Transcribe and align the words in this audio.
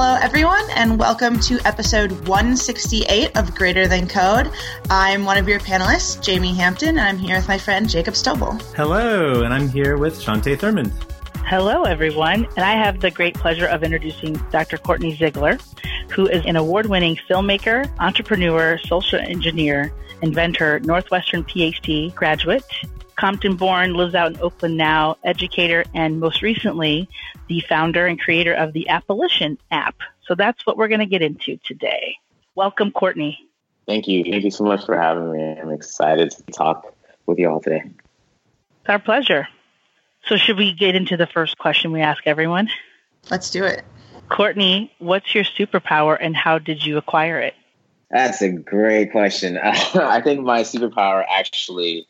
Hello, 0.00 0.16
everyone, 0.22 0.64
and 0.76 0.96
welcome 0.96 1.40
to 1.40 1.58
episode 1.66 2.12
168 2.28 3.36
of 3.36 3.52
Greater 3.56 3.88
Than 3.88 4.06
Code. 4.06 4.48
I'm 4.88 5.24
one 5.24 5.36
of 5.38 5.48
your 5.48 5.58
panelists, 5.58 6.18
Jamey 6.18 6.54
Hampton, 6.54 6.90
and 6.90 7.00
I'm 7.00 7.18
here 7.18 7.34
with 7.34 7.48
my 7.48 7.58
friend 7.58 7.90
Jacob 7.90 8.14
Stoebel. 8.14 8.62
Hello, 8.76 9.42
and 9.42 9.52
I'm 9.52 9.68
here 9.68 9.96
with 9.96 10.14
Chanté 10.20 10.56
Thurmond. 10.56 10.92
Hello, 11.46 11.82
everyone, 11.82 12.44
and 12.44 12.60
I 12.64 12.74
have 12.74 13.00
the 13.00 13.10
great 13.10 13.34
pleasure 13.34 13.66
of 13.66 13.82
introducing 13.82 14.34
Dr. 14.52 14.76
Kortney 14.78 15.18
Ziegler, 15.18 15.58
who 16.12 16.28
is 16.28 16.46
an 16.46 16.54
award 16.54 16.86
winning 16.86 17.18
filmmaker, 17.28 17.90
entrepreneur, 17.98 18.78
social 18.78 19.18
engineer, 19.18 19.92
inventor, 20.22 20.78
Northwestern 20.78 21.42
PhD 21.42 22.14
graduate, 22.14 22.62
Compton 23.18 23.56
born, 23.56 23.94
lives 23.94 24.14
out 24.14 24.32
in 24.32 24.40
Oakland 24.40 24.76
now, 24.76 25.16
educator, 25.24 25.84
and 25.92 26.20
most 26.20 26.40
recently, 26.40 27.08
the 27.48 27.60
founder 27.68 28.06
and 28.06 28.20
creator 28.20 28.54
of 28.54 28.72
the 28.72 28.86
Appolition 28.90 29.58
app. 29.70 29.96
So 30.26 30.34
that's 30.34 30.64
what 30.66 30.76
we're 30.76 30.88
going 30.88 31.00
to 31.00 31.06
get 31.06 31.22
into 31.22 31.58
today. 31.64 32.16
Welcome, 32.54 32.92
Kortney. 32.92 33.36
Thank 33.86 34.06
you. 34.06 34.22
Thank 34.24 34.44
you 34.44 34.50
so 34.50 34.64
much 34.64 34.84
for 34.84 34.96
having 34.98 35.32
me. 35.32 35.58
I'm 35.58 35.70
excited 35.70 36.30
to 36.30 36.42
talk 36.52 36.94
with 37.26 37.38
you 37.38 37.48
all 37.48 37.60
today. 37.60 37.82
It's 37.84 38.88
our 38.88 38.98
pleasure. 38.98 39.48
So, 40.26 40.36
should 40.36 40.58
we 40.58 40.74
get 40.74 40.94
into 40.94 41.16
the 41.16 41.26
first 41.26 41.56
question 41.56 41.92
we 41.92 42.02
ask 42.02 42.26
everyone? 42.26 42.68
Let's 43.30 43.50
do 43.50 43.64
it. 43.64 43.82
Kortney, 44.28 44.90
what's 44.98 45.34
your 45.34 45.44
superpower 45.44 46.18
and 46.20 46.36
how 46.36 46.58
did 46.58 46.84
you 46.84 46.98
acquire 46.98 47.40
it? 47.40 47.54
That's 48.10 48.42
a 48.42 48.50
great 48.50 49.10
question. 49.10 49.58
I 49.62 50.20
think 50.20 50.40
my 50.40 50.62
superpower 50.62 51.24
actually 51.28 52.06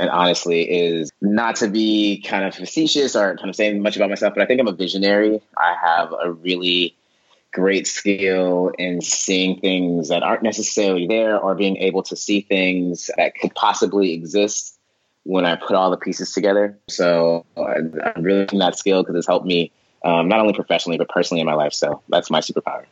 and 0.00 0.08
honestly 0.10 0.62
is 0.62 1.10
not 1.20 1.56
to 1.56 1.68
be 1.68 2.24
kind 2.26 2.44
of 2.44 2.54
facetious 2.54 3.14
or 3.14 3.36
kind 3.36 3.50
of 3.50 3.54
saying 3.54 3.82
much 3.82 3.96
about 3.96 4.08
myself, 4.08 4.34
but 4.34 4.42
I 4.42 4.46
think 4.46 4.60
I'm 4.60 4.66
a 4.66 4.72
visionary. 4.72 5.40
I 5.56 5.76
have 5.80 6.12
a 6.12 6.32
really 6.32 6.96
great 7.52 7.86
skill 7.86 8.72
in 8.78 9.02
seeing 9.02 9.60
things 9.60 10.08
that 10.08 10.22
aren't 10.22 10.42
necessarily 10.42 11.06
there 11.06 11.38
or 11.38 11.54
being 11.54 11.76
able 11.76 12.02
to 12.04 12.16
see 12.16 12.40
things 12.40 13.10
that 13.16 13.34
could 13.34 13.54
possibly 13.54 14.14
exist 14.14 14.78
when 15.24 15.44
I 15.44 15.56
put 15.56 15.76
all 15.76 15.90
the 15.90 15.98
pieces 15.98 16.32
together. 16.32 16.78
So 16.88 17.44
I'm 17.56 18.22
really 18.22 18.46
that 18.58 18.76
skill 18.76 19.02
because 19.02 19.16
it's 19.16 19.26
helped 19.26 19.46
me 19.46 19.70
um, 20.02 20.28
not 20.28 20.40
only 20.40 20.54
professionally 20.54 20.96
but 20.96 21.10
personally 21.10 21.40
in 21.40 21.46
my 21.46 21.54
life. 21.54 21.74
So 21.74 22.02
that's 22.08 22.30
my 22.30 22.40
superpower. 22.40 22.84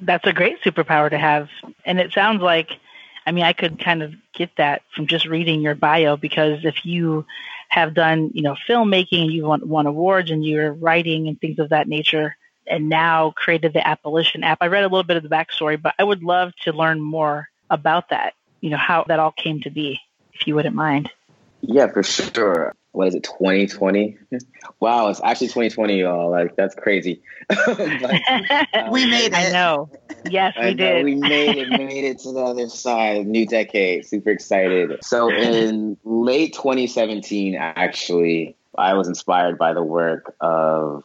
That's 0.00 0.26
a 0.26 0.32
great 0.32 0.60
superpower 0.62 1.10
to 1.10 1.18
have, 1.18 1.50
and 1.84 2.00
it 2.00 2.12
sounds 2.12 2.40
like 2.40 2.70
I 3.30 3.32
mean, 3.32 3.44
I 3.44 3.52
could 3.52 3.78
kind 3.78 4.02
of 4.02 4.12
get 4.32 4.50
that 4.56 4.82
from 4.92 5.06
just 5.06 5.24
reading 5.24 5.60
your 5.60 5.76
bio 5.76 6.16
because 6.16 6.64
if 6.64 6.84
you 6.84 7.24
have 7.68 7.94
done, 7.94 8.32
you 8.34 8.42
know, 8.42 8.56
filmmaking 8.68 9.22
and 9.22 9.32
you've 9.32 9.46
won, 9.46 9.68
won 9.68 9.86
awards 9.86 10.32
and 10.32 10.44
you're 10.44 10.72
writing 10.72 11.28
and 11.28 11.40
things 11.40 11.60
of 11.60 11.68
that 11.68 11.86
nature, 11.86 12.36
and 12.66 12.88
now 12.88 13.32
created 13.36 13.72
the 13.72 13.78
Appolition 13.78 14.42
app. 14.42 14.58
I 14.60 14.66
read 14.66 14.82
a 14.82 14.88
little 14.88 15.04
bit 15.04 15.16
of 15.16 15.22
the 15.22 15.28
backstory, 15.28 15.80
but 15.80 15.94
I 15.96 16.02
would 16.02 16.24
love 16.24 16.52
to 16.64 16.72
learn 16.72 17.00
more 17.00 17.48
about 17.70 18.08
that. 18.08 18.34
You 18.62 18.70
know, 18.70 18.78
how 18.78 19.04
that 19.06 19.20
all 19.20 19.30
came 19.30 19.60
to 19.60 19.70
be, 19.70 20.00
if 20.34 20.48
you 20.48 20.56
wouldn't 20.56 20.74
mind. 20.74 21.08
Yeah, 21.60 21.86
for 21.86 22.02
sure 22.02 22.74
what 22.92 23.08
is 23.08 23.14
it 23.14 23.22
2020 23.22 24.18
wow 24.80 25.08
it's 25.08 25.20
actually 25.22 25.46
2020 25.46 26.00
y'all 26.00 26.30
like 26.30 26.56
that's 26.56 26.74
crazy 26.74 27.22
but, 27.48 27.80
uh, 27.80 28.88
we 28.90 29.06
made 29.08 29.26
it 29.26 29.34
i 29.34 29.50
know 29.50 29.88
yes 30.28 30.54
we 30.60 30.74
did. 30.74 31.04
we 31.04 31.14
made 31.14 31.56
it 31.56 31.68
made 31.70 32.04
it 32.04 32.18
to 32.20 32.32
the 32.32 32.40
other 32.40 32.68
side. 32.68 33.26
New 33.26 33.46
decade 33.46 34.06
super 34.06 34.30
excited. 34.30 34.98
So 35.02 35.30
in 35.30 35.96
late 36.04 36.54
2017 36.54 37.54
actually 37.54 38.56
i 38.78 38.94
was 38.94 39.08
inspired 39.08 39.58
by 39.58 39.72
the 39.72 39.82
work 39.82 40.34
of 40.40 41.04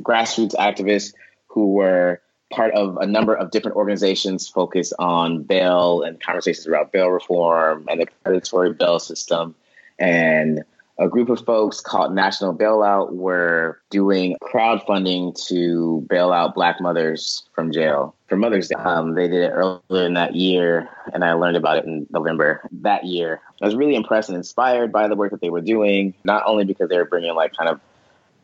grassroots 0.00 0.54
activists 0.54 1.14
who 1.48 1.72
were 1.72 2.20
part 2.50 2.74
of 2.74 2.96
a 2.98 3.06
number 3.06 3.34
of 3.34 3.50
different 3.50 3.76
organizations 3.76 4.48
focused 4.48 4.92
on 4.98 5.42
bail 5.42 6.02
and 6.02 6.20
conversations 6.20 6.66
about 6.66 6.92
bail 6.92 7.08
reform 7.08 7.86
and 7.88 8.00
the 8.00 8.06
predatory 8.22 8.72
bail 8.72 8.98
system. 8.98 9.54
And 9.98 10.62
a 10.98 11.08
group 11.08 11.28
of 11.28 11.44
folks 11.44 11.80
called 11.80 12.14
National 12.14 12.54
Bailout 12.54 13.12
were 13.12 13.80
doing 13.90 14.36
crowdfunding 14.42 15.34
to 15.46 16.06
bail 16.08 16.32
out 16.32 16.54
Black 16.54 16.80
mothers 16.80 17.44
from 17.52 17.70
jail 17.70 18.14
for 18.28 18.36
Mother's 18.36 18.68
Day. 18.68 18.76
Um, 18.76 19.14
they 19.14 19.28
did 19.28 19.42
it 19.42 19.50
earlier 19.50 20.06
in 20.06 20.14
that 20.14 20.34
year, 20.34 20.88
and 21.12 21.24
I 21.24 21.34
learned 21.34 21.56
about 21.56 21.78
it 21.78 21.84
in 21.84 22.06
November 22.10 22.62
that 22.80 23.04
year. 23.04 23.40
I 23.60 23.66
was 23.66 23.74
really 23.74 23.94
impressed 23.94 24.30
and 24.30 24.36
inspired 24.36 24.90
by 24.90 25.08
the 25.08 25.16
work 25.16 25.32
that 25.32 25.40
they 25.40 25.50
were 25.50 25.60
doing, 25.60 26.14
not 26.24 26.44
only 26.46 26.64
because 26.64 26.88
they 26.88 26.96
were 26.96 27.04
bringing 27.04 27.34
like 27.34 27.54
kind 27.54 27.68
of 27.68 27.80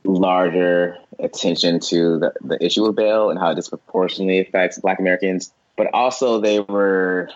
larger 0.04 0.98
attention 1.18 1.80
to 1.80 2.18
the, 2.18 2.32
the 2.42 2.64
issue 2.64 2.84
of 2.84 2.94
bail 2.94 3.30
and 3.30 3.38
how 3.38 3.50
it 3.50 3.54
disproportionately 3.54 4.40
affects 4.40 4.78
Black 4.78 4.98
Americans, 4.98 5.52
but 5.76 5.86
also 5.94 6.40
they 6.40 6.60
were 6.60 7.30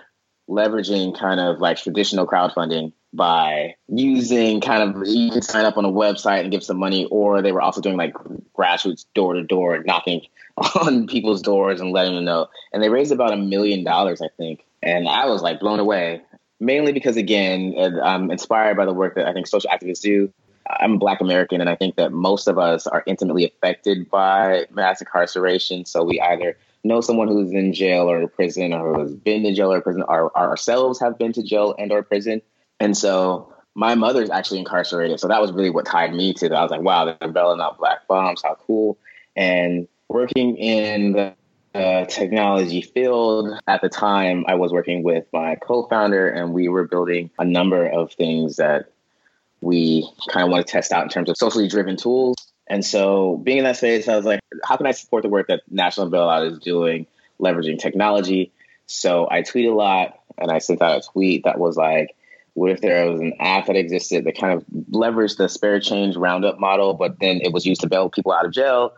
leveraging 0.48 1.18
kind 1.18 1.40
of 1.40 1.58
like 1.58 1.78
traditional 1.78 2.26
crowdfunding 2.26 2.92
by 3.12 3.74
using 3.88 4.60
kind 4.60 4.82
of 4.82 5.06
you 5.06 5.30
can 5.30 5.42
sign 5.42 5.64
up 5.64 5.76
on 5.76 5.84
a 5.84 5.90
website 5.90 6.40
and 6.40 6.50
give 6.50 6.62
some 6.62 6.78
money, 6.78 7.06
or 7.06 7.42
they 7.42 7.52
were 7.52 7.62
also 7.62 7.80
doing 7.80 7.96
like 7.96 8.14
grassroots 8.56 9.06
door 9.14 9.34
to 9.34 9.42
door 9.42 9.82
knocking 9.84 10.22
on 10.56 11.06
people's 11.06 11.42
doors 11.42 11.80
and 11.80 11.92
letting 11.92 12.14
them 12.14 12.24
know. 12.24 12.48
And 12.72 12.82
they 12.82 12.88
raised 12.88 13.12
about 13.12 13.32
a 13.32 13.36
million 13.36 13.84
dollars, 13.84 14.20
I 14.20 14.28
think. 14.36 14.64
And 14.82 15.08
I 15.08 15.26
was 15.26 15.42
like 15.42 15.60
blown 15.60 15.80
away, 15.80 16.22
mainly 16.60 16.92
because 16.92 17.16
again, 17.16 17.74
I'm 18.02 18.30
inspired 18.30 18.76
by 18.76 18.84
the 18.84 18.92
work 18.92 19.14
that 19.16 19.26
I 19.26 19.32
think 19.32 19.46
social 19.46 19.70
activists 19.70 20.00
do. 20.00 20.32
I'm 20.68 20.94
a 20.94 20.98
Black 20.98 21.20
American, 21.20 21.60
and 21.60 21.70
I 21.70 21.76
think 21.76 21.94
that 21.94 22.12
most 22.12 22.48
of 22.48 22.58
us 22.58 22.88
are 22.88 23.04
intimately 23.06 23.44
affected 23.44 24.10
by 24.10 24.66
mass 24.72 25.00
incarceration. 25.00 25.84
So 25.84 26.02
we 26.02 26.20
either 26.20 26.56
know 26.84 27.00
someone 27.00 27.28
who's 27.28 27.52
in 27.52 27.72
jail 27.72 28.10
or 28.10 28.26
prison, 28.28 28.72
or 28.72 28.98
has 29.00 29.14
been 29.14 29.42
to 29.42 29.54
jail 29.54 29.72
or 29.72 29.80
prison, 29.80 30.04
or 30.06 30.36
ourselves 30.36 31.00
have 31.00 31.18
been 31.18 31.32
to 31.32 31.42
jail 31.42 31.74
and 31.78 31.92
or 31.92 32.02
prison 32.02 32.42
and 32.80 32.96
so 32.96 33.52
my 33.74 33.94
mother's 33.94 34.30
actually 34.30 34.58
incarcerated. 34.58 35.20
So 35.20 35.28
that 35.28 35.40
was 35.40 35.52
really 35.52 35.70
what 35.70 35.86
tied 35.86 36.14
me 36.14 36.32
to 36.34 36.48
that. 36.48 36.56
I 36.56 36.62
was 36.62 36.70
like, 36.70 36.82
wow, 36.82 37.04
they're 37.04 37.30
bailing 37.30 37.60
out 37.60 37.78
black 37.78 38.06
bombs. 38.06 38.42
How 38.42 38.56
cool. 38.66 38.98
And 39.34 39.86
working 40.08 40.56
in 40.56 41.12
the 41.12 41.34
uh, 41.74 42.06
technology 42.06 42.80
field 42.80 43.58
at 43.66 43.82
the 43.82 43.88
time, 43.88 44.44
I 44.48 44.54
was 44.54 44.72
working 44.72 45.02
with 45.02 45.26
my 45.32 45.56
co 45.56 45.86
founder, 45.88 46.28
and 46.28 46.54
we 46.54 46.68
were 46.68 46.86
building 46.86 47.30
a 47.38 47.44
number 47.44 47.86
of 47.86 48.12
things 48.12 48.56
that 48.56 48.90
we 49.60 50.08
kind 50.30 50.44
of 50.44 50.50
want 50.50 50.66
to 50.66 50.70
test 50.70 50.92
out 50.92 51.02
in 51.02 51.08
terms 51.08 51.28
of 51.28 51.36
socially 51.36 51.68
driven 51.68 51.96
tools. 51.96 52.36
And 52.68 52.84
so, 52.84 53.36
being 53.36 53.58
in 53.58 53.64
that 53.64 53.76
space, 53.76 54.08
I 54.08 54.16
was 54.16 54.24
like, 54.24 54.40
how 54.64 54.76
can 54.76 54.86
I 54.86 54.92
support 54.92 55.22
the 55.22 55.28
work 55.28 55.48
that 55.48 55.62
National 55.70 56.10
Bailout 56.10 56.50
is 56.50 56.58
doing, 56.58 57.06
leveraging 57.40 57.78
technology? 57.78 58.52
So, 58.86 59.28
I 59.30 59.42
tweet 59.42 59.66
a 59.66 59.74
lot, 59.74 60.18
and 60.38 60.50
I 60.50 60.58
sent 60.58 60.82
out 60.82 60.98
a 60.98 61.08
tweet 61.08 61.44
that 61.44 61.58
was 61.58 61.76
like, 61.76 62.16
what 62.54 62.70
if 62.70 62.80
there 62.80 63.08
was 63.10 63.20
an 63.20 63.34
app 63.38 63.66
that 63.66 63.76
existed 63.76 64.24
that 64.24 64.38
kind 64.38 64.54
of 64.54 64.64
leveraged 64.90 65.36
the 65.36 65.48
spare 65.48 65.78
change 65.78 66.16
roundup 66.16 66.58
model, 66.58 66.94
but 66.94 67.20
then 67.20 67.40
it 67.42 67.52
was 67.52 67.66
used 67.66 67.82
to 67.82 67.88
bail 67.88 68.08
people 68.08 68.32
out 68.32 68.46
of 68.46 68.52
jail? 68.52 68.94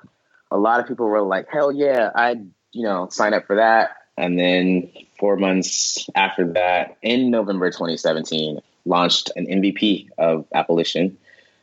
A 0.50 0.56
lot 0.56 0.80
of 0.80 0.86
people 0.86 1.06
were 1.06 1.22
like, 1.22 1.48
hell 1.50 1.72
yeah, 1.72 2.10
I'd, 2.14 2.48
you 2.72 2.84
know, 2.84 3.08
sign 3.10 3.34
up 3.34 3.46
for 3.46 3.56
that. 3.56 3.96
And 4.16 4.38
then 4.38 4.90
four 5.18 5.36
months 5.36 6.08
after 6.14 6.52
that, 6.52 6.96
in 7.02 7.30
November 7.30 7.70
2017, 7.70 8.60
launched 8.84 9.32
an 9.34 9.46
MVP 9.46 10.08
of 10.18 10.46
Appolition 10.54 11.16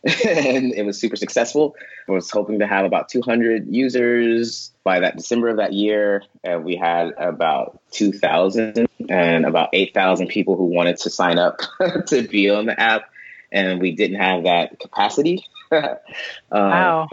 and 0.06 0.72
it 0.74 0.86
was 0.86 1.00
super 1.00 1.16
successful. 1.16 1.76
I 2.08 2.12
was 2.12 2.30
hoping 2.30 2.60
to 2.60 2.68
have 2.68 2.86
about 2.86 3.10
200 3.10 3.74
users 3.74 4.72
by 4.84 5.00
that 5.00 5.18
December 5.18 5.50
of 5.50 5.58
that 5.58 5.74
year. 5.74 6.24
And 6.44 6.64
we 6.64 6.76
had 6.76 7.14
about 7.18 7.82
2,000 7.92 8.88
and 9.10 9.46
about 9.46 9.70
8,000 9.74 10.28
people 10.28 10.56
who 10.56 10.66
wanted 10.66 10.98
to 10.98 11.10
sign 11.10 11.40
up 11.40 11.60
to 12.08 12.28
be 12.28 12.50
on 12.52 12.68
the 12.68 12.80
app. 12.80 13.10
And 13.52 13.82
we 13.82 13.96
didn't 13.96 14.20
have 14.20 14.44
that 14.44 14.80
capacity. 14.80 15.44
um, 15.72 15.98
wow. 16.52 17.08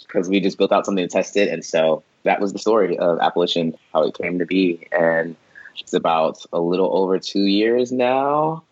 Because 0.00 0.28
we 0.28 0.40
just 0.40 0.58
built 0.58 0.72
out 0.72 0.84
something 0.84 1.06
to 1.06 1.12
test 1.12 1.36
it. 1.36 1.48
And 1.48 1.64
so 1.64 2.02
that 2.24 2.40
was 2.40 2.52
the 2.52 2.58
story 2.58 2.98
of 2.98 3.18
Appolition, 3.20 3.74
how 3.92 4.02
it 4.04 4.16
came 4.18 4.38
to 4.40 4.46
be. 4.46 4.86
And 4.92 5.36
it's 5.78 5.94
about 5.94 6.44
a 6.52 6.60
little 6.60 6.94
over 6.94 7.18
two 7.18 7.44
years 7.44 7.90
now 7.90 8.64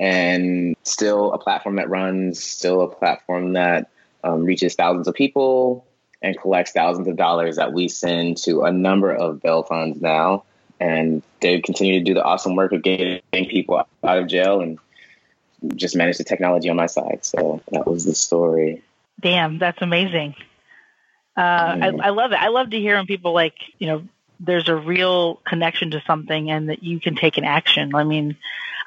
and 0.00 0.74
still 0.82 1.32
a 1.32 1.38
platform 1.38 1.76
that 1.76 1.90
runs, 1.90 2.42
still 2.42 2.80
a 2.80 2.88
platform 2.88 3.52
that 3.52 3.90
um, 4.24 4.44
reaches 4.44 4.74
thousands 4.74 5.06
of 5.06 5.14
people 5.14 5.86
and 6.22 6.38
collects 6.38 6.72
thousands 6.72 7.06
of 7.06 7.16
dollars 7.16 7.56
that 7.56 7.74
we 7.74 7.86
send 7.86 8.38
to 8.38 8.62
a 8.62 8.72
number 8.72 9.12
of 9.12 9.42
bail 9.42 9.62
funds 9.62 10.00
now. 10.00 10.44
And 10.80 11.22
they 11.40 11.60
continue 11.60 11.98
to 11.98 12.04
do 12.04 12.14
the 12.14 12.24
awesome 12.24 12.56
work 12.56 12.72
of 12.72 12.82
getting 12.82 13.20
people 13.30 13.86
out 14.02 14.18
of 14.18 14.26
jail 14.26 14.62
and 14.62 14.78
just 15.76 15.94
manage 15.94 16.16
the 16.16 16.24
technology 16.24 16.70
on 16.70 16.76
my 16.76 16.86
side. 16.86 17.20
So 17.22 17.62
that 17.70 17.86
was 17.86 18.06
the 18.06 18.14
story. 18.14 18.82
Damn, 19.20 19.58
that's 19.58 19.82
amazing. 19.82 20.34
Uh, 21.36 21.76
I, 21.82 21.92
I 22.02 22.10
love 22.10 22.32
it. 22.32 22.40
I 22.40 22.48
love 22.48 22.70
to 22.70 22.78
hear 22.78 22.96
when 22.96 23.06
people 23.06 23.34
like, 23.34 23.54
you 23.78 23.86
know, 23.86 24.02
there's 24.40 24.70
a 24.70 24.76
real 24.76 25.36
connection 25.46 25.90
to 25.90 26.02
something 26.06 26.50
and 26.50 26.70
that 26.70 26.82
you 26.82 26.98
can 27.00 27.14
take 27.14 27.36
an 27.36 27.44
action. 27.44 27.94
I 27.94 28.04
mean, 28.04 28.36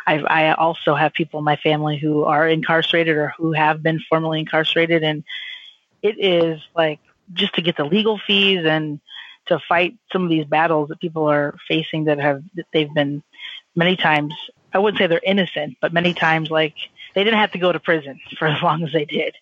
I, 0.05 0.19
I 0.19 0.53
also 0.53 0.95
have 0.95 1.13
people 1.13 1.39
in 1.39 1.45
my 1.45 1.55
family 1.55 1.97
who 1.97 2.23
are 2.23 2.47
incarcerated 2.47 3.15
or 3.15 3.33
who 3.38 3.53
have 3.53 3.81
been 3.81 4.00
formerly 4.09 4.39
incarcerated, 4.39 5.03
and 5.03 5.23
it 6.01 6.15
is 6.19 6.61
like 6.75 7.00
just 7.33 7.55
to 7.55 7.61
get 7.61 7.77
the 7.77 7.85
legal 7.85 8.19
fees 8.19 8.65
and 8.65 9.00
to 9.47 9.59
fight 9.67 9.97
some 10.11 10.23
of 10.23 10.29
these 10.29 10.45
battles 10.45 10.89
that 10.89 11.00
people 11.00 11.29
are 11.29 11.55
facing 11.67 12.05
that 12.05 12.19
have 12.19 12.44
that 12.55 12.65
they've 12.73 12.94
been 12.94 13.23
many 13.75 13.95
times. 13.95 14.33
I 14.73 14.79
wouldn't 14.79 15.00
say 15.00 15.07
they're 15.07 15.21
innocent, 15.23 15.77
but 15.81 15.94
many 15.94 16.13
times 16.13 16.50
like 16.50 16.75
they 17.13 17.23
didn't 17.23 17.39
have 17.39 17.51
to 17.51 17.59
go 17.59 17.71
to 17.71 17.79
prison 17.79 18.19
for 18.38 18.47
as 18.47 18.61
long 18.61 18.83
as 18.83 18.91
they 18.91 19.05
did. 19.05 19.35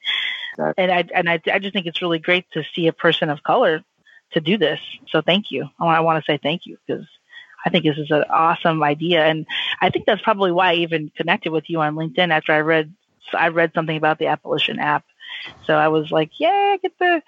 And 0.77 0.91
I 0.91 1.05
and 1.13 1.29
I, 1.29 1.41
I 1.51 1.59
just 1.59 1.73
think 1.73 1.85
it's 1.85 2.01
really 2.01 2.19
great 2.19 2.45
to 2.51 2.63
see 2.75 2.87
a 2.87 2.93
person 2.93 3.29
of 3.29 3.41
color 3.43 3.83
to 4.33 4.41
do 4.41 4.57
this. 4.57 4.79
So 5.09 5.21
thank 5.21 5.51
you. 5.51 5.69
I 5.79 5.85
want, 5.85 5.97
I 5.97 6.01
want 6.01 6.23
to 6.23 6.31
say 6.31 6.39
thank 6.41 6.65
you 6.65 6.77
because 6.85 7.05
I 7.65 7.69
think 7.69 7.85
this 7.85 7.97
is 7.97 8.11
an 8.11 8.23
awesome 8.29 8.81
idea, 8.83 9.25
and 9.25 9.45
I 9.81 9.89
think 9.89 10.05
that's 10.05 10.21
probably 10.21 10.51
why 10.51 10.71
I 10.71 10.75
even 10.75 11.11
connected 11.15 11.51
with 11.51 11.69
you 11.69 11.79
on 11.81 11.95
LinkedIn 11.95 12.31
after 12.31 12.53
I 12.53 12.59
read 12.61 12.93
I 13.33 13.49
read 13.49 13.71
something 13.73 13.97
about 13.97 14.19
the 14.19 14.25
Appolition 14.25 14.79
app. 14.79 15.05
So 15.65 15.75
I 15.75 15.87
was 15.87 16.11
like, 16.11 16.31
yeah, 16.39 16.75
get 16.81 16.97
to 16.99 17.21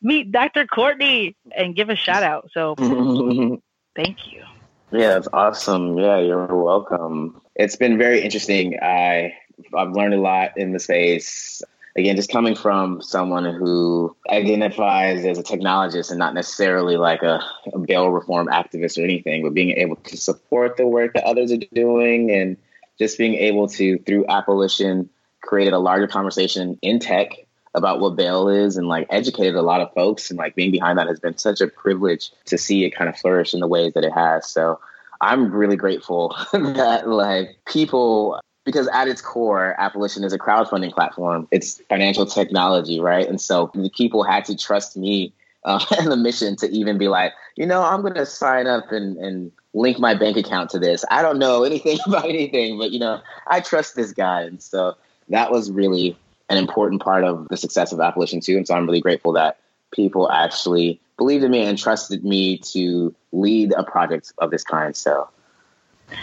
meet 0.00 0.30
Dr. 0.32 0.66
Kortney 0.66 1.34
and 1.56 1.74
give 1.74 1.90
a 1.90 1.96
shout 1.96 2.22
out. 2.22 2.50
So 2.52 2.74
thank 3.96 4.32
you. 4.32 4.44
Yeah, 4.92 5.16
it's 5.16 5.28
awesome. 5.32 5.98
Yeah, 5.98 6.18
you're 6.18 6.62
welcome. 6.62 7.40
It's 7.54 7.76
been 7.76 7.98
very 7.98 8.20
interesting. 8.20 8.78
I 8.80 9.34
I've 9.74 9.92
learned 9.92 10.14
a 10.14 10.20
lot 10.20 10.56
in 10.56 10.72
the 10.72 10.78
space 10.78 11.62
again, 11.96 12.16
just 12.16 12.30
coming 12.30 12.54
from 12.54 13.02
someone 13.02 13.44
who 13.44 14.16
identifies 14.30 15.24
as 15.24 15.38
a 15.38 15.42
technologist 15.42 16.10
and 16.10 16.18
not 16.18 16.34
necessarily 16.34 16.96
like 16.96 17.22
a, 17.22 17.42
a 17.72 17.78
bail 17.78 18.08
reform 18.08 18.48
activist 18.48 18.98
or 18.98 19.04
anything, 19.04 19.42
but 19.42 19.54
being 19.54 19.72
able 19.72 19.96
to 19.96 20.16
support 20.16 20.76
the 20.76 20.86
work 20.86 21.14
that 21.14 21.24
others 21.24 21.52
are 21.52 21.58
doing 21.74 22.30
and 22.30 22.56
just 22.98 23.18
being 23.18 23.34
able 23.34 23.68
to, 23.68 23.98
through 23.98 24.24
Appolition, 24.24 25.08
created 25.42 25.74
a 25.74 25.78
larger 25.78 26.06
conversation 26.06 26.78
in 26.82 26.98
tech 26.98 27.32
about 27.74 28.00
what 28.00 28.16
bail 28.16 28.48
is 28.48 28.76
and 28.76 28.86
like 28.86 29.06
educated 29.10 29.54
a 29.54 29.62
lot 29.62 29.80
of 29.80 29.92
folks 29.94 30.30
and 30.30 30.38
like 30.38 30.54
being 30.54 30.70
behind 30.70 30.98
that 30.98 31.06
has 31.06 31.20
been 31.20 31.36
such 31.36 31.60
a 31.60 31.66
privilege 31.66 32.30
to 32.44 32.58
see 32.58 32.84
it 32.84 32.90
kind 32.90 33.08
of 33.08 33.16
flourish 33.16 33.54
in 33.54 33.60
the 33.60 33.66
ways 33.66 33.92
that 33.94 34.04
it 34.04 34.12
has. 34.12 34.46
So 34.48 34.78
I'm 35.20 35.50
really 35.50 35.76
grateful 35.76 36.36
that 36.52 37.08
like 37.08 37.56
people 37.66 38.40
because 38.64 38.88
at 38.88 39.08
its 39.08 39.20
core, 39.20 39.74
Appolition 39.78 40.24
is 40.24 40.32
a 40.32 40.38
crowdfunding 40.38 40.92
platform. 40.92 41.48
It's 41.50 41.80
financial 41.88 42.26
technology, 42.26 43.00
right? 43.00 43.26
And 43.26 43.40
so 43.40 43.70
the 43.74 43.90
people 43.90 44.22
had 44.22 44.44
to 44.46 44.56
trust 44.56 44.96
me 44.96 45.32
uh, 45.64 45.84
and 45.98 46.10
the 46.10 46.16
mission 46.16 46.56
to 46.56 46.68
even 46.70 46.98
be 46.98 47.08
like, 47.08 47.32
you 47.56 47.66
know, 47.66 47.82
I'm 47.82 48.02
going 48.02 48.14
to 48.14 48.26
sign 48.26 48.66
up 48.66 48.92
and, 48.92 49.16
and 49.16 49.52
link 49.74 49.98
my 49.98 50.14
bank 50.14 50.36
account 50.36 50.70
to 50.70 50.78
this. 50.78 51.04
I 51.10 51.22
don't 51.22 51.38
know 51.38 51.64
anything 51.64 51.98
about 52.06 52.28
anything, 52.28 52.78
but, 52.78 52.92
you 52.92 52.98
know, 52.98 53.20
I 53.46 53.60
trust 53.60 53.96
this 53.96 54.12
guy. 54.12 54.42
And 54.42 54.62
so 54.62 54.96
that 55.28 55.50
was 55.50 55.70
really 55.70 56.16
an 56.48 56.58
important 56.58 57.02
part 57.02 57.24
of 57.24 57.48
the 57.48 57.56
success 57.56 57.92
of 57.92 57.98
Appolition 57.98 58.44
too. 58.44 58.56
And 58.56 58.66
so 58.66 58.74
I'm 58.74 58.86
really 58.86 59.00
grateful 59.00 59.32
that 59.32 59.58
people 59.90 60.30
actually 60.30 61.00
believed 61.16 61.44
in 61.44 61.50
me 61.50 61.62
and 61.62 61.78
trusted 61.78 62.24
me 62.24 62.58
to 62.58 63.14
lead 63.32 63.72
a 63.76 63.84
project 63.84 64.32
of 64.38 64.50
this 64.50 64.64
kind. 64.64 64.96
So 64.96 65.28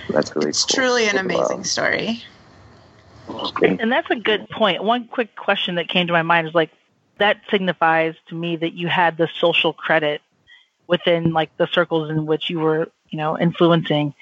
that's 0.10 0.36
really 0.36 0.50
it's 0.50 0.66
cool. 0.66 0.84
truly 0.84 1.08
an 1.08 1.18
amazing 1.18 1.64
story. 1.64 2.24
And 3.62 3.92
that's 3.92 4.10
a 4.10 4.16
good 4.16 4.50
point. 4.50 4.84
One 4.84 5.08
quick 5.08 5.36
question 5.36 5.76
that 5.76 5.88
came 5.88 6.08
to 6.08 6.14
my 6.14 6.24
mind 6.24 6.48
is 6.48 6.56
like 6.56 6.72
that 7.20 7.42
signifies 7.52 8.16
to 8.30 8.36
me 8.36 8.56
that 8.56 8.74
you 8.74 8.88
had 8.88 9.18
the 9.18 9.30
social 9.40 9.74
credit 9.74 10.22
within 10.88 11.32
like 11.32 11.56
the 11.58 11.68
circles 11.68 12.10
in 12.10 12.26
which 12.26 12.50
you 12.50 12.60
were 12.60 12.90
you 13.12 13.18
know 13.18 13.38
influencing 13.38 14.14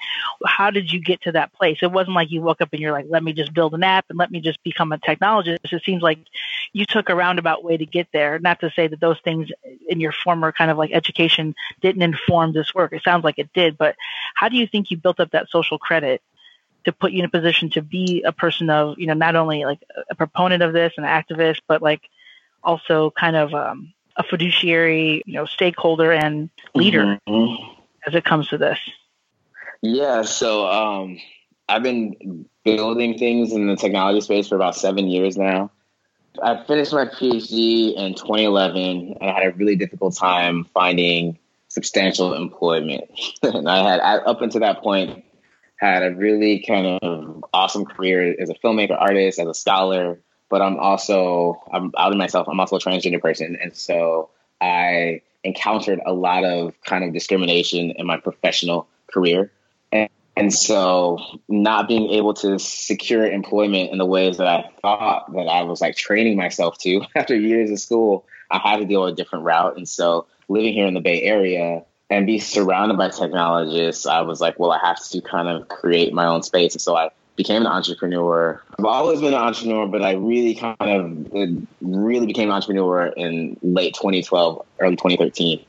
how 0.46 0.70
did 0.70 0.92
you 0.92 1.00
get 1.00 1.22
to 1.22 1.32
that 1.32 1.52
place? 1.52 1.78
It 1.82 1.90
wasn't 1.90 2.14
like 2.14 2.30
you 2.30 2.42
woke 2.42 2.60
up 2.60 2.68
and 2.72 2.80
you're 2.80 2.92
like 2.92 3.06
let 3.08 3.22
me 3.22 3.32
just 3.32 3.52
build 3.52 3.74
an 3.74 3.82
app 3.82 4.06
and 4.08 4.18
let 4.18 4.30
me 4.30 4.40
just 4.40 4.62
become 4.62 4.92
a 4.92 4.98
technologist. 4.98 5.58
It 5.64 5.82
seems 5.84 6.02
like 6.02 6.18
you 6.72 6.84
took 6.86 7.08
a 7.08 7.14
roundabout 7.14 7.64
way 7.64 7.76
to 7.76 7.86
get 7.86 8.08
there. 8.12 8.38
Not 8.38 8.60
to 8.60 8.70
say 8.70 8.86
that 8.86 9.00
those 9.00 9.18
things 9.20 9.48
in 9.88 10.00
your 10.00 10.12
former 10.12 10.52
kind 10.52 10.70
of 10.70 10.78
like 10.78 10.90
education 10.92 11.54
didn't 11.80 12.02
inform 12.02 12.52
this 12.52 12.74
work. 12.74 12.92
It 12.92 13.02
sounds 13.02 13.24
like 13.24 13.38
it 13.38 13.52
did 13.52 13.78
but 13.78 13.96
how 14.34 14.48
do 14.48 14.56
you 14.56 14.66
think 14.66 14.90
you 14.90 14.96
built 14.96 15.20
up 15.20 15.30
that 15.32 15.50
social 15.50 15.78
credit 15.78 16.22
to 16.84 16.92
put 16.92 17.12
you 17.12 17.20
in 17.20 17.24
a 17.24 17.30
position 17.30 17.70
to 17.70 17.82
be 17.82 18.22
a 18.22 18.32
person 18.32 18.70
of 18.70 18.98
you 18.98 19.06
know 19.06 19.14
not 19.14 19.36
only 19.36 19.64
like 19.64 19.80
a 20.10 20.14
proponent 20.14 20.62
of 20.62 20.72
this 20.72 20.92
an 20.96 21.04
activist 21.04 21.60
but 21.66 21.82
like 21.82 22.02
also 22.62 23.10
kind 23.10 23.36
of 23.36 23.54
um, 23.54 23.92
a 24.18 24.22
fiduciary, 24.24 25.22
you 25.26 25.34
know, 25.34 25.46
stakeholder 25.46 26.12
and 26.12 26.50
leader? 26.74 27.18
Mm-hmm. 27.28 27.77
As 28.06 28.14
it 28.14 28.24
comes 28.24 28.48
to 28.48 28.58
this? 28.58 28.78
Yeah, 29.82 30.22
so 30.22 30.66
um, 30.66 31.18
I've 31.68 31.82
been 31.82 32.46
building 32.64 33.18
things 33.18 33.52
in 33.52 33.66
the 33.66 33.76
technology 33.76 34.20
space 34.20 34.48
for 34.48 34.56
about 34.56 34.74
seven 34.74 35.06
years 35.06 35.36
now. 35.36 35.70
I 36.42 36.64
finished 36.64 36.92
my 36.92 37.06
PhD 37.06 37.94
in 37.96 38.14
2011, 38.14 39.16
and 39.20 39.30
I 39.30 39.32
had 39.32 39.46
a 39.46 39.56
really 39.56 39.76
difficult 39.76 40.16
time 40.16 40.64
finding 40.74 41.38
substantial 41.68 42.34
employment. 42.34 43.04
and 43.42 43.68
I 43.68 43.88
had, 43.88 44.00
up 44.00 44.40
until 44.40 44.60
that 44.60 44.82
point, 44.82 45.24
had 45.78 46.02
a 46.02 46.14
really 46.14 46.60
kind 46.66 46.98
of 47.02 47.44
awesome 47.52 47.84
career 47.84 48.34
as 48.40 48.50
a 48.50 48.54
filmmaker, 48.54 49.00
artist, 49.00 49.38
as 49.38 49.46
a 49.46 49.54
scholar, 49.54 50.20
but 50.48 50.62
I'm 50.62 50.76
also 50.76 51.60
I'm 51.72 51.92
out 51.96 52.12
of 52.12 52.18
myself. 52.18 52.48
I'm 52.48 52.58
also 52.58 52.76
a 52.76 52.80
transgender 52.80 53.20
person, 53.20 53.56
and 53.60 53.76
so 53.76 54.30
I 54.60 55.22
encountered 55.44 56.00
a 56.04 56.12
lot 56.12 56.44
of 56.44 56.74
kind 56.84 57.04
of 57.04 57.12
discrimination 57.12 57.92
in 57.92 58.06
my 58.06 58.18
professional 58.18 58.88
career, 59.12 59.50
and, 59.92 60.08
and 60.36 60.52
so 60.52 61.18
not 61.48 61.88
being 61.88 62.10
able 62.10 62.34
to 62.34 62.58
secure 62.58 63.26
employment 63.26 63.90
in 63.90 63.98
the 63.98 64.06
ways 64.06 64.38
that 64.38 64.46
I 64.46 64.70
thought 64.80 65.32
that 65.32 65.48
I 65.48 65.62
was 65.62 65.80
like 65.80 65.96
training 65.96 66.36
myself 66.36 66.78
to 66.78 67.02
after 67.16 67.34
years 67.34 67.70
of 67.70 67.80
school, 67.80 68.26
I 68.50 68.58
had 68.58 68.88
to 68.88 68.96
with 68.96 69.12
a 69.12 69.16
different 69.16 69.44
route, 69.44 69.76
and 69.76 69.88
so 69.88 70.26
living 70.48 70.72
here 70.72 70.86
in 70.86 70.94
the 70.94 71.00
Bay 71.00 71.22
Area 71.22 71.84
and 72.10 72.26
be 72.26 72.38
surrounded 72.38 72.96
by 72.96 73.10
technologists, 73.10 74.06
I 74.06 74.22
was 74.22 74.40
like, 74.40 74.58
well, 74.58 74.72
I 74.72 74.78
have 74.82 74.98
to 75.10 75.20
kind 75.20 75.46
of 75.46 75.68
create 75.68 76.12
my 76.12 76.26
own 76.26 76.42
space, 76.42 76.74
and 76.74 76.80
so 76.80 76.96
I 76.96 77.10
became 77.38 77.62
an 77.62 77.68
entrepreneur. 77.68 78.60
I've 78.78 78.84
always 78.84 79.20
been 79.20 79.32
an 79.32 79.40
entrepreneur, 79.40 79.86
but 79.86 80.02
I 80.02 80.14
really 80.14 80.54
kind 80.56 80.76
of 80.80 81.66
really 81.80 82.26
became 82.26 82.50
an 82.50 82.54
entrepreneur 82.54 83.06
in 83.06 83.56
late 83.62 83.94
2012, 83.94 84.66
early 84.80 84.96
2013. 84.96 85.64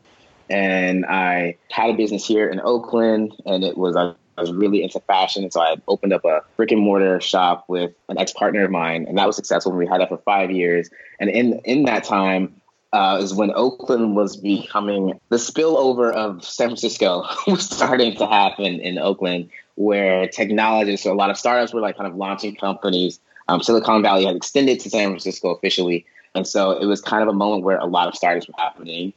And 0.49 1.05
I 1.05 1.57
had 1.69 1.91
a 1.91 1.93
business 1.93 2.25
here 2.25 2.49
in 2.49 2.59
Oakland, 2.59 3.35
and 3.45 3.63
it 3.63 3.77
was 3.77 3.95
I 3.95 4.15
was 4.41 4.51
really 4.51 4.83
into 4.83 4.99
fashion, 5.01 5.49
so 5.51 5.61
I 5.61 5.75
opened 5.87 6.11
up 6.11 6.25
a 6.25 6.41
brick 6.57 6.71
and 6.71 6.81
mortar 6.81 7.21
shop 7.21 7.65
with 7.67 7.91
an 8.09 8.17
ex 8.17 8.33
partner 8.33 8.65
of 8.65 8.71
mine, 8.71 9.05
and 9.07 9.17
that 9.19 9.27
was 9.27 9.35
successful. 9.35 9.71
We 9.71 9.85
had 9.85 10.01
that 10.01 10.09
for 10.09 10.17
five 10.17 10.49
years, 10.49 10.89
and 11.19 11.29
in 11.29 11.59
in 11.65 11.83
that 11.83 12.03
time, 12.03 12.59
uh, 12.93 13.19
is 13.21 13.33
when 13.33 13.51
Oakland 13.53 14.15
was 14.15 14.37
becoming 14.37 15.19
the 15.29 15.37
spillover 15.37 16.11
of 16.11 16.43
San 16.43 16.69
Francisco 16.69 17.25
was 17.47 17.69
starting 17.69 18.15
to 18.15 18.25
happen 18.25 18.79
in 18.79 18.97
Oakland, 18.97 19.51
where 19.79 20.27
technologists 20.27 21.05
or 21.05 21.13
a 21.13 21.15
lot 21.15 21.29
of 21.29 21.37
startups 21.37 21.73
were 21.73 21.79
like 21.79 21.95
kind 21.95 22.05
of 22.05 22.15
launching 22.15 22.53
companies. 22.55 23.19
Um, 23.47 23.63
Silicon 23.63 24.01
Valley 24.01 24.25
had 24.25 24.35
extended 24.35 24.79
to 24.81 24.89
San 24.89 25.07
Francisco 25.07 25.49
officially, 25.55 26.05
and 26.35 26.45
so 26.45 26.71
it 26.71 26.85
was 26.85 27.01
kind 27.01 27.23
of 27.23 27.29
a 27.29 27.33
moment 27.33 27.63
where 27.63 27.77
a 27.77 27.85
lot 27.85 28.07
of 28.07 28.15
startups 28.15 28.47
were 28.47 28.53
happening. 28.57 29.13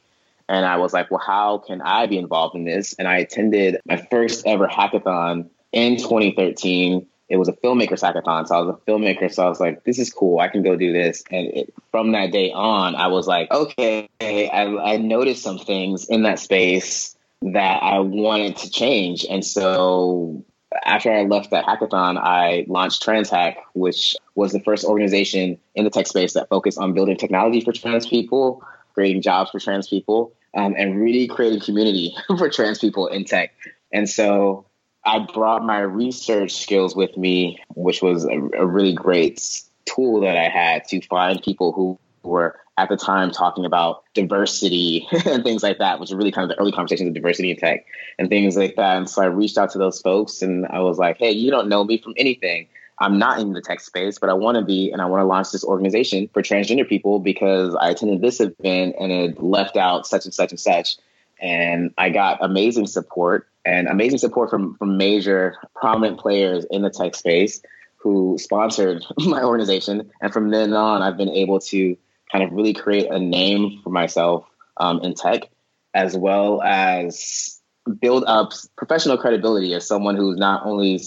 And 0.48 0.64
I 0.64 0.76
was 0.76 0.92
like, 0.92 1.10
well, 1.10 1.22
how 1.24 1.58
can 1.58 1.82
I 1.82 2.06
be 2.06 2.16
involved 2.16 2.54
in 2.54 2.64
this? 2.64 2.94
And 2.94 3.08
I 3.08 3.18
attended 3.18 3.80
my 3.86 3.96
first 4.10 4.46
ever 4.46 4.68
hackathon 4.68 5.48
in 5.72 5.96
2013 5.96 7.06
it 7.32 7.38
was 7.38 7.48
a 7.48 7.54
filmmaker 7.54 7.92
hackathon. 7.92 8.46
So 8.46 8.54
I 8.54 8.60
was 8.60 8.76
a 8.76 8.90
filmmaker. 8.90 9.32
So 9.32 9.46
I 9.46 9.48
was 9.48 9.58
like, 9.58 9.84
this 9.84 9.98
is 9.98 10.12
cool. 10.12 10.38
I 10.38 10.48
can 10.48 10.62
go 10.62 10.76
do 10.76 10.92
this. 10.92 11.24
And 11.30 11.46
it, 11.46 11.74
from 11.90 12.12
that 12.12 12.30
day 12.30 12.52
on, 12.52 12.94
I 12.94 13.06
was 13.06 13.26
like, 13.26 13.50
okay, 13.50 14.06
I, 14.20 14.76
I 14.76 14.96
noticed 14.98 15.42
some 15.42 15.58
things 15.58 16.06
in 16.10 16.24
that 16.24 16.38
space 16.38 17.16
that 17.40 17.82
I 17.82 18.00
wanted 18.00 18.58
to 18.58 18.70
change. 18.70 19.24
And 19.30 19.42
so 19.42 20.44
after 20.84 21.12
I 21.12 21.22
left 21.22 21.50
that 21.50 21.64
hackathon, 21.64 22.18
I 22.18 22.64
launched 22.68 23.04
TransHack, 23.04 23.56
which 23.74 24.16
was 24.34 24.52
the 24.52 24.60
first 24.60 24.84
organization 24.84 25.58
in 25.74 25.84
the 25.84 25.90
tech 25.90 26.06
space 26.06 26.32
that 26.34 26.48
focused 26.48 26.78
on 26.78 26.92
building 26.94 27.16
technology 27.16 27.60
for 27.60 27.72
trans 27.72 28.06
people, 28.06 28.62
creating 28.94 29.22
jobs 29.22 29.50
for 29.50 29.58
trans 29.58 29.88
people, 29.88 30.32
um, 30.54 30.74
and 30.76 31.00
really 31.00 31.26
creating 31.26 31.60
community 31.60 32.14
for 32.38 32.48
trans 32.48 32.78
people 32.78 33.06
in 33.06 33.24
tech. 33.24 33.52
And 33.92 34.08
so 34.08 34.66
I 35.04 35.26
brought 35.32 35.64
my 35.64 35.80
research 35.80 36.52
skills 36.52 36.94
with 36.94 37.16
me, 37.16 37.58
which 37.74 38.02
was 38.02 38.24
a, 38.24 38.40
a 38.58 38.66
really 38.66 38.94
great 38.94 39.62
tool 39.84 40.20
that 40.20 40.36
I 40.36 40.48
had 40.48 40.86
to 40.88 41.00
find 41.02 41.42
people 41.42 41.72
who 41.72 41.98
were 42.22 42.58
at 42.78 42.88
the 42.88 42.96
time 42.96 43.30
talking 43.30 43.64
about 43.64 44.02
diversity 44.14 45.06
and 45.26 45.44
things 45.44 45.62
like 45.62 45.78
that, 45.78 46.00
which 46.00 46.10
are 46.10 46.16
really 46.16 46.32
kind 46.32 46.50
of 46.50 46.56
the 46.56 46.60
early 46.60 46.72
conversations 46.72 47.08
of 47.08 47.14
diversity 47.14 47.50
in 47.50 47.56
tech 47.56 47.84
and 48.18 48.28
things 48.28 48.56
like 48.56 48.76
that. 48.76 48.96
And 48.96 49.08
so 49.08 49.22
I 49.22 49.26
reached 49.26 49.58
out 49.58 49.70
to 49.72 49.78
those 49.78 50.00
folks 50.00 50.42
and 50.42 50.66
I 50.66 50.80
was 50.80 50.98
like, 50.98 51.18
hey, 51.18 51.30
you 51.30 51.50
don't 51.50 51.68
know 51.68 51.84
me 51.84 51.98
from 51.98 52.14
anything. 52.16 52.68
I'm 52.98 53.18
not 53.18 53.40
in 53.40 53.52
the 53.52 53.60
tech 53.60 53.80
space, 53.80 54.18
but 54.18 54.30
I 54.30 54.34
want 54.34 54.56
to 54.56 54.64
be, 54.64 54.90
and 54.90 55.02
I 55.02 55.06
want 55.06 55.20
to 55.20 55.24
launch 55.24 55.50
this 55.50 55.64
organization 55.64 56.28
for 56.32 56.40
transgender 56.40 56.88
people 56.88 57.18
because 57.18 57.74
I 57.74 57.90
attended 57.90 58.20
this 58.20 58.40
event 58.40 58.94
and 58.98 59.10
it 59.10 59.42
left 59.42 59.76
out 59.76 60.06
such 60.06 60.24
and 60.24 60.32
such 60.32 60.52
and 60.52 60.60
such. 60.60 60.96
And 61.40 61.92
I 61.98 62.10
got 62.10 62.38
amazing 62.40 62.86
support 62.86 63.48
and 63.64 63.88
amazing 63.88 64.18
support 64.18 64.50
from 64.50 64.76
from 64.76 64.96
major 64.96 65.56
prominent 65.74 66.18
players 66.18 66.64
in 66.70 66.82
the 66.82 66.90
tech 66.90 67.16
space 67.16 67.60
who 67.96 68.36
sponsored 68.38 69.04
my 69.18 69.42
organization. 69.42 70.10
And 70.20 70.32
from 70.32 70.50
then 70.50 70.72
on, 70.72 71.02
I've 71.02 71.16
been 71.16 71.28
able 71.28 71.60
to 71.60 71.96
kind 72.32 72.42
of 72.42 72.52
really 72.52 72.72
create 72.72 73.10
a 73.10 73.18
name 73.18 73.80
for 73.84 73.90
myself 73.90 74.46
um, 74.78 75.00
in 75.00 75.14
tech 75.14 75.50
as 75.94 76.16
well 76.16 76.62
as 76.62 77.60
build 78.00 78.24
up 78.26 78.52
professional 78.76 79.18
credibility 79.18 79.74
as 79.74 79.86
someone 79.86 80.16
who's 80.16 80.38
not 80.38 80.64
only 80.64 81.00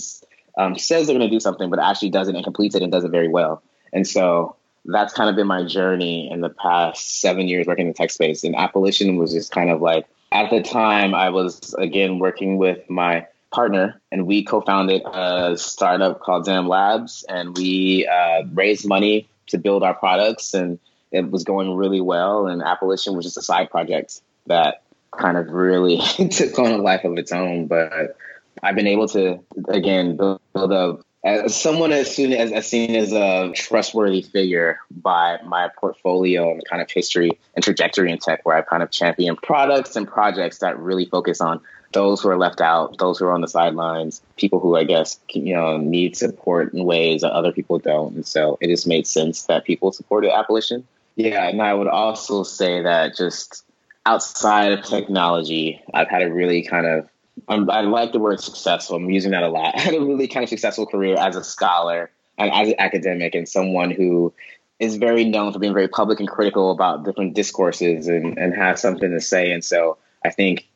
um, 0.58 0.78
says 0.78 1.08
they're 1.08 1.18
going 1.18 1.28
to 1.28 1.36
do 1.36 1.40
something, 1.40 1.70
but 1.70 1.80
actually 1.80 2.10
does 2.10 2.28
it 2.28 2.36
and 2.36 2.44
completes 2.44 2.76
it 2.76 2.84
and 2.84 2.92
does 2.92 3.04
it 3.04 3.12
very 3.12 3.28
well. 3.28 3.64
And 3.92 4.08
so 4.08 4.56
that's 4.86 5.14
kind 5.14 5.30
of 5.30 5.36
been 5.36 5.48
my 5.48 5.66
journey 5.66 6.30
in 6.32 6.42
the 6.42 6.50
past 6.50 7.22
seven 7.22 7.48
years 7.48 7.66
working 7.66 7.88
in 7.88 7.94
the 7.94 7.98
tech 7.98 8.12
space. 8.12 8.44
And 8.44 8.56
Appolition 8.56 9.18
was 9.18 9.34
just 9.34 9.52
kind 9.52 9.70
of 9.70 9.82
like, 9.82 10.06
at 10.32 10.50
the 10.50 10.62
time, 10.62 11.16
I 11.16 11.30
was 11.30 11.74
again 11.76 12.20
working 12.20 12.58
with 12.58 12.90
my 12.90 13.28
partner, 13.52 14.02
and 14.12 14.28
we 14.28 14.44
co-founded 14.44 15.02
a 15.06 15.56
startup 15.58 16.20
called 16.20 16.46
Zam 16.46 16.68
Labs, 16.68 17.24
and 17.30 17.56
we 17.58 18.06
uh, 18.06 18.44
raised 18.54 18.86
money 18.88 19.30
to 19.48 19.58
build 19.58 19.82
our 19.82 19.94
products, 19.94 20.54
and 20.54 20.78
it 21.12 21.30
was 21.30 21.44
going 21.44 21.76
really 21.76 22.02
well. 22.02 22.48
And 22.48 22.62
Appolition 22.62 23.16
was 23.16 23.26
just 23.26 23.38
a 23.38 23.42
side 23.42 23.70
project 23.70 24.22
that 24.48 24.84
kind 25.18 25.38
of 25.38 25.50
really 25.50 25.98
took 26.32 26.58
on 26.60 26.72
a 26.72 26.78
life 26.78 27.04
of 27.04 27.18
its 27.18 27.32
own. 27.32 27.68
But 27.68 28.18
I've 28.62 28.76
been 28.76 28.88
able 28.88 29.08
to 29.10 29.40
again 29.68 30.18
build, 30.18 30.42
a 30.56 30.98
as 31.26 31.60
someone 31.60 31.92
as 31.92 32.16
soon 32.16 32.34
as, 32.34 32.52
as 32.52 32.68
seen 32.68 32.96
as 32.96 33.12
a 33.12 33.52
trustworthy 33.56 34.22
figure 34.22 34.80
by 34.92 35.40
my 35.44 35.70
portfolio 35.80 36.52
and 36.52 36.64
kind 36.70 36.84
of 36.84 36.92
history 36.92 37.32
and 37.56 37.64
trajectory 37.64 38.12
in 38.12 38.20
tech, 38.20 38.46
where 38.46 38.56
I 38.56 38.62
kind 38.62 38.84
of 38.84 38.92
champion 38.92 39.36
products 39.36 39.96
and 39.96 40.08
projects 40.08 40.60
that 40.60 40.78
really 40.78 41.06
focus 41.06 41.42
on 41.42 41.62
those 41.94 42.22
who 42.22 42.30
are 42.30 42.38
left 42.38 42.62
out, 42.62 43.00
those 43.00 43.18
who 43.18 43.26
are 43.26 43.32
on 43.32 43.42
the 43.42 43.48
sidelines, 43.48 44.22
people 44.38 44.60
who 44.60 44.76
I 44.76 44.84
guess 44.84 45.20
you 45.30 45.56
know 45.56 45.78
need 45.78 46.16
support 46.16 46.74
in 46.74 46.84
ways 46.84 47.22
that 47.22 47.32
other 47.32 47.52
people 47.52 47.80
don't. 47.80 48.16
And 48.16 48.28
so 48.28 48.60
it 48.62 48.68
just 48.68 48.86
made 48.86 49.08
sense 49.08 49.44
that 49.46 49.66
people 49.66 49.92
supported 49.92 50.30
Appolition. 50.30 50.84
Yeah, 51.16 51.48
and 51.48 51.62
I 51.62 51.74
would 51.74 51.88
also 51.88 52.44
say 52.44 52.82
that 52.82 53.16
just 53.16 53.64
outside 54.06 54.72
of 54.74 54.84
technology, 54.84 55.82
I've 55.94 56.10
had 56.10 56.22
a 56.22 56.32
really 56.32 56.64
kind 56.64 56.86
of 56.86 57.10
I'm, 57.48 57.70
i 57.70 57.82
like 57.82 58.14
the 58.14 58.20
word 58.20 58.40
successful. 58.40 58.96
I'm 58.96 59.10
using 59.10 59.32
that 59.32 59.44
a 59.44 59.50
lot. 59.50 59.76
I 59.78 59.82
had 59.82 59.94
a 59.94 60.02
really 60.02 60.28
kind 60.28 60.44
of 60.44 60.50
successful 60.50 60.86
career 60.86 61.16
as 61.18 61.36
a 61.36 61.44
scholar 61.44 62.12
and 62.38 62.52
as 62.52 62.70
an 62.70 62.76
academic 62.80 63.36
and 63.36 63.48
someone 63.48 63.92
who 63.92 64.34
is 64.80 64.98
very 64.98 65.24
known 65.24 65.54
for 65.54 65.60
being 65.60 65.74
very 65.74 65.88
public 65.88 66.20
and 66.20 66.28
critical 66.28 66.72
about 66.72 67.06
different 67.06 67.34
discourses 67.34 68.08
and, 68.08 68.38
and 68.38 68.54
has 68.54 68.82
something 68.82 69.10
to 69.10 69.22
say. 69.22 69.52
And 69.52 69.64
so 69.64 69.98
I 70.26 70.30
think 70.32 70.68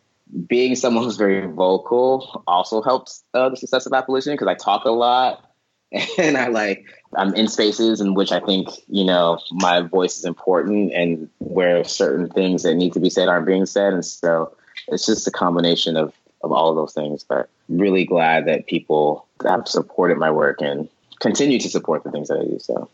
being 0.48 0.76
someone 0.76 1.04
who's 1.04 1.18
very 1.18 1.48
vocal 1.48 2.44
also 2.48 2.82
helps 2.82 3.24
uh, 3.34 3.50
the 3.50 3.58
success 3.58 3.86
of 3.86 3.92
Appolition 3.92 4.34
because 4.34 4.48
I 4.48 4.54
talk 4.54 4.86
a 4.86 4.92
lot 4.92 5.49
and 6.18 6.38
I 6.38 6.48
like 6.50 6.86
I'm 7.16 7.34
in 7.34 7.48
spaces 7.48 8.00
in 8.00 8.14
which 8.14 8.32
I 8.32 8.40
think 8.40 8.70
you 8.88 9.04
know 9.04 9.40
my 9.52 9.82
voice 9.82 10.18
is 10.18 10.26
important 10.26 10.94
and 10.94 11.30
where 11.40 11.84
certain 11.84 12.30
things 12.30 12.64
that 12.64 12.76
need 12.76 12.94
to 12.94 13.00
be 13.00 13.10
said 13.10 13.28
aren't 13.28 13.48
being 13.48 13.66
said, 13.66 13.94
and 13.94 14.06
so 14.06 14.56
it's 14.88 15.06
just 15.06 15.28
a 15.28 15.32
combination 15.32 15.98
of 15.98 16.14
of 16.44 16.52
all 16.52 16.70
of 16.70 16.76
those 16.76 16.94
things. 16.94 17.24
But 17.24 17.50
really 17.70 18.06
glad 18.06 18.46
that 18.46 18.68
people 18.68 19.26
have 19.44 19.68
supported 19.68 20.18
my 20.18 20.30
work 20.30 20.62
and 20.62 20.88
continue 21.20 21.60
to 21.60 21.70
support 21.70 22.04
the 22.04 22.12
things 22.12 22.28
that 22.28 22.40
I 22.40 22.44
do. 22.44 22.60
So 22.60 22.88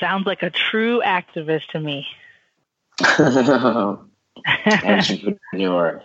sounds 0.00 0.26
like 0.26 0.42
a 0.42 0.50
true 0.50 1.02
activist 1.04 1.66
to 1.72 1.80
me. 1.80 2.06
Entrepreneur. 4.84 6.02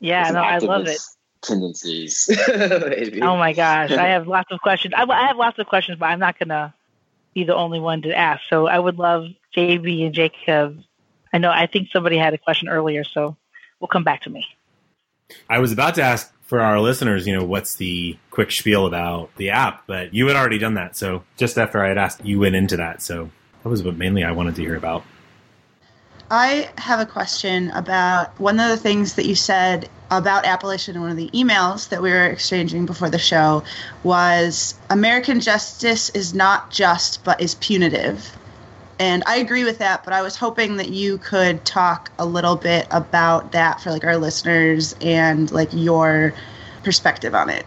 Yeah, 0.00 0.30
no, 0.30 0.40
I 0.40 0.58
love 0.58 0.86
it. 0.86 1.00
Tendencies. 1.42 2.28
oh 2.48 3.36
my 3.36 3.52
gosh, 3.52 3.92
I 3.92 4.06
have 4.08 4.26
lots 4.26 4.50
of 4.50 4.60
questions. 4.60 4.94
I, 4.96 5.04
I 5.04 5.26
have 5.28 5.36
lots 5.36 5.58
of 5.58 5.66
questions, 5.66 5.98
but 5.98 6.06
I'm 6.06 6.18
not 6.18 6.38
gonna 6.38 6.74
be 7.34 7.44
the 7.44 7.54
only 7.54 7.80
one 7.80 8.02
to 8.02 8.16
ask. 8.16 8.42
So 8.48 8.66
I 8.66 8.78
would 8.78 8.98
love 8.98 9.26
JB 9.56 10.06
and 10.06 10.14
Jacob. 10.14 10.82
I 11.32 11.38
know 11.38 11.50
I 11.50 11.66
think 11.66 11.88
somebody 11.92 12.16
had 12.16 12.34
a 12.34 12.38
question 12.38 12.68
earlier, 12.68 13.04
so 13.04 13.36
we'll 13.80 13.88
come 13.88 14.04
back 14.04 14.22
to 14.22 14.30
me. 14.30 14.46
I 15.48 15.58
was 15.58 15.72
about 15.72 15.96
to 15.96 16.02
ask 16.02 16.32
for 16.42 16.60
our 16.60 16.80
listeners, 16.80 17.26
you 17.26 17.36
know, 17.36 17.44
what's 17.44 17.74
the 17.74 18.16
quick 18.30 18.52
spiel 18.52 18.86
about 18.86 19.34
the 19.36 19.50
app, 19.50 19.86
but 19.86 20.14
you 20.14 20.28
had 20.28 20.36
already 20.36 20.58
done 20.58 20.74
that. 20.74 20.96
So 20.96 21.24
just 21.36 21.58
after 21.58 21.84
I 21.84 21.88
had 21.88 21.98
asked, 21.98 22.24
you 22.24 22.38
went 22.38 22.54
into 22.54 22.76
that. 22.76 23.02
So 23.02 23.30
that 23.62 23.68
was 23.68 23.82
what 23.82 23.96
mainly 23.96 24.22
I 24.22 24.30
wanted 24.32 24.54
to 24.56 24.62
hear 24.62 24.76
about. 24.76 25.04
I 26.30 26.70
have 26.78 26.98
a 26.98 27.06
question 27.06 27.70
about 27.70 28.38
one 28.40 28.58
of 28.58 28.68
the 28.68 28.76
things 28.76 29.14
that 29.14 29.26
you 29.26 29.36
said 29.36 29.88
about 30.10 30.44
Appolition 30.44 30.94
in 30.96 31.00
one 31.00 31.10
of 31.10 31.16
the 31.16 31.30
emails 31.30 31.88
that 31.90 32.02
we 32.02 32.10
were 32.10 32.26
exchanging 32.26 32.86
before 32.86 33.10
the 33.10 33.18
show 33.18 33.62
was 34.02 34.74
American 34.90 35.40
justice 35.40 36.10
is 36.10 36.34
not 36.34 36.70
just 36.70 37.22
but 37.22 37.40
is 37.40 37.54
punitive. 37.56 38.36
And 38.98 39.22
I 39.26 39.36
agree 39.36 39.64
with 39.64 39.78
that, 39.78 40.04
but 40.04 40.12
I 40.12 40.22
was 40.22 40.36
hoping 40.36 40.78
that 40.78 40.88
you 40.88 41.18
could 41.18 41.64
talk 41.64 42.10
a 42.18 42.26
little 42.26 42.56
bit 42.56 42.86
about 42.90 43.52
that 43.52 43.80
for 43.80 43.90
like 43.90 44.04
our 44.04 44.16
listeners 44.16 44.94
and 45.00 45.50
like 45.52 45.68
your 45.72 46.32
perspective 46.82 47.34
on 47.34 47.50
it. 47.50 47.66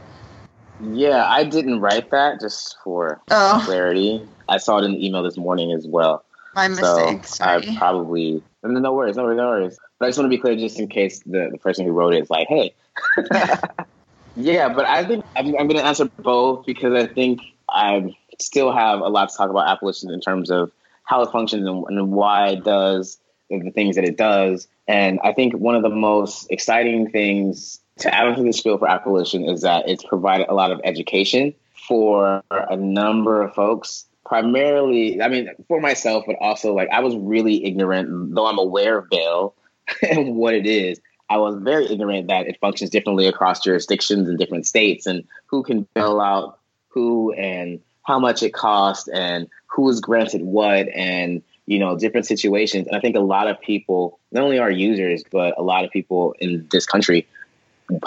Yeah, 0.82 1.26
I 1.28 1.44
didn't 1.44 1.82
write 1.82 2.10
that 2.12 2.40
just 2.40 2.78
for 2.84 3.22
oh. 3.32 3.62
clarity. 3.66 4.28
I 4.48 4.58
saw 4.58 4.80
it 4.80 4.86
in 4.86 4.94
the 4.94 5.06
email 5.06 5.24
this 5.24 5.38
morning 5.38 5.72
as 5.72 5.86
well. 5.88 6.26
My 6.56 6.68
mistake. 6.68 7.26
So 7.26 7.36
Sorry. 7.36 7.70
I 7.70 7.78
probably 7.78 8.44
no 8.64 8.94
worries, 8.94 9.16
no 9.16 9.24
worries, 9.24 9.38
no 9.38 9.48
worries. 9.48 9.80
But 10.00 10.06
I 10.06 10.10
just 10.10 10.20
want 10.20 10.32
to 10.32 10.36
be 10.36 10.42
clear, 10.42 10.56
just 10.56 10.80
in 10.80 10.88
case 10.88 11.20
the, 11.20 11.50
the 11.52 11.58
person 11.58 11.86
who 11.86 11.92
wrote 11.92 12.14
it 12.14 12.22
is 12.22 12.30
like, 12.30 12.48
"Hey." 12.48 12.74
yeah, 14.36 14.70
but 14.70 14.86
I 14.86 15.06
think 15.06 15.26
I'm, 15.36 15.48
I'm 15.48 15.68
going 15.68 15.78
to 15.78 15.86
answer 15.86 16.06
both 16.06 16.66
because 16.66 16.94
I 16.94 17.08
think 17.08 17.42
I 17.70 18.16
still 18.40 18.72
have 18.72 19.02
a 19.02 19.08
lot 19.08 19.30
to 19.30 19.38
talk 19.38 19.50
about 19.50 19.68
Appolition 19.68 20.12
in 20.12 20.22
terms 20.22 20.50
of 20.50 20.72
how 21.04 21.22
it 21.22 21.32
functions 21.32 21.68
and, 21.68 21.86
and 21.88 22.12
why 22.12 22.50
it 22.50 22.64
does 22.64 23.18
the 23.50 23.72
things 23.72 23.96
that 23.96 24.06
it 24.06 24.18
does. 24.18 24.68
And 24.88 25.20
I 25.24 25.34
think 25.34 25.54
one 25.54 25.76
of 25.76 25.82
the 25.82 25.90
most 25.90 26.48
exciting 26.52 27.10
things 27.10 27.80
to 28.00 28.14
add 28.14 28.28
onto 28.28 28.44
the 28.44 28.54
spiel 28.54 28.78
for 28.78 28.88
Appolition 28.88 29.52
is 29.52 29.62
that 29.62 29.88
it's 29.90 30.04
provided 30.04 30.48
a 30.50 30.54
lot 30.54 30.72
of 30.72 30.80
education 30.84 31.54
for 31.88 32.44
a 32.52 32.76
number 32.76 33.42
of 33.42 33.54
folks. 33.54 34.06
Primarily, 34.30 35.22
I 35.22 35.28
mean, 35.28 35.50
for 35.68 35.82
myself, 35.82 36.24
but 36.28 36.36
also 36.40 36.74
like 36.74 36.88
I 36.92 37.00
was 37.00 37.16
really 37.16 37.66
ignorant, 37.66 38.36
though 38.36 38.46
I'm 38.46 38.60
aware 38.60 39.00
of 39.00 39.10
bail 39.10 39.56
and 40.10 40.36
what 40.36 40.54
it 40.54 40.66
is. 40.66 41.02
I 41.32 41.38
was 41.38 41.56
very 41.62 41.92
ignorant 41.92 42.28
that 42.28 42.48
it 42.48 42.58
functions 42.62 42.92
differently 42.92 43.28
across 43.28 43.60
jurisdictions 43.60 44.30
and 44.30 44.38
different 44.38 44.66
states 44.66 45.06
and 45.06 45.24
who 45.48 45.64
can 45.64 45.88
bail 45.94 46.22
out 46.22 46.60
who 46.90 47.34
and 47.34 47.80
how 48.04 48.20
much 48.20 48.42
it 48.44 48.54
costs 48.54 49.08
and 49.08 49.48
who 49.68 49.90
is 49.90 50.00
granted 50.00 50.42
what 50.42 50.88
and 50.90 51.44
you 51.68 51.78
know 51.78 51.96
different 51.98 52.26
situations 52.26 52.88
and 52.88 52.96
i 52.96 53.00
think 53.00 53.16
a 53.16 53.20
lot 53.20 53.48
of 53.48 53.62
people 53.62 54.20
not 54.32 54.44
only 54.44 54.58
our 54.58 54.72
users 54.72 55.24
but 55.32 55.54
a 55.58 55.62
lot 55.62 55.86
of 55.86 55.92
people 55.92 56.34
in 56.40 56.68
this 56.72 56.88
country 56.88 57.28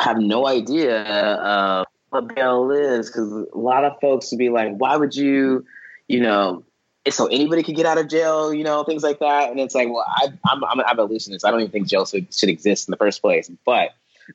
have 0.00 0.18
no 0.18 0.48
idea 0.48 1.04
uh, 1.04 1.84
what 2.10 2.34
bail 2.34 2.70
is 2.72 3.06
because 3.06 3.30
a 3.52 3.58
lot 3.58 3.84
of 3.84 3.92
folks 4.00 4.32
would 4.32 4.38
be 4.38 4.48
like 4.48 4.74
why 4.76 4.96
would 4.96 5.14
you 5.14 5.64
you 6.09 6.21
know 6.21 6.64
so 7.11 7.26
anybody 7.26 7.62
could 7.62 7.75
get 7.75 7.87
out 7.87 7.99
of 7.99 8.09
jail 8.09 8.52
you 8.52 8.64
know 8.64 8.85
things 8.85 9.02
like 9.02 9.18
that. 9.18 9.50
And 9.50 9.61
it's 9.61 9.75
like 9.75 9.88
well 9.88 10.04
I, 10.06 10.28
I'm, 10.49 10.64
I'm 10.64 10.78
an 10.78 10.87
abolitionist 10.88 11.44
i 11.44 11.50
don't 11.50 11.61
even 11.61 11.73
think 11.73 11.88
jail 11.88 12.06
should, 12.06 12.32
should 12.32 12.49
exist 12.49 12.88
in 12.88 12.92
the 12.92 12.97
first 12.97 13.23
place. 13.23 13.50
But 13.64 13.90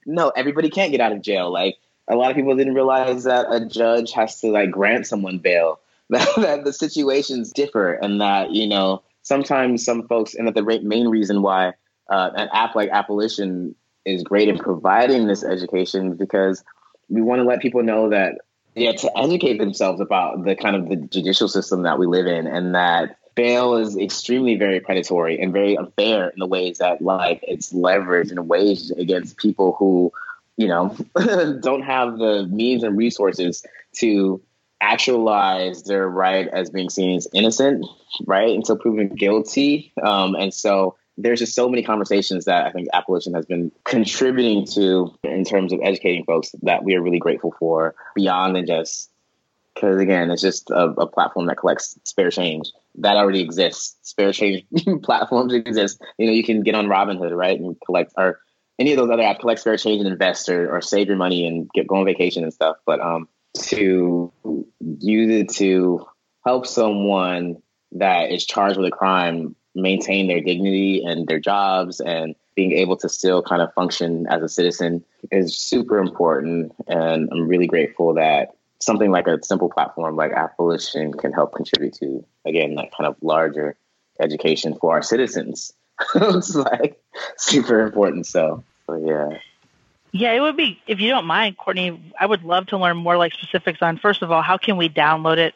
no 0.05 0.29
everybody 0.29 0.69
can't 0.69 0.91
get 0.91 1.01
out 1.01 1.11
of 1.11 1.21
jail. 1.21 1.51
Like 1.51 1.77
a 2.07 2.15
lot 2.15 2.29
of 2.29 2.35
people 2.35 2.55
didn't 2.55 2.75
realize 2.75 3.23
that 3.25 3.47
a 3.49 3.65
judge 3.65 4.11
has 4.13 4.39
to 4.41 4.47
like 4.47 4.71
grant 4.71 5.07
someone 5.07 5.39
bail 5.39 5.79
that, 6.09 6.61
the 6.63 6.71
situations 6.71 7.51
differ 7.51 7.93
and 7.93 8.21
that 8.21 8.51
you 8.51 8.67
know 8.67 9.01
sometimes 9.23 9.83
some 9.83 10.07
folks 10.07 10.33
and 10.33 10.47
that 10.47 10.55
the 10.55 10.79
main 10.83 11.07
reason 11.07 11.41
why 11.41 11.73
uh, 12.09 12.29
an 12.35 12.49
app 12.53 12.75
like 12.75 12.89
Appolition 12.91 13.75
is 14.05 14.23
great 14.23 14.47
in 14.47 14.57
providing 14.57 15.27
this 15.27 15.43
education 15.43 16.15
because 16.15 16.63
we 17.09 17.21
want 17.21 17.39
to 17.39 17.43
let 17.43 17.61
people 17.61 17.83
know 17.83 18.09
that 18.09 18.39
yeah 18.77 18.91
to 18.93 19.17
educate 19.17 19.57
themselves 19.57 19.99
about 19.99 20.43
the 20.43 20.55
kind 20.55 20.75
of 20.75 20.89
the 20.89 20.95
judicial 20.95 21.47
system 21.47 21.83
that 21.83 21.99
we 21.99 22.07
live 22.07 22.27
in 22.27 22.47
and 22.47 22.75
that 22.75 23.17
bail 23.35 23.75
is 23.75 23.97
extremely 23.97 24.55
very 24.55 24.79
predatory 24.79 25.39
and 25.39 25.53
very 25.53 25.77
unfair 25.77 26.29
in 26.29 26.39
the 26.39 26.47
ways 26.47 26.77
that 26.79 27.01
like 27.01 27.39
it's 27.43 27.73
leveraged 27.73 28.31
and 28.31 28.47
waged 28.47 28.91
against 28.97 29.37
people 29.37 29.75
who 29.77 30.11
you 30.55 30.67
know 30.67 30.95
don't 31.61 31.83
have 31.83 32.17
the 32.17 32.47
means 32.49 32.83
and 32.83 32.97
resources 32.97 33.63
to 33.93 34.41
actualize 34.81 35.83
their 35.83 36.07
right 36.07 36.47
as 36.47 36.69
being 36.69 36.89
seen 36.89 37.17
as 37.17 37.27
innocent, 37.33 37.85
right, 38.25 38.55
until 38.55 38.77
proven 38.77 39.09
guilty. 39.09 39.91
Um, 40.01 40.35
and 40.35 40.53
so 40.53 40.95
there's 41.17 41.39
just 41.39 41.55
so 41.55 41.67
many 41.67 41.83
conversations 41.83 42.45
that 42.45 42.65
I 42.65 42.71
think 42.71 42.87
Appolition 42.93 43.35
has 43.35 43.45
been 43.45 43.71
contributing 43.83 44.65
to 44.73 45.13
in 45.23 45.43
terms 45.43 45.73
of 45.73 45.79
educating 45.81 46.23
folks 46.23 46.51
that 46.61 46.83
we 46.83 46.95
are 46.95 47.01
really 47.01 47.19
grateful 47.19 47.53
for 47.59 47.95
beyond 48.15 48.55
than 48.55 48.67
just 48.67 49.09
because 49.73 49.99
again, 49.99 50.31
it's 50.31 50.41
just 50.41 50.69
a, 50.71 50.85
a, 50.85 51.07
platform 51.07 51.45
that 51.47 51.57
collects 51.57 51.99
spare 52.03 52.31
change 52.31 52.71
that 52.95 53.15
already 53.15 53.41
exists. 53.41 53.95
Spare 54.01 54.33
change 54.33 54.63
platforms 55.03 55.53
exist. 55.53 56.01
You 56.17 56.27
know, 56.27 56.33
you 56.33 56.43
can 56.43 56.63
get 56.63 56.75
on 56.75 56.87
Robinhood, 56.87 57.35
right, 57.35 57.59
and 57.59 57.75
collect 57.85 58.13
or 58.17 58.39
any 58.79 58.91
of 58.91 58.97
those 58.97 59.09
other 59.09 59.23
apps, 59.23 59.39
collect 59.39 59.61
spare 59.61 59.77
change 59.77 60.01
and 60.01 60.11
invest 60.11 60.49
or, 60.49 60.75
or 60.75 60.81
save 60.81 61.07
your 61.07 61.17
money 61.17 61.47
and 61.47 61.69
get 61.73 61.87
go 61.87 61.97
on 61.97 62.05
vacation 62.05 62.43
and 62.43 62.53
stuff. 62.53 62.77
But 62.85 63.01
um, 63.01 63.27
to 63.59 64.31
use 64.79 65.35
it 65.35 65.49
to 65.55 66.05
help 66.45 66.65
someone 66.65 67.61
that 67.93 68.31
is 68.31 68.45
charged 68.45 68.77
with 68.77 68.87
a 68.87 68.95
crime 68.95 69.55
maintain 69.77 70.27
their 70.27 70.41
dignity 70.41 71.03
and 71.03 71.27
their 71.27 71.39
jobs 71.39 71.99
and 71.99 72.35
being 72.55 72.71
able 72.71 72.97
to 72.97 73.07
still 73.07 73.41
kind 73.41 73.61
of 73.61 73.73
function 73.73 74.25
as 74.27 74.41
a 74.41 74.49
citizen 74.49 75.03
is 75.31 75.57
super 75.57 75.99
important. 75.99 76.73
And 76.87 77.29
I'm 77.31 77.47
really 77.47 77.67
grateful 77.67 78.15
that 78.15 78.55
something 78.79 79.11
like 79.11 79.27
a 79.27 79.41
simple 79.43 79.69
platform 79.69 80.15
like 80.15 80.31
Appolition 80.31 81.17
can 81.17 81.31
help 81.31 81.53
contribute 81.53 81.93
to, 81.95 82.25
again, 82.45 82.75
that 82.75 82.91
kind 82.95 83.07
of 83.07 83.15
larger 83.21 83.75
education 84.19 84.75
for 84.75 84.93
our 84.93 85.03
citizens. 85.03 85.71
it's 86.15 86.55
like 86.55 86.99
super 87.37 87.81
important. 87.81 88.25
So, 88.25 88.63
so, 88.87 88.95
yeah. 88.95 89.37
Yeah, 90.11 90.33
it 90.33 90.39
would 90.39 90.57
be, 90.57 90.81
if 90.87 90.99
you 90.99 91.09
don't 91.09 91.25
mind, 91.25 91.57
Kortney, 91.57 91.99
I 92.19 92.25
would 92.25 92.43
love 92.43 92.67
to 92.67 92.77
learn 92.77 92.97
more 92.97 93.17
like 93.17 93.33
specifics 93.33 93.81
on, 93.81 93.97
first 93.97 94.21
of 94.21 94.31
all, 94.31 94.41
how 94.41 94.57
can 94.57 94.77
we 94.77 94.89
download 94.89 95.37
it? 95.37 95.53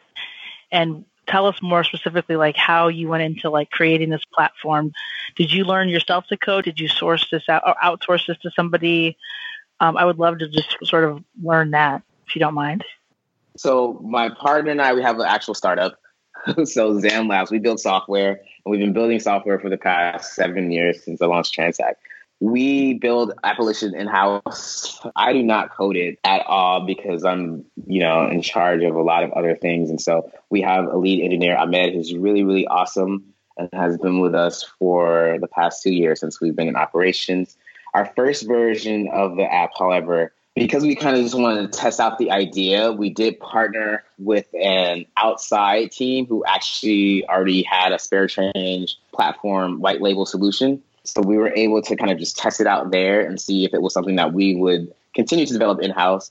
And 0.70 1.04
tell 1.26 1.46
us 1.46 1.60
more 1.62 1.84
specifically 1.84 2.36
like 2.36 2.56
how 2.56 2.88
you 2.88 3.08
went 3.08 3.22
into 3.22 3.50
like 3.50 3.70
creating 3.70 4.10
this 4.10 4.24
platform. 4.34 4.92
Did 5.36 5.52
you 5.52 5.64
learn 5.64 5.88
yourself 5.88 6.26
to 6.28 6.36
code? 6.36 6.64
Did 6.64 6.80
you 6.80 6.88
source 6.88 7.28
this 7.30 7.48
out 7.48 7.62
or 7.66 7.74
outsource 7.82 8.26
this 8.26 8.38
to 8.38 8.50
somebody? 8.50 9.16
Um, 9.80 9.96
i 9.96 10.04
would 10.04 10.18
love 10.18 10.38
to 10.38 10.48
just 10.48 10.76
sort 10.84 11.04
of 11.04 11.24
learn 11.42 11.72
that 11.72 12.02
if 12.26 12.36
you 12.36 12.40
don't 12.40 12.54
mind. 12.54 12.84
So 13.56 14.00
my 14.02 14.30
partner 14.30 14.70
and 14.70 14.80
i 14.80 14.94
we 14.94 15.02
have 15.02 15.18
an 15.18 15.26
actual 15.26 15.54
startup. 15.54 15.98
So 16.64 16.98
zam 16.98 17.28
labs 17.28 17.52
we 17.52 17.60
build 17.60 17.78
software 17.78 18.30
and 18.32 18.70
we've 18.70 18.80
been 18.80 18.92
building 18.92 19.20
software 19.20 19.60
for 19.60 19.68
the 19.68 19.76
past 19.76 20.34
seven 20.34 20.72
years 20.72 21.00
since 21.04 21.22
i 21.22 21.26
launched 21.26 21.56
TransHack 21.56 21.94
we 22.42 22.94
build 22.94 23.32
Appolition 23.44 23.94
in 23.94 24.08
house. 24.08 25.00
I 25.14 25.32
do 25.32 25.44
not 25.44 25.70
code 25.70 25.96
it 25.96 26.18
at 26.24 26.44
all 26.44 26.84
because 26.84 27.24
I'm, 27.24 27.64
you 27.86 28.00
know, 28.00 28.26
in 28.26 28.42
charge 28.42 28.82
of 28.82 28.96
a 28.96 29.00
lot 29.00 29.22
of 29.22 29.30
other 29.30 29.54
things. 29.54 29.90
And 29.90 30.00
so 30.00 30.28
we 30.50 30.60
have 30.62 30.86
a 30.86 30.96
lead 30.96 31.22
engineer, 31.22 31.56
Ahmed, 31.56 31.94
who's 31.94 32.12
really, 32.12 32.42
really 32.42 32.66
awesome 32.66 33.32
and 33.56 33.68
has 33.72 33.96
been 33.96 34.18
with 34.18 34.34
us 34.34 34.64
for 34.80 35.38
the 35.40 35.46
past 35.46 35.84
two 35.84 35.92
years 35.92 36.18
since 36.18 36.40
we've 36.40 36.56
been 36.56 36.66
in 36.66 36.74
operations. 36.74 37.56
Our 37.94 38.06
first 38.16 38.48
version 38.48 39.08
of 39.12 39.36
the 39.36 39.44
app, 39.44 39.70
however, 39.78 40.32
because 40.56 40.82
we 40.82 40.96
kind 40.96 41.14
of 41.14 41.22
just 41.22 41.38
wanted 41.38 41.70
to 41.72 41.78
test 41.78 42.00
out 42.00 42.18
the 42.18 42.32
idea, 42.32 42.90
we 42.90 43.08
did 43.08 43.38
partner 43.38 44.02
with 44.18 44.52
an 44.60 45.06
outside 45.16 45.92
team 45.92 46.26
who 46.26 46.44
actually 46.44 47.24
already 47.28 47.62
had 47.62 47.92
a 47.92 48.00
spare 48.00 48.26
change 48.26 48.98
platform 49.12 49.80
white 49.80 50.02
label 50.02 50.26
solution. 50.26 50.82
So 51.04 51.20
we 51.20 51.36
were 51.36 51.52
able 51.54 51.82
to 51.82 51.96
kind 51.96 52.10
of 52.10 52.18
just 52.18 52.36
test 52.36 52.60
it 52.60 52.66
out 52.66 52.90
there 52.90 53.26
and 53.26 53.40
see 53.40 53.64
if 53.64 53.74
it 53.74 53.82
was 53.82 53.92
something 53.92 54.16
that 54.16 54.32
we 54.32 54.54
would 54.54 54.92
continue 55.14 55.46
to 55.46 55.52
develop 55.52 55.80
in 55.80 55.90
house. 55.90 56.30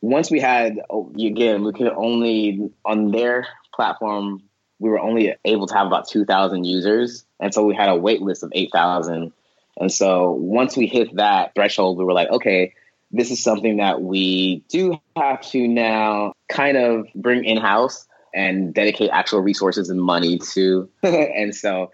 Once 0.00 0.30
we 0.30 0.40
had, 0.40 0.80
oh, 0.90 1.12
again, 1.18 1.64
we 1.64 1.72
could 1.72 1.88
only, 1.88 2.70
on 2.84 3.10
their 3.10 3.46
platform, 3.74 4.42
we 4.78 4.90
were 4.90 5.00
only 5.00 5.34
able 5.44 5.66
to 5.66 5.74
have 5.74 5.86
about 5.86 6.08
2,000 6.08 6.64
users. 6.64 7.24
And 7.40 7.54
so 7.54 7.64
we 7.64 7.74
had 7.74 7.88
a 7.88 7.96
wait 7.96 8.20
list 8.20 8.42
of 8.42 8.52
8,000. 8.54 9.32
And 9.78 9.92
so 9.92 10.32
once 10.32 10.76
we 10.76 10.86
hit 10.86 11.14
that 11.16 11.54
threshold, 11.54 11.98
we 11.98 12.04
were 12.04 12.12
like, 12.12 12.28
okay, 12.30 12.74
this 13.12 13.30
is 13.30 13.42
something 13.42 13.76
that 13.76 14.02
we 14.02 14.64
do 14.68 15.00
have 15.16 15.40
to 15.50 15.68
now 15.68 16.32
kind 16.48 16.76
of 16.76 17.06
bring 17.14 17.44
in 17.44 17.58
house 17.58 18.06
and 18.34 18.72
dedicate 18.74 19.10
actual 19.12 19.40
resources 19.40 19.90
and 19.90 20.00
money 20.00 20.38
to. 20.38 20.88
and 21.02 21.54
so 21.54 21.90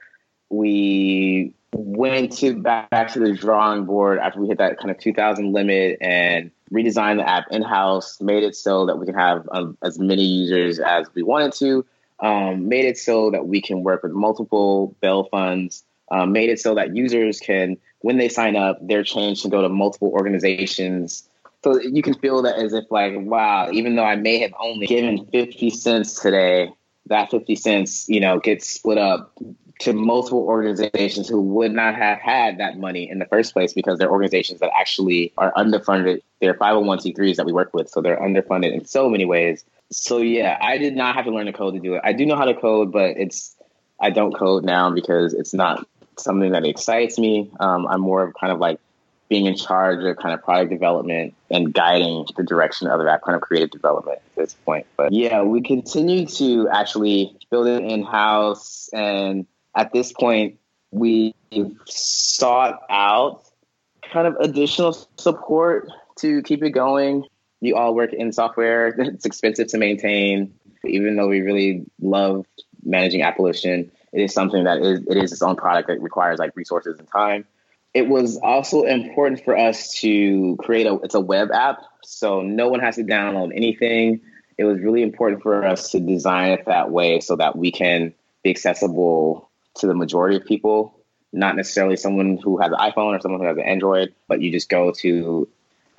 we 0.48 1.52
went 1.72 2.32
to 2.38 2.60
back, 2.60 3.12
to 3.12 3.20
the 3.20 3.32
drawing 3.32 3.84
board 3.84 4.18
after 4.18 4.40
we 4.40 4.48
hit 4.48 4.58
that 4.58 4.78
kind 4.78 4.90
of 4.90 4.98
2000 4.98 5.52
limit 5.52 5.98
and 6.00 6.50
redesigned 6.72 7.18
the 7.18 7.28
app 7.28 7.44
in 7.50 7.62
house, 7.62 8.20
made 8.20 8.42
it 8.42 8.56
so 8.56 8.86
that 8.86 8.98
we 8.98 9.06
can 9.06 9.14
have 9.14 9.48
um, 9.52 9.76
as 9.82 9.98
many 9.98 10.24
users 10.24 10.78
as 10.78 11.06
we 11.14 11.22
wanted 11.22 11.52
to, 11.54 11.84
um, 12.20 12.68
made 12.68 12.84
it 12.84 12.98
so 12.98 13.30
that 13.30 13.46
we 13.46 13.60
can 13.60 13.82
work 13.82 14.02
with 14.02 14.12
multiple 14.12 14.94
bail 15.00 15.24
funds, 15.24 15.84
um, 16.10 16.32
made 16.32 16.50
it 16.50 16.60
so 16.60 16.74
that 16.74 16.96
users 16.96 17.38
can, 17.40 17.76
when 18.00 18.16
they 18.16 18.28
sign 18.28 18.56
up, 18.56 18.78
their 18.86 19.02
change 19.02 19.42
can 19.42 19.50
go 19.50 19.62
to 19.62 19.68
multiple 19.68 20.08
organizations. 20.08 21.28
So 21.64 21.80
you 21.80 22.02
can 22.02 22.14
feel 22.14 22.42
that 22.42 22.56
as 22.56 22.72
if 22.72 22.84
like, 22.90 23.12
wow, 23.16 23.70
even 23.72 23.96
though 23.96 24.04
I 24.04 24.16
may 24.16 24.38
have 24.38 24.54
only 24.58 24.86
given 24.86 25.26
50 25.26 25.70
cents 25.70 26.20
today, 26.20 26.72
that 27.06 27.30
50 27.30 27.54
cents, 27.56 28.08
you 28.08 28.20
know, 28.20 28.38
gets 28.38 28.68
split 28.68 28.98
up 28.98 29.34
to 29.80 29.92
multiple 29.92 30.40
organizations 30.40 31.28
who 31.28 31.40
would 31.40 31.72
not 31.72 31.94
have 31.94 32.18
had 32.18 32.58
that 32.58 32.78
money 32.78 33.08
in 33.08 33.18
the 33.18 33.26
first 33.26 33.52
place 33.52 33.72
because 33.72 33.98
they're 33.98 34.10
organizations 34.10 34.60
that 34.60 34.70
actually 34.76 35.32
are 35.38 35.52
underfunded. 35.52 36.20
They're 36.40 36.54
501c3s 36.54 37.36
that 37.36 37.46
we 37.46 37.52
work 37.52 37.72
with, 37.72 37.88
so 37.88 38.00
they're 38.00 38.20
underfunded 38.20 38.72
in 38.72 38.84
so 38.84 39.08
many 39.08 39.24
ways. 39.24 39.64
So 39.90 40.18
yeah, 40.18 40.58
I 40.60 40.78
did 40.78 40.96
not 40.96 41.14
have 41.14 41.24
to 41.26 41.30
learn 41.30 41.46
to 41.46 41.52
code 41.52 41.74
to 41.74 41.80
do 41.80 41.94
it. 41.94 42.00
I 42.04 42.12
do 42.12 42.26
know 42.26 42.36
how 42.36 42.44
to 42.44 42.54
code, 42.54 42.92
but 42.92 43.16
it's 43.16 43.56
I 44.00 44.10
don't 44.10 44.32
code 44.32 44.64
now 44.64 44.90
because 44.90 45.32
it's 45.32 45.54
not 45.54 45.86
something 46.18 46.52
that 46.52 46.64
excites 46.64 47.18
me. 47.18 47.50
Um, 47.60 47.86
I'm 47.86 48.00
more 48.00 48.22
of 48.22 48.34
kind 48.34 48.52
of 48.52 48.58
like 48.58 48.80
being 49.28 49.46
in 49.46 49.56
charge 49.56 50.02
of 50.04 50.16
kind 50.16 50.34
of 50.34 50.42
product 50.42 50.70
development 50.70 51.34
and 51.50 51.72
guiding 51.72 52.26
the 52.36 52.42
direction 52.42 52.88
of 52.88 53.02
that 53.04 53.22
kind 53.22 53.36
of 53.36 53.42
creative 53.42 53.70
development 53.70 54.18
at 54.18 54.36
this 54.36 54.54
point. 54.64 54.86
But 54.96 55.12
yeah, 55.12 55.42
we 55.42 55.60
continue 55.60 56.26
to 56.26 56.68
actually 56.68 57.36
build 57.50 57.66
it 57.66 57.84
in 57.84 58.02
house 58.02 58.88
and 58.92 59.46
at 59.76 59.92
this 59.92 60.12
point, 60.12 60.58
we 60.90 61.34
sought 61.86 62.80
out 62.90 63.42
kind 64.12 64.26
of 64.26 64.36
additional 64.40 64.92
support 65.18 65.88
to 66.18 66.42
keep 66.42 66.62
it 66.62 66.70
going. 66.70 67.24
You 67.60 67.76
all 67.76 67.94
work 67.94 68.12
in 68.12 68.32
software, 68.32 68.88
it's 68.98 69.26
expensive 69.26 69.68
to 69.68 69.78
maintain. 69.78 70.54
Even 70.84 71.16
though 71.16 71.28
we 71.28 71.40
really 71.40 71.84
love 72.00 72.46
managing 72.84 73.20
Appolition, 73.20 73.90
it 74.12 74.22
is 74.22 74.32
something 74.32 74.64
that 74.64 74.78
is 74.78 75.00
it 75.08 75.16
is 75.16 75.32
its 75.32 75.42
own 75.42 75.56
product 75.56 75.88
that 75.88 76.00
requires 76.00 76.38
like 76.38 76.56
resources 76.56 76.98
and 76.98 77.08
time. 77.08 77.44
It 77.94 78.08
was 78.08 78.38
also 78.38 78.84
important 78.84 79.44
for 79.44 79.56
us 79.56 79.92
to 80.00 80.56
create 80.60 80.86
a 80.86 80.94
it's 81.02 81.14
a 81.14 81.20
web 81.20 81.50
app, 81.50 81.82
so 82.02 82.42
no 82.42 82.68
one 82.68 82.80
has 82.80 82.96
to 82.96 83.04
download 83.04 83.54
anything. 83.54 84.20
It 84.56 84.64
was 84.64 84.80
really 84.80 85.02
important 85.02 85.42
for 85.42 85.64
us 85.64 85.90
to 85.90 86.00
design 86.00 86.52
it 86.52 86.66
that 86.66 86.90
way 86.90 87.20
so 87.20 87.36
that 87.36 87.56
we 87.56 87.70
can 87.70 88.14
be 88.42 88.50
accessible 88.50 89.47
to 89.78 89.86
the 89.86 89.94
majority 89.94 90.36
of 90.36 90.44
people, 90.44 90.94
not 91.32 91.56
necessarily 91.56 91.96
someone 91.96 92.38
who 92.38 92.58
has 92.58 92.72
an 92.72 92.78
iPhone 92.78 93.16
or 93.16 93.20
someone 93.20 93.40
who 93.40 93.46
has 93.46 93.56
an 93.56 93.64
Android, 93.64 94.14
but 94.26 94.40
you 94.40 94.50
just 94.50 94.68
go 94.68 94.90
to 94.92 95.48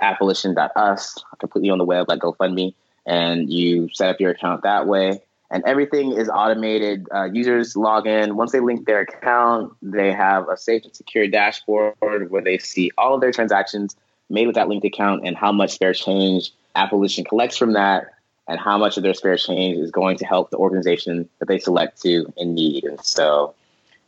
appolition.us, 0.02 1.24
completely 1.40 1.70
on 1.70 1.78
the 1.78 1.86
web, 1.86 2.08
like 2.08 2.20
GoFundMe, 2.20 2.74
and 3.06 3.52
you 3.52 3.90
set 3.94 4.10
up 4.10 4.20
your 4.20 4.32
account 4.32 4.64
that 4.64 4.88
way. 4.88 5.22
And 5.52 5.64
everything 5.66 6.12
is 6.12 6.30
automated. 6.30 7.08
Uh, 7.14 7.26
users 7.34 7.76
log 7.76 8.06
in. 8.06 8.36
Once 8.36 8.52
they 8.52 8.60
link 8.60 8.86
their 8.86 9.02
account, 9.02 9.74
they 9.82 10.12
have 10.12 10.48
a 10.48 10.56
safe 10.56 10.84
and 10.84 10.96
secure 10.96 11.28
dashboard 11.28 11.96
where 12.30 12.42
they 12.42 12.60
see 12.60 12.92
all 12.98 13.16
of 13.16 13.22
their 13.22 13.32
transactions 13.32 13.96
made 14.30 14.46
with 14.46 14.56
that 14.56 14.68
linked 14.68 14.86
account 14.86 15.26
and 15.26 15.36
how 15.36 15.52
much 15.52 15.72
spare 15.72 15.94
change 15.94 16.52
Appolition 16.76 17.26
collects 17.26 17.58
from 17.58 17.74
that 17.74 18.12
and 18.48 18.60
how 18.60 18.78
much 18.78 18.98
of 18.98 19.04
their 19.04 19.14
spare 19.14 19.38
change 19.38 19.78
is 19.78 19.92
going 19.92 20.18
to 20.18 20.26
help 20.26 20.50
the 20.50 20.58
organization 20.58 21.28
that 21.40 21.48
they 21.48 21.60
select 21.60 22.02
to 22.02 22.32
in 22.38 22.54
need. 22.54 22.84
And 22.84 23.04
so 23.04 23.54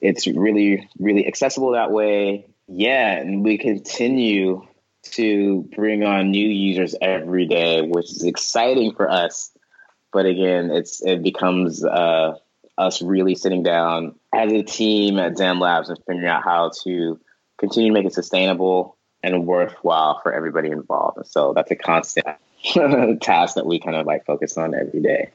it's 0.02 0.28
really, 0.28 0.90
really 1.00 1.28
accessible 1.28 1.72
that 1.72 1.92
way. 1.92 2.48
Yeah, 2.68 3.14
and 3.18 3.44
we 3.44 3.58
continue 3.58 4.68
to 5.04 5.70
bring 5.76 6.04
on 6.04 6.32
new 6.32 6.48
users 6.48 6.96
every 7.02 7.46
day, 7.46 7.82
which 7.82 8.12
is 8.12 8.24
exciting 8.24 8.94
for 8.94 9.10
us. 9.10 9.52
But 10.12 10.26
again, 10.26 10.72
it's 10.72 11.02
it 11.02 11.24
becomes 11.24 11.84
uh, 11.84 12.36
us 12.78 13.02
really 13.02 13.36
sitting 13.36 13.64
down 13.64 14.16
as 14.34 14.52
a 14.52 14.64
team 14.64 15.20
at 15.20 15.38
Zam 15.38 15.60
Labs 15.60 15.90
and 15.90 15.98
figuring 16.06 16.28
out 16.28 16.44
how 16.44 16.72
to 16.84 17.20
continue 17.58 17.90
to 17.90 17.94
make 17.94 18.06
it 18.06 18.14
sustainable 18.14 18.98
and 19.24 19.46
worthwhile 19.46 20.20
for 20.22 20.34
everybody 20.34 20.70
involved. 20.70 21.18
And 21.18 21.28
so 21.28 21.54
that's 21.54 21.72
a 21.72 21.76
constant 21.76 22.26
task 23.22 23.56
that 23.56 23.66
we 23.66 23.80
kind 23.80 23.96
of 23.96 24.06
like 24.06 24.26
focus 24.26 24.58
on 24.58 24.74
every 24.74 25.02
day. 25.02 25.30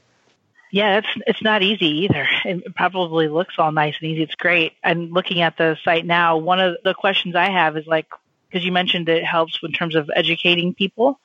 Yeah, 0.72 0.98
it's 0.98 1.08
it's 1.26 1.42
not 1.42 1.62
easy 1.62 2.04
either. 2.04 2.26
It 2.44 2.74
probably 2.74 3.28
looks 3.28 3.54
all 3.58 3.72
nice 3.72 3.94
and 4.00 4.10
easy. 4.10 4.22
It's 4.22 4.34
great. 4.34 4.72
I'm 4.82 5.10
looking 5.10 5.40
at 5.40 5.56
the 5.56 5.76
site 5.84 6.04
now. 6.04 6.38
One 6.38 6.60
of 6.60 6.76
the 6.84 6.94
questions 6.94 7.34
I 7.36 7.50
have 7.50 7.76
is 7.76 7.86
like 7.86 8.06
because 8.48 8.64
you 8.64 8.72
mentioned 8.72 9.08
it 9.08 9.24
helps 9.24 9.58
in 9.62 9.72
terms 9.72 9.94
of 9.94 10.10
educating 10.14 10.74
people. 10.74 11.20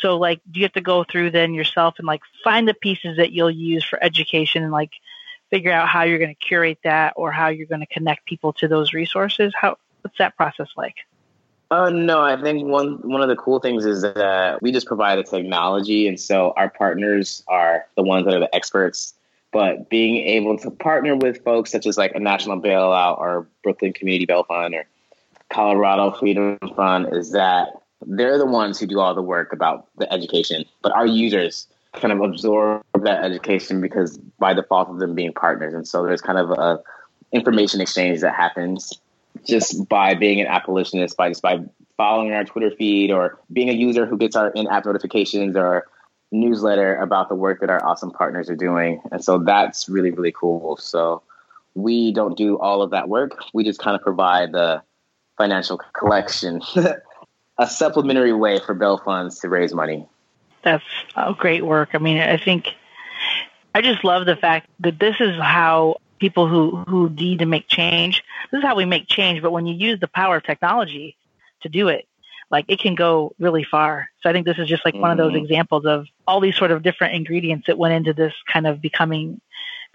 So 0.00 0.16
like 0.16 0.40
do 0.50 0.60
you 0.60 0.64
have 0.64 0.72
to 0.74 0.80
go 0.80 1.04
through 1.04 1.30
then 1.32 1.54
yourself 1.54 1.94
and 1.98 2.06
like 2.06 2.20
find 2.44 2.68
the 2.68 2.74
pieces 2.74 3.16
that 3.16 3.32
you'll 3.32 3.50
use 3.50 3.84
for 3.84 4.02
education 4.02 4.62
and 4.62 4.72
like 4.72 4.92
figure 5.50 5.72
out 5.72 5.88
how 5.88 6.02
you're 6.02 6.18
going 6.18 6.34
to 6.34 6.46
curate 6.46 6.78
that 6.84 7.14
or 7.16 7.32
how 7.32 7.48
you're 7.48 7.66
going 7.66 7.80
to 7.80 7.86
connect 7.86 8.26
people 8.26 8.52
to 8.54 8.68
those 8.68 8.92
resources? 8.92 9.52
How 9.56 9.76
what's 10.02 10.18
that 10.18 10.36
process 10.36 10.68
like? 10.76 10.94
Uh, 11.70 11.90
no, 11.90 12.20
I 12.20 12.40
think 12.40 12.66
one 12.66 12.96
one 13.02 13.20
of 13.20 13.28
the 13.28 13.36
cool 13.36 13.60
things 13.60 13.84
is 13.84 14.00
that 14.02 14.62
we 14.62 14.72
just 14.72 14.86
provide 14.86 15.18
the 15.18 15.22
technology, 15.22 16.08
and 16.08 16.18
so 16.18 16.54
our 16.56 16.70
partners 16.70 17.42
are 17.46 17.86
the 17.94 18.02
ones 18.02 18.24
that 18.24 18.34
are 18.34 18.40
the 18.40 18.54
experts. 18.54 19.14
But 19.52 19.90
being 19.90 20.16
able 20.16 20.58
to 20.58 20.70
partner 20.70 21.16
with 21.16 21.42
folks 21.42 21.70
such 21.70 21.86
as 21.86 21.98
like 21.98 22.14
a 22.14 22.20
national 22.20 22.60
bailout 22.60 23.18
or 23.18 23.46
Brooklyn 23.62 23.92
Community 23.92 24.24
Bail 24.24 24.44
Fund 24.44 24.74
or 24.74 24.84
Colorado 25.50 26.10
Freedom 26.12 26.58
Fund 26.74 27.08
is 27.12 27.32
that 27.32 27.68
they're 28.06 28.38
the 28.38 28.46
ones 28.46 28.78
who 28.78 28.86
do 28.86 29.00
all 29.00 29.14
the 29.14 29.22
work 29.22 29.52
about 29.52 29.88
the 29.98 30.10
education, 30.12 30.64
but 30.82 30.92
our 30.92 31.06
users 31.06 31.66
kind 31.94 32.12
of 32.12 32.20
absorb 32.20 32.82
that 33.02 33.24
education 33.24 33.80
because 33.80 34.18
by 34.38 34.54
default 34.54 34.88
of 34.88 35.00
them 35.00 35.14
being 35.14 35.32
partners, 35.34 35.74
and 35.74 35.86
so 35.86 36.02
there's 36.04 36.22
kind 36.22 36.38
of 36.38 36.50
a 36.50 36.80
information 37.32 37.82
exchange 37.82 38.20
that 38.20 38.34
happens 38.34 38.98
just 39.46 39.88
by 39.88 40.14
being 40.14 40.40
an 40.40 40.46
abolitionist, 40.46 41.16
by 41.16 41.28
just 41.28 41.42
by 41.42 41.60
following 41.96 42.32
our 42.32 42.44
Twitter 42.44 42.70
feed 42.70 43.10
or 43.10 43.38
being 43.52 43.68
a 43.68 43.72
user 43.72 44.06
who 44.06 44.16
gets 44.16 44.36
our 44.36 44.50
in-app 44.50 44.86
notifications 44.86 45.56
or 45.56 45.86
newsletter 46.30 46.96
about 46.96 47.28
the 47.28 47.34
work 47.34 47.60
that 47.60 47.70
our 47.70 47.84
awesome 47.84 48.10
partners 48.10 48.48
are 48.48 48.56
doing. 48.56 49.00
And 49.10 49.24
so 49.24 49.38
that's 49.38 49.88
really, 49.88 50.10
really 50.10 50.32
cool. 50.32 50.76
So 50.76 51.22
we 51.74 52.12
don't 52.12 52.36
do 52.36 52.58
all 52.58 52.82
of 52.82 52.90
that 52.90 53.08
work. 53.08 53.42
We 53.52 53.64
just 53.64 53.80
kind 53.80 53.96
of 53.96 54.02
provide 54.02 54.52
the 54.52 54.82
financial 55.36 55.78
collection, 55.94 56.60
a 57.58 57.66
supplementary 57.66 58.32
way 58.32 58.58
for 58.58 58.74
Bail 58.74 58.98
funds 58.98 59.38
to 59.40 59.48
raise 59.48 59.74
money. 59.74 60.06
That's 60.62 60.84
great 61.38 61.64
work. 61.64 61.90
I 61.94 61.98
mean, 61.98 62.18
I 62.18 62.36
think 62.36 62.74
I 63.74 63.80
just 63.80 64.04
love 64.04 64.26
the 64.26 64.36
fact 64.36 64.68
that 64.80 64.98
this 64.98 65.16
is 65.20 65.36
how 65.40 65.96
people 66.18 66.48
who, 66.48 66.76
who 66.88 67.08
need 67.10 67.40
to 67.40 67.46
make 67.46 67.68
change, 67.68 68.22
this 68.50 68.58
is 68.58 68.64
how 68.64 68.76
we 68.76 68.84
make 68.84 69.08
change. 69.08 69.42
But 69.42 69.52
when 69.52 69.66
you 69.66 69.74
use 69.74 70.00
the 70.00 70.08
power 70.08 70.36
of 70.36 70.44
technology 70.44 71.16
to 71.62 71.68
do 71.68 71.88
it, 71.88 72.06
like 72.50 72.64
it 72.68 72.80
can 72.80 72.94
go 72.94 73.34
really 73.38 73.64
far. 73.64 74.10
So 74.22 74.30
I 74.30 74.32
think 74.32 74.46
this 74.46 74.58
is 74.58 74.68
just 74.68 74.84
like 74.84 74.94
mm-hmm. 74.94 75.02
one 75.02 75.10
of 75.10 75.18
those 75.18 75.32
mm-hmm. 75.32 75.44
examples 75.44 75.86
of 75.86 76.06
all 76.26 76.40
these 76.40 76.56
sort 76.56 76.70
of 76.70 76.82
different 76.82 77.14
ingredients 77.14 77.66
that 77.66 77.78
went 77.78 77.94
into 77.94 78.12
this 78.12 78.32
kind 78.50 78.66
of 78.66 78.80
becoming 78.80 79.40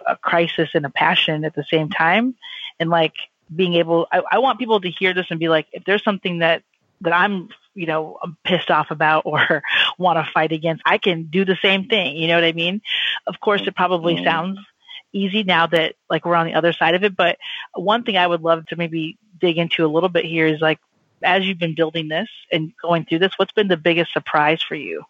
a 0.06 0.16
crisis 0.16 0.70
and 0.74 0.86
a 0.86 0.90
passion 0.90 1.44
at 1.44 1.54
the 1.54 1.64
same 1.70 1.90
time. 1.90 2.34
And 2.78 2.90
like 2.90 3.14
being 3.54 3.74
able, 3.74 4.06
I, 4.12 4.22
I 4.32 4.38
want 4.38 4.58
people 4.58 4.80
to 4.80 4.90
hear 4.90 5.14
this 5.14 5.26
and 5.30 5.40
be 5.40 5.48
like, 5.48 5.66
if 5.72 5.84
there's 5.84 6.04
something 6.04 6.40
that, 6.40 6.62
that 7.00 7.12
I'm, 7.12 7.48
you 7.74 7.86
know, 7.86 8.18
I'm 8.22 8.36
pissed 8.44 8.70
off 8.70 8.90
about 8.90 9.22
or 9.26 9.62
want 9.98 10.24
to 10.24 10.30
fight 10.32 10.52
against, 10.52 10.82
I 10.86 10.98
can 10.98 11.24
do 11.24 11.44
the 11.44 11.58
same 11.60 11.88
thing. 11.88 12.16
You 12.16 12.28
know 12.28 12.36
what 12.36 12.44
I 12.44 12.52
mean? 12.52 12.82
Of 13.26 13.40
course, 13.40 13.62
it 13.66 13.74
probably 13.74 14.14
mm-hmm. 14.14 14.24
sounds 14.24 14.58
easy 15.14 15.44
now 15.44 15.66
that 15.68 15.94
like 16.10 16.26
we're 16.26 16.34
on 16.34 16.46
the 16.46 16.54
other 16.54 16.72
side 16.72 16.94
of 16.94 17.04
it. 17.04 17.16
But 17.16 17.38
one 17.74 18.02
thing 18.02 18.16
I 18.16 18.26
would 18.26 18.42
love 18.42 18.66
to 18.66 18.76
maybe 18.76 19.16
dig 19.40 19.56
into 19.56 19.84
a 19.84 19.88
little 19.88 20.08
bit 20.08 20.24
here 20.24 20.46
is 20.46 20.60
like, 20.60 20.80
as 21.22 21.46
you've 21.46 21.58
been 21.58 21.74
building 21.74 22.08
this 22.08 22.28
and 22.52 22.72
going 22.82 23.06
through 23.06 23.20
this, 23.20 23.32
what's 23.36 23.52
been 23.52 23.68
the 23.68 23.76
biggest 23.76 24.12
surprise 24.12 24.60
for 24.62 24.74
you? 24.74 25.04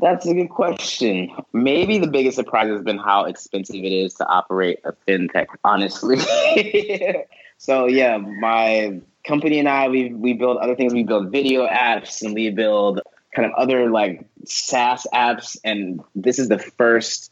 That's 0.00 0.26
a 0.26 0.34
good 0.34 0.48
question. 0.48 1.30
Maybe 1.52 1.98
the 1.98 2.06
biggest 2.06 2.36
surprise 2.36 2.68
has 2.68 2.82
been 2.82 2.98
how 2.98 3.24
expensive 3.24 3.76
it 3.76 3.92
is 3.92 4.14
to 4.14 4.26
operate 4.26 4.80
a 4.84 4.92
fintech, 5.06 5.46
honestly. 5.62 6.18
so 7.58 7.86
yeah, 7.86 8.16
my 8.16 9.00
company 9.24 9.58
and 9.58 9.68
I 9.68 9.88
we 9.88 10.12
we 10.12 10.32
build 10.34 10.58
other 10.58 10.74
things. 10.74 10.94
We 10.94 11.04
build 11.04 11.30
video 11.30 11.66
apps 11.66 12.22
and 12.22 12.34
we 12.34 12.50
build 12.50 13.00
kind 13.34 13.46
of 13.46 13.52
other 13.56 13.90
like 13.90 14.24
SaaS 14.46 15.06
apps. 15.12 15.56
And 15.64 16.00
this 16.14 16.38
is 16.38 16.48
the 16.48 16.58
first 16.58 17.30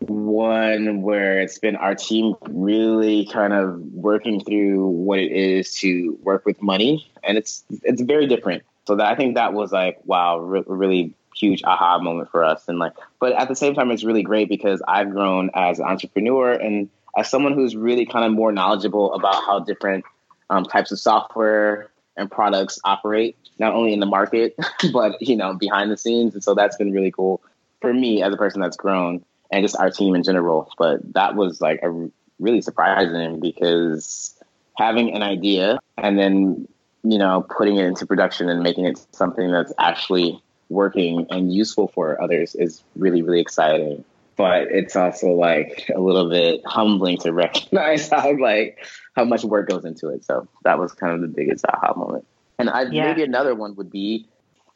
one 0.00 1.02
where 1.02 1.40
it's 1.40 1.58
been 1.58 1.76
our 1.76 1.94
team 1.94 2.34
really 2.48 3.26
kind 3.26 3.52
of 3.52 3.80
working 3.92 4.42
through 4.42 4.86
what 4.86 5.18
it 5.18 5.32
is 5.32 5.74
to 5.76 6.18
work 6.22 6.44
with 6.44 6.60
money, 6.62 7.10
and 7.22 7.38
it's 7.38 7.64
it's 7.82 8.02
very 8.02 8.26
different. 8.26 8.62
So 8.86 8.96
that 8.96 9.06
I 9.06 9.14
think 9.16 9.34
that 9.34 9.52
was 9.52 9.72
like 9.72 9.98
wow, 10.04 10.38
re- 10.38 10.64
really 10.66 11.14
huge 11.34 11.62
aha 11.64 11.98
moment 11.98 12.30
for 12.30 12.44
us, 12.44 12.68
and 12.68 12.78
like, 12.78 12.92
but 13.20 13.32
at 13.32 13.48
the 13.48 13.56
same 13.56 13.74
time, 13.74 13.90
it's 13.90 14.04
really 14.04 14.22
great 14.22 14.48
because 14.48 14.82
I've 14.86 15.10
grown 15.10 15.50
as 15.54 15.78
an 15.78 15.86
entrepreneur 15.86 16.52
and 16.52 16.88
as 17.16 17.30
someone 17.30 17.54
who's 17.54 17.74
really 17.74 18.04
kind 18.04 18.24
of 18.26 18.32
more 18.32 18.52
knowledgeable 18.52 19.14
about 19.14 19.42
how 19.44 19.60
different 19.60 20.04
um, 20.50 20.64
types 20.64 20.92
of 20.92 20.98
software 20.98 21.90
and 22.18 22.30
products 22.30 22.78
operate, 22.84 23.36
not 23.58 23.72
only 23.72 23.92
in 23.92 24.00
the 24.00 24.06
market 24.06 24.54
but 24.92 25.20
you 25.22 25.36
know 25.36 25.54
behind 25.54 25.90
the 25.90 25.96
scenes, 25.96 26.34
and 26.34 26.44
so 26.44 26.54
that's 26.54 26.76
been 26.76 26.92
really 26.92 27.10
cool 27.10 27.40
for 27.80 27.92
me 27.92 28.22
as 28.22 28.32
a 28.32 28.36
person 28.36 28.60
that's 28.60 28.76
grown 28.76 29.24
and 29.50 29.64
just 29.64 29.76
our 29.76 29.90
team 29.90 30.14
in 30.14 30.22
general. 30.22 30.70
But 30.78 31.12
that 31.14 31.34
was 31.34 31.60
like 31.60 31.80
a 31.82 32.10
really 32.38 32.60
surprising 32.60 33.40
because 33.40 34.34
having 34.76 35.14
an 35.14 35.22
idea 35.22 35.78
and 35.98 36.18
then 36.18 36.68
you 37.02 37.18
know 37.18 37.46
putting 37.56 37.76
it 37.76 37.84
into 37.84 38.06
production 38.06 38.48
and 38.48 38.62
making 38.62 38.84
it 38.84 39.04
something 39.12 39.50
that's 39.50 39.72
actually 39.78 40.40
working 40.68 41.26
and 41.30 41.54
useful 41.54 41.88
for 41.88 42.20
others 42.20 42.54
is 42.54 42.82
really 42.96 43.22
really 43.22 43.40
exciting 43.40 44.04
but 44.36 44.64
it's 44.70 44.96
also 44.96 45.28
like 45.28 45.90
a 45.94 46.00
little 46.00 46.28
bit 46.28 46.60
humbling 46.66 47.16
to 47.16 47.32
recognize 47.32 48.08
how 48.08 48.36
like 48.38 48.78
how 49.14 49.24
much 49.24 49.44
work 49.44 49.68
goes 49.68 49.84
into 49.84 50.08
it 50.08 50.24
so 50.24 50.46
that 50.64 50.78
was 50.78 50.92
kind 50.92 51.14
of 51.14 51.20
the 51.20 51.28
biggest 51.28 51.64
aha 51.66 51.94
moment 51.96 52.26
and 52.58 52.70
I, 52.70 52.82
yeah. 52.82 53.06
maybe 53.06 53.22
another 53.22 53.54
one 53.54 53.76
would 53.76 53.90
be 53.90 54.26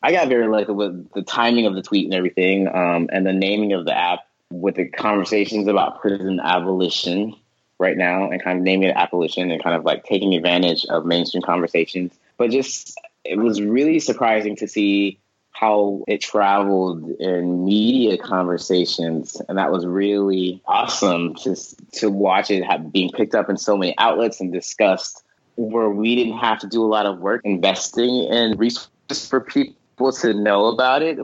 i 0.03 0.13
got 0.13 0.29
very 0.29 0.47
lucky 0.47 0.73
with 0.73 1.11
the 1.13 1.23
timing 1.23 1.67
of 1.67 1.75
the 1.75 1.83
tweet 1.83 2.07
and 2.07 2.15
everything 2.15 2.69
um, 2.69 3.09
and 3.13 3.27
the 3.27 3.33
naming 3.33 3.73
of 3.73 3.85
the 3.85 3.97
app 3.97 4.21
with 4.51 4.75
the 4.75 4.89
conversations 4.89 5.69
about 5.69 6.01
prison 6.01 6.41
abolition 6.41 7.35
right 7.79 7.97
now 7.97 8.31
and 8.31 8.43
kind 8.43 8.59
of 8.59 8.65
naming 8.65 8.91
it 8.91 8.97
Appolition 8.97 9.51
and 9.51 9.63
kind 9.63 9.75
of 9.75 9.85
like 9.85 10.05
taking 10.05 10.35
advantage 10.35 10.85
of 10.87 11.07
mainstream 11.07 11.43
conversations. 11.43 12.13
But 12.37 12.51
just 12.51 12.99
it 13.25 13.39
was 13.39 13.61
really 13.61 14.01
surprising 14.01 14.57
to 14.57 14.69
see 14.69 15.19
how 15.53 16.05
it 16.09 16.21
traveled 16.21 17.11
in 17.21 17.65
media 17.65 18.17
conversations 18.17 19.41
and 19.49 19.59
that 19.59 19.71
was 19.71 19.85
really 19.85 20.63
awesome 20.67 21.35
just 21.35 21.77
to 21.93 22.09
watch 22.09 22.51
it 22.51 22.65
have, 22.65 22.93
being 22.93 23.11
picked 23.11 23.35
up 23.35 23.51
in 23.51 23.57
so 23.57 23.77
many 23.77 23.95
outlets 23.99 24.41
and 24.41 24.53
discussed 24.53 25.23
where 25.57 25.91
we 25.91 26.17
didn't 26.17 26.39
have 26.39 26.59
to 26.59 26.67
do 26.67 26.83
a 26.83 26.87
lot 26.87 27.05
of 27.05 27.19
work 27.19 27.43
investing 27.45 28.25
in 28.31 28.57
resources 28.57 29.29
for 29.29 29.41
people 29.41 30.13
to 30.13 30.33
know 30.33 30.67
about 30.67 31.03
it 31.03 31.19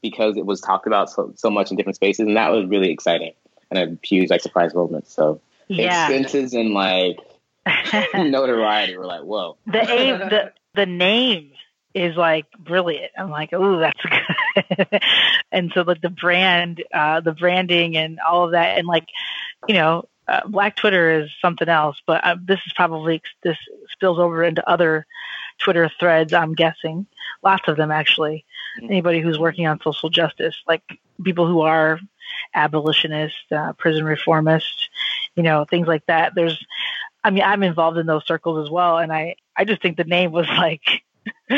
because 0.00 0.36
it 0.36 0.46
was 0.46 0.60
talked 0.60 0.86
about 0.86 1.10
so, 1.10 1.32
so 1.36 1.50
much 1.50 1.70
in 1.70 1.76
different 1.76 1.96
spaces, 1.96 2.26
and 2.26 2.36
that 2.36 2.50
was 2.50 2.66
really 2.66 2.90
exciting 2.90 3.32
and 3.72 3.78
a 3.78 4.06
huge 4.06 4.30
like 4.30 4.40
surprise 4.40 4.74
moment. 4.74 5.08
So 5.08 5.40
yeah. 5.68 6.08
expenses 6.08 6.54
and 6.54 6.70
like 6.70 7.18
notoriety 8.14 8.96
were 8.96 9.06
like, 9.06 9.22
whoa. 9.22 9.56
The 9.66 9.90
aim, 9.90 10.18
the 10.18 10.52
the 10.74 10.86
name 10.86 11.52
is 11.94 12.16
like 12.16 12.46
brilliant. 12.58 13.12
I'm 13.16 13.30
like, 13.30 13.50
oh, 13.52 13.78
that's 13.78 14.00
good. 14.78 15.00
and 15.50 15.70
so 15.74 15.82
like 15.82 16.00
the 16.00 16.10
brand, 16.10 16.82
uh, 16.92 17.20
the 17.20 17.32
branding 17.32 17.96
and 17.96 18.18
all 18.20 18.44
of 18.46 18.52
that, 18.52 18.78
and 18.78 18.86
like, 18.86 19.06
you 19.68 19.74
know, 19.74 20.08
uh, 20.28 20.46
Black 20.46 20.76
Twitter 20.76 21.22
is 21.22 21.30
something 21.40 21.68
else, 21.68 22.00
but 22.06 22.24
uh, 22.24 22.36
this 22.42 22.60
is 22.66 22.72
probably 22.74 23.20
this 23.42 23.56
spills 23.90 24.18
over 24.18 24.44
into 24.44 24.68
other 24.68 25.06
Twitter 25.58 25.90
threads. 25.98 26.32
I'm 26.32 26.54
guessing 26.54 27.06
lots 27.42 27.68
of 27.68 27.76
them 27.76 27.90
actually. 27.90 28.44
Mm-hmm. 28.78 28.86
Anybody 28.86 29.20
who's 29.20 29.38
working 29.38 29.66
on 29.66 29.80
social 29.82 30.10
justice, 30.10 30.54
like 30.66 30.82
people 31.22 31.46
who 31.46 31.60
are 31.60 31.98
abolitionists, 32.54 33.38
uh, 33.50 33.72
prison 33.74 34.04
reformists, 34.04 34.88
you 35.34 35.42
know, 35.42 35.64
things 35.64 35.86
like 35.86 36.04
that. 36.06 36.32
There's, 36.34 36.64
I 37.22 37.30
mean, 37.30 37.42
I'm 37.42 37.62
involved 37.62 37.98
in 37.98 38.06
those 38.06 38.26
circles 38.26 38.66
as 38.66 38.70
well, 38.70 38.98
and 38.98 39.12
I 39.12 39.36
I 39.56 39.64
just 39.64 39.82
think 39.82 39.96
the 39.96 40.04
name 40.04 40.32
was 40.32 40.48
like. 40.48 40.82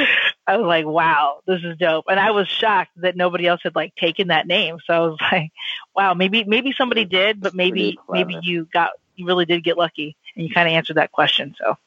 I 0.47 0.59
was 0.59 0.67
like, 0.67 0.85
wow, 0.85 1.41
this 1.47 1.63
is 1.65 1.79
dope. 1.79 2.05
And 2.09 2.21
I 2.21 2.33
was 2.33 2.49
shocked 2.49 2.91
that 2.97 3.17
nobody 3.17 3.47
else 3.47 3.63
had 3.63 3.75
like 3.75 3.95
taken 3.95 4.29
that 4.29 4.47
name. 4.47 4.77
So 4.85 4.93
I 4.93 4.99
was 4.99 5.19
like, 5.33 5.53
wow, 5.97 6.13
maybe 6.13 6.45
maybe 6.45 6.75
somebody 6.77 7.07
did, 7.07 7.41
but 7.41 7.55
maybe 7.55 7.99
maybe 8.11 8.39
you 8.43 8.69
got 8.71 8.91
you 9.17 9.27
really 9.27 9.47
did 9.47 9.65
get 9.65 9.79
lucky 9.79 10.17
and 10.37 10.47
you 10.47 10.53
kind 10.53 10.69
of 10.69 10.75
answered 10.75 10.97
that 10.97 11.13
question. 11.13 11.55
So 11.59 11.79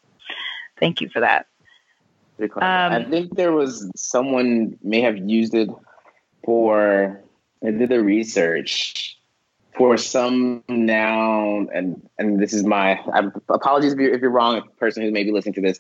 thank 0.79 1.01
you 1.01 1.09
for 1.09 1.19
that. 1.19 1.47
Um, 2.39 2.91
I 2.91 3.03
think 3.03 3.35
there 3.35 3.51
was 3.51 3.89
someone 3.95 4.77
may 4.83 5.01
have 5.01 5.17
used 5.17 5.53
it 5.53 5.69
for. 6.43 7.21
I 7.65 7.71
did 7.71 7.89
the 7.89 8.03
research 8.03 9.17
for 9.77 9.97
some 9.97 10.63
noun, 10.67 11.69
and 11.73 12.07
and 12.17 12.39
this 12.39 12.53
is 12.53 12.63
my 12.63 12.99
I, 13.13 13.29
apologies 13.49 13.93
if 13.93 13.99
you're, 13.99 14.13
if 14.13 14.21
you're 14.21 14.31
wrong, 14.31 14.57
a 14.57 14.61
person 14.79 15.03
who 15.03 15.11
may 15.11 15.23
be 15.23 15.31
listening 15.31 15.53
to 15.55 15.61
this. 15.61 15.79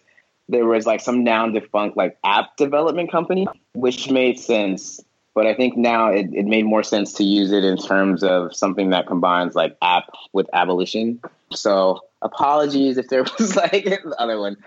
There 0.49 0.65
was 0.65 0.85
like 0.85 1.01
some 1.01 1.23
noun 1.23 1.53
defunct 1.53 1.97
like 1.97 2.17
app 2.23 2.55
development 2.55 3.11
company, 3.11 3.47
which 3.73 4.09
made 4.09 4.39
sense. 4.39 5.01
But 5.35 5.45
I 5.45 5.53
think 5.53 5.77
now 5.77 6.09
it, 6.09 6.29
it 6.33 6.45
made 6.45 6.65
more 6.65 6.81
sense 6.81 7.13
to 7.13 7.23
use 7.23 7.51
it 7.51 7.63
in 7.63 7.77
terms 7.77 8.23
of 8.23 8.55
something 8.55 8.89
that 8.89 9.05
combines 9.05 9.53
like 9.53 9.77
app 9.83 10.05
with 10.33 10.47
abolition. 10.53 11.21
So 11.53 11.99
apologies 12.23 12.97
if 12.97 13.09
there 13.09 13.23
was 13.39 13.55
like 13.55 13.83
the 13.83 14.15
other 14.17 14.39
one 14.39 14.57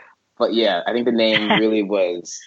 but 0.40 0.54
yeah, 0.54 0.82
I 0.86 0.92
think 0.92 1.04
the 1.04 1.12
name 1.12 1.48
really 1.60 1.84
was 1.84 2.40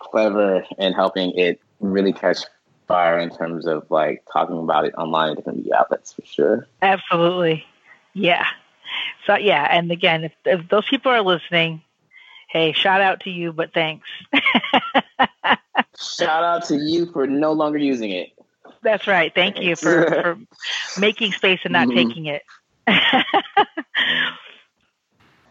clever 0.00 0.64
in 0.76 0.92
helping 0.92 1.32
it 1.38 1.60
really 1.78 2.12
catch 2.12 2.38
fire 2.86 3.18
in 3.18 3.30
terms 3.30 3.66
of 3.66 3.88
like 3.88 4.22
talking 4.30 4.58
about 4.58 4.84
it 4.84 4.92
online 4.98 5.30
in 5.30 5.36
different 5.36 5.58
media 5.58 5.76
outlets 5.78 6.12
for 6.12 6.22
sure. 6.26 6.66
Absolutely. 6.82 7.64
Yeah. 8.12 8.44
So 9.26 9.36
yeah, 9.36 9.68
and 9.70 9.90
again, 9.92 10.24
if, 10.24 10.32
if 10.44 10.68
those 10.68 10.86
people 10.88 11.12
are 11.12 11.22
listening, 11.22 11.82
hey, 12.48 12.72
shout 12.72 13.00
out 13.00 13.20
to 13.20 13.30
you, 13.30 13.52
but 13.52 13.72
thanks. 13.72 14.08
shout 15.96 16.42
out 16.42 16.64
to 16.64 16.76
you 16.76 17.06
for 17.12 17.28
no 17.28 17.52
longer 17.52 17.78
using 17.78 18.10
it. 18.10 18.30
That's 18.82 19.06
right. 19.06 19.32
Thank 19.32 19.60
you 19.60 19.76
for, 19.76 20.10
for 20.96 21.00
making 21.00 21.32
space 21.32 21.60
and 21.62 21.72
not 21.72 21.86
mm-hmm. 21.86 22.08
taking 22.08 22.26
it. 22.26 22.42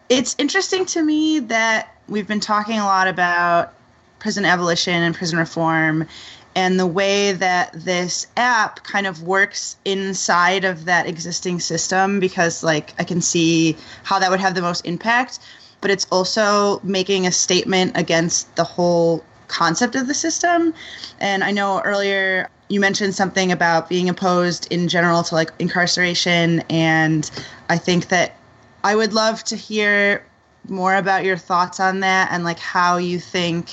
It's 0.10 0.36
interesting 0.38 0.86
to 0.88 1.04
me 1.04 1.40
that 1.40 1.96
we've 2.08 2.28
been 2.28 2.40
talking 2.40 2.80
a 2.80 2.86
lot 2.86 3.08
about 3.08 3.74
prison 4.20 4.44
abolition 4.44 5.02
and 5.02 5.16
prison 5.16 5.40
reform 5.40 6.08
and 6.56 6.80
the 6.80 6.88
way 6.88 7.32
that 7.32 7.72
this 7.74 8.28
app 8.36 8.84
kind 8.84 9.06
of 9.08 9.24
works 9.24 9.78
inside 9.86 10.66
of 10.66 10.86
that 10.86 11.08
existing 11.08 11.60
system 11.60 12.20
because 12.20 12.64
like 12.64 12.94
I 13.00 13.04
can 13.04 13.22
see 13.22 13.78
how 14.04 14.20
that 14.20 14.30
would 14.30 14.40
have 14.40 14.56
the 14.56 14.62
most 14.62 14.86
impact 14.86 15.40
but 15.82 15.92
it's 15.92 16.06
also 16.12 16.82
making 16.84 17.26
a 17.26 17.32
statement 17.32 17.94
against 17.96 18.54
the 18.56 18.64
whole 18.64 19.24
concept 19.48 19.96
of 19.96 20.08
the 20.08 20.14
system. 20.14 20.74
And 21.20 21.44
I 21.44 21.52
know 21.52 21.82
earlier 21.82 22.50
you 22.68 22.80
mentioned 22.80 23.16
something 23.16 23.52
about 23.52 23.90
being 23.90 24.10
opposed 24.10 24.72
in 24.72 24.88
general 24.88 25.24
to 25.24 25.36
like 25.36 25.52
incarceration 25.60 26.64
and 26.70 27.30
I 27.70 27.78
think 27.78 28.10
that 28.10 28.36
I 28.84 28.96
would 28.96 29.14
love 29.14 29.44
to 29.46 29.56
hear 29.56 30.26
more 30.68 30.96
about 30.96 31.24
your 31.26 31.38
thoughts 31.38 31.80
on 31.80 32.02
that 32.02 32.30
and 32.32 32.44
like 32.44 32.60
how 32.60 32.98
you 32.98 33.20
think 33.20 33.70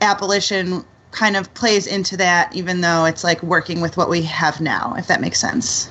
Appolition 0.00 0.84
kind 1.10 1.36
of 1.36 1.52
plays 1.54 1.86
into 1.86 2.16
that, 2.16 2.54
even 2.54 2.80
though 2.80 3.04
it's 3.04 3.24
like 3.24 3.42
working 3.42 3.80
with 3.80 3.96
what 3.96 4.10
we 4.10 4.22
have 4.22 4.60
now, 4.60 4.94
if 4.98 5.06
that 5.06 5.20
makes 5.20 5.40
sense. 5.40 5.90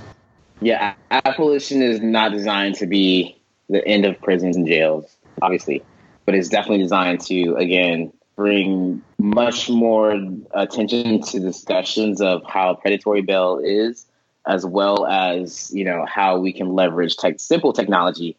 Yeah, 0.61 0.93
Appolition 1.11 1.81
is 1.81 2.01
not 2.01 2.31
designed 2.31 2.75
to 2.75 2.85
be 2.85 3.37
the 3.69 3.85
end 3.87 4.05
of 4.05 4.19
prisons 4.21 4.55
and 4.55 4.67
jails, 4.67 5.15
obviously, 5.41 5.83
but 6.25 6.35
it's 6.35 6.49
definitely 6.49 6.83
designed 6.83 7.21
to, 7.21 7.55
again, 7.55 8.11
bring 8.35 9.01
much 9.17 9.69
more 9.69 10.19
attention 10.53 11.21
to 11.21 11.39
discussions 11.39 12.21
of 12.21 12.43
how 12.47 12.75
predatory 12.75 13.21
bail 13.21 13.59
is, 13.63 14.05
as 14.47 14.65
well 14.65 15.06
as 15.06 15.71
you 15.73 15.84
know 15.84 16.06
how 16.08 16.38
we 16.39 16.51
can 16.53 16.73
leverage 16.73 17.17
tech, 17.17 17.39
simple 17.39 17.73
technology, 17.73 18.36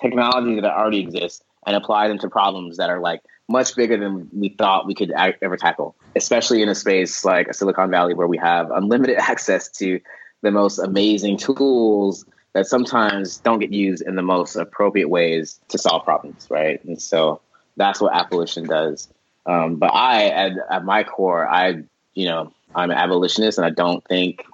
technology 0.00 0.60
that 0.60 0.72
already 0.72 1.00
exists, 1.00 1.42
and 1.66 1.76
apply 1.76 2.08
them 2.08 2.18
to 2.18 2.28
problems 2.28 2.76
that 2.76 2.90
are 2.90 3.00
like 3.00 3.20
much 3.48 3.76
bigger 3.76 3.96
than 3.96 4.28
we 4.32 4.48
thought 4.50 4.86
we 4.86 4.94
could 4.94 5.12
ever 5.42 5.56
tackle, 5.56 5.94
especially 6.16 6.62
in 6.62 6.68
a 6.68 6.74
space 6.74 7.24
like 7.24 7.48
a 7.48 7.54
Silicon 7.54 7.90
Valley 7.90 8.14
where 8.14 8.26
we 8.26 8.38
have 8.38 8.70
unlimited 8.70 9.16
access 9.18 9.68
to 9.68 10.00
the 10.42 10.50
most 10.50 10.78
amazing 10.78 11.36
tools 11.36 12.24
that 12.54 12.66
sometimes 12.66 13.38
don't 13.38 13.58
get 13.58 13.72
used 13.72 14.02
in 14.02 14.14
the 14.14 14.22
most 14.22 14.54
appropriate 14.56 15.08
ways 15.08 15.60
to 15.68 15.78
solve 15.78 16.04
problems, 16.04 16.46
right? 16.50 16.82
And 16.84 17.00
so 17.00 17.40
that's 17.76 18.00
what 18.00 18.12
Appolition 18.12 18.68
does. 18.68 19.08
Um, 19.46 19.76
but 19.76 19.92
I, 19.92 20.28
at, 20.28 20.52
at 20.70 20.84
my 20.84 21.02
core, 21.02 21.48
I, 21.48 21.82
you 22.14 22.26
know, 22.26 22.52
I'm 22.74 22.90
an 22.90 22.96
abolitionist, 22.96 23.58
and 23.58 23.66
I 23.66 23.70
don't 23.70 24.04
think 24.04 24.44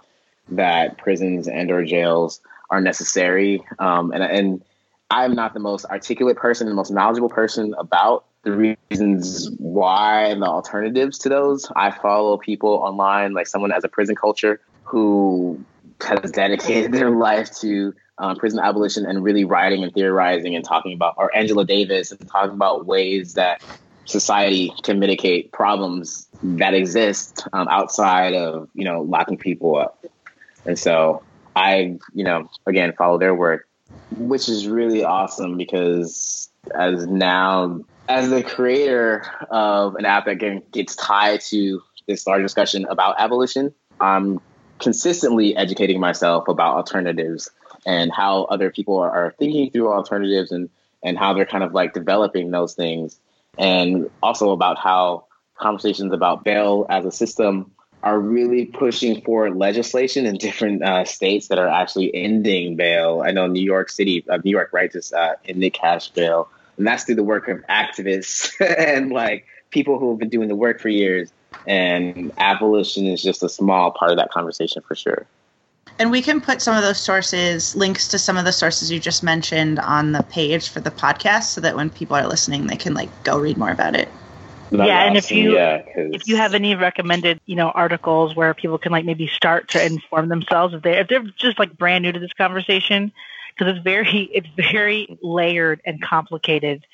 that 0.51 0.99
prisons 0.99 1.49
and 1.49 1.71
or 1.71 1.85
jails 1.85 2.41
are 2.71 2.81
necessary. 2.81 3.65
Um, 3.79 4.13
and 4.13 4.23
and 4.23 4.65
I'm 5.11 5.35
not 5.35 5.55
the 5.55 5.61
most 5.61 5.85
articulate 5.87 6.37
person, 6.37 6.69
the 6.69 6.75
most 6.75 6.91
knowledgeable 6.91 7.29
person 7.29 7.75
about 7.79 8.25
the 8.43 8.77
reasons 8.91 9.51
why 9.59 10.27
and 10.27 10.41
the 10.41 10.47
alternatives 10.47 11.19
to 11.19 11.29
those. 11.29 11.71
I 11.75 11.91
follow 11.91 12.39
people 12.39 12.71
online, 12.71 13.33
like 13.35 13.47
someone 13.47 13.73
as 13.73 13.85
a 13.85 13.89
prison 13.89 14.15
culture 14.15 14.61
who 14.85 15.63
has 16.01 16.31
dedicated 16.31 16.93
their 16.93 17.11
life 17.11 17.51
to 17.61 17.95
um, 18.19 18.37
prison 18.37 18.61
abolition 18.61 19.05
and 19.07 19.23
really 19.25 19.45
writing 19.45 19.83
and 19.83 19.93
theorizing 19.93 20.55
and 20.55 20.65
talking 20.65 20.93
about, 20.93 21.15
or 21.17 21.35
Angela 21.37 21.65
Davis 21.65 22.13
and 22.13 22.29
talking 22.29 22.53
about 22.53 22.87
ways 22.87 23.35
that 23.35 23.63
society 24.05 24.73
can 24.83 24.99
mitigate 24.99 25.53
problems 25.53 26.29
that 26.43 26.75
exist 26.75 27.47
um, 27.53 27.69
outside 27.69 28.35
of 28.35 28.69
you 28.75 28.85
know 28.85 29.03
locking 29.03 29.37
people 29.37 29.77
up. 29.77 30.05
And 30.67 30.79
so 30.79 31.23
I, 31.57 31.99
you 32.13 32.25
know, 32.25 32.49
again 32.67 32.93
follow 32.97 33.19
their 33.19 33.35
work, 33.35 33.69
which 34.17 34.49
is 34.49 34.67
really 34.67 35.05
awesome 35.05 35.57
because 35.57 36.51
as 36.75 37.07
now 37.07 37.81
as 38.09 38.31
the 38.31 38.43
creator 38.43 39.25
of 39.51 39.95
an 39.97 40.05
app 40.05 40.27
that 40.27 40.37
gets 40.73 40.97
tied 40.97 41.41
to 41.43 41.81
this 42.07 42.27
large 42.27 42.43
discussion 42.43 42.87
about 42.87 43.17
abolition, 43.19 43.73
I'm 44.01 44.41
consistently 44.79 45.57
educating 45.57 46.01
myself 46.01 46.49
about 46.49 46.77
alternatives 46.77 47.51
and 47.87 48.13
how 48.13 48.45
other 48.45 48.71
people 48.71 48.99
are, 48.99 49.11
are 49.11 49.35
thinking 49.39 49.71
through 49.71 49.93
alternatives 49.93 50.51
and 50.51 50.69
and 51.03 51.19
how 51.19 51.33
they're 51.33 51.47
kind 51.47 51.65
of 51.65 51.73
like 51.73 51.95
developing 51.95 52.51
those 52.51 52.75
things. 52.75 53.19
And 53.59 54.11
also 54.23 54.51
about 54.51 54.79
how 54.79 55.27
conversations 55.57 56.13
about 56.13 56.45
bail 56.45 56.87
as 56.89 57.05
a 57.05 57.11
system 57.11 57.73
are 58.03 58.19
really 58.19 58.67
pushing 58.67 59.21
for 59.23 59.51
legislation 59.51 60.27
in 60.27 60.37
different 60.37 60.83
uh, 60.83 61.05
states 61.05 61.49
that 61.49 61.59
are 61.59 61.69
actually 61.69 62.15
ending 62.15 62.77
bail. 62.77 63.23
I 63.25 63.31
know 63.31 63.47
New 63.47 63.63
York 63.63 63.91
City, 63.91 64.25
uh, 64.29 64.39
New 64.45 64.51
York, 64.51 64.71
right, 64.73 64.91
just 64.91 65.13
uh, 65.13 65.35
ended 65.45 65.75
cash 65.75 66.09
bail 66.09 66.49
and 66.81 66.87
that's 66.87 67.05
through 67.05 67.15
the 67.15 67.23
work 67.23 67.47
of 67.47 67.59
activists 67.69 68.59
and 68.79 69.13
like 69.13 69.47
people 69.69 69.99
who 69.99 70.09
have 70.09 70.19
been 70.19 70.31
doing 70.31 70.49
the 70.49 70.57
work 70.57 70.81
for 70.81 70.89
years. 70.89 71.31
And 71.67 72.35
Appolition 72.37 73.07
is 73.07 73.23
just 73.23 73.43
a 73.43 73.51
small 73.51 73.91
part 73.91 74.13
of 74.13 74.17
that 74.17 74.31
conversation 74.31 74.81
for 74.89 74.95
sure. 74.95 75.27
And 75.99 76.11
we 76.11 76.23
can 76.23 76.41
put 76.41 76.63
some 76.63 76.75
of 76.75 76.83
those 76.83 76.99
sources, 76.99 77.77
links 77.77 78.09
to 78.09 78.19
some 78.19 78.39
of 78.39 78.47
the 78.47 78.53
sources 78.53 78.91
you 78.91 78.99
just 78.99 79.23
mentioned 79.23 79.79
on 79.79 80.13
the 80.13 80.23
page 80.23 80.71
for 80.71 80.81
the 80.81 80.91
podcast 80.91 81.53
so 81.53 81.61
that 81.61 81.77
when 81.77 81.91
people 81.91 82.17
are 82.17 82.27
listening, 82.27 82.67
they 82.67 82.77
can 82.77 82.95
like 82.95 83.11
go 83.25 83.39
read 83.39 83.59
more 83.59 83.71
about 83.71 83.95
it. 83.95 84.09
That's 84.71 84.87
yeah, 84.87 85.05
and 85.05 85.17
if 85.17 85.33
you 85.33 85.55
yeah, 85.55 85.83
if 85.85 86.29
you 86.29 86.37
have 86.37 86.55
any 86.55 86.77
recommended, 86.77 87.41
you 87.45 87.57
know, 87.57 87.71
articles 87.71 88.37
where 88.37 88.55
people 88.55 88.79
can 88.79 88.93
like 88.93 89.05
maybe 89.05 89.27
start 89.27 89.71
to 89.71 89.85
inform 89.85 90.29
themselves 90.29 90.75
if 90.75 90.83
they 90.83 90.99
if 90.99 91.09
they're 91.09 91.25
just 91.37 91.59
like 91.59 91.77
brand 91.77 92.03
new 92.03 92.13
to 92.13 92.21
this 92.21 92.33
conversation, 92.35 93.13
because 93.53 93.75
it's 93.75 93.83
very 93.83 94.31
it's 94.33 94.47
very 94.71 95.19
layered 95.23 95.81
and 95.85 96.01
complicated, 96.01 96.87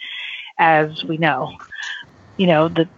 as 0.58 1.04
we 1.04 1.18
know. 1.18 1.58
You 2.38 2.46
know, 2.46 2.68
the 2.68 2.88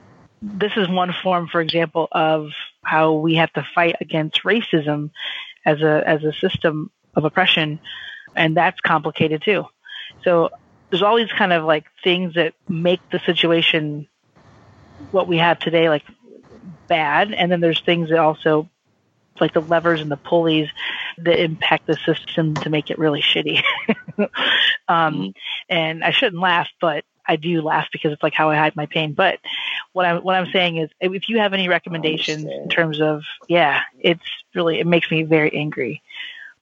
this 0.41 0.73
is 0.77 0.89
one 0.89 1.13
form, 1.23 1.49
for 1.49 1.61
example, 1.61 2.07
of 2.13 2.51
how 2.85 3.15
we 3.15 3.35
have 3.35 3.53
to 3.55 3.67
fight 3.75 3.97
against 4.01 4.45
racism 4.45 5.11
as 5.67 5.81
a 5.81 6.03
as 6.07 6.23
a 6.23 6.33
system 6.35 6.93
of 7.17 7.25
oppression, 7.25 7.81
and 8.37 8.57
that's 8.57 8.81
complicated 8.81 9.43
too. 9.43 9.65
So 10.23 10.51
there's 10.91 11.03
all 11.03 11.17
these 11.17 11.33
kind 11.37 11.53
of 11.53 11.65
like 11.65 11.87
things 12.05 12.35
that 12.35 12.55
make 12.69 13.01
the 13.11 13.19
situation 13.27 14.07
what 15.11 15.29
we 15.29 15.39
have 15.39 15.59
today 15.59 15.89
like 15.89 16.05
bad, 16.89 17.33
and 17.33 17.51
then 17.51 17.61
there's 17.61 17.81
things 17.81 18.11
that 18.11 18.19
also 18.19 18.69
like 19.41 19.53
the 19.53 19.61
levers 19.61 20.01
and 20.01 20.11
the 20.11 20.17
pulleys 20.17 20.69
that 21.19 21.41
impact 21.41 21.87
the 21.87 21.97
system 22.05 22.55
to 22.55 22.71
make 22.71 22.91
it 22.91 22.99
really 22.99 23.23
shitty. 23.23 23.63
um, 24.19 24.29
mm-hmm. 24.89 25.29
and 25.69 26.03
I 26.03 26.11
shouldn't 26.11 26.43
laugh, 26.43 26.69
but 26.81 27.05
I 27.27 27.37
do 27.37 27.61
laugh 27.61 27.89
because 27.93 28.13
it's 28.13 28.23
like 28.23 28.35
how 28.35 28.51
I 28.51 28.57
hide 28.57 28.75
my 28.75 28.87
pain. 28.87 29.13
But 29.13 29.39
what 29.93 30.07
I'm 30.07 30.23
what 30.23 30.35
I'm 30.35 30.51
saying 30.51 30.79
is, 30.79 30.91
if 31.01 31.29
you 31.29 31.39
have 31.39 31.53
any 31.53 31.69
recommendations 31.69 32.45
in 32.45 32.69
terms 32.69 33.01
of, 33.01 33.23
yeah, 33.49 33.83
it's 34.01 34.23
really 34.55 34.81
it 34.81 34.87
makes 34.87 35.11
me 35.11 35.23
very 35.25 35.55
angry. 35.55 36.03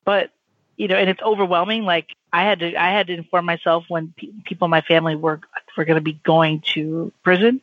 But 0.05 0.31
you 0.77 0.89
know, 0.89 0.97
and 0.97 1.09
it's 1.09 1.23
overwhelming. 1.23 1.85
Like 1.85 2.09
I 2.33 2.43
had 2.43 2.59
to 2.61 2.75
I 2.77 2.91
had 2.91 3.07
to 3.07 3.15
inform 3.15 3.45
myself 3.47 3.85
when 3.89 4.13
pe- 4.17 4.33
people 4.45 4.67
in 4.67 4.71
my 4.71 4.83
family 4.83 5.15
were 5.15 5.41
were 5.77 5.85
going 5.85 5.97
to 5.97 6.03
be 6.03 6.15
going 6.25 6.63
to 6.75 7.13
prison, 7.23 7.61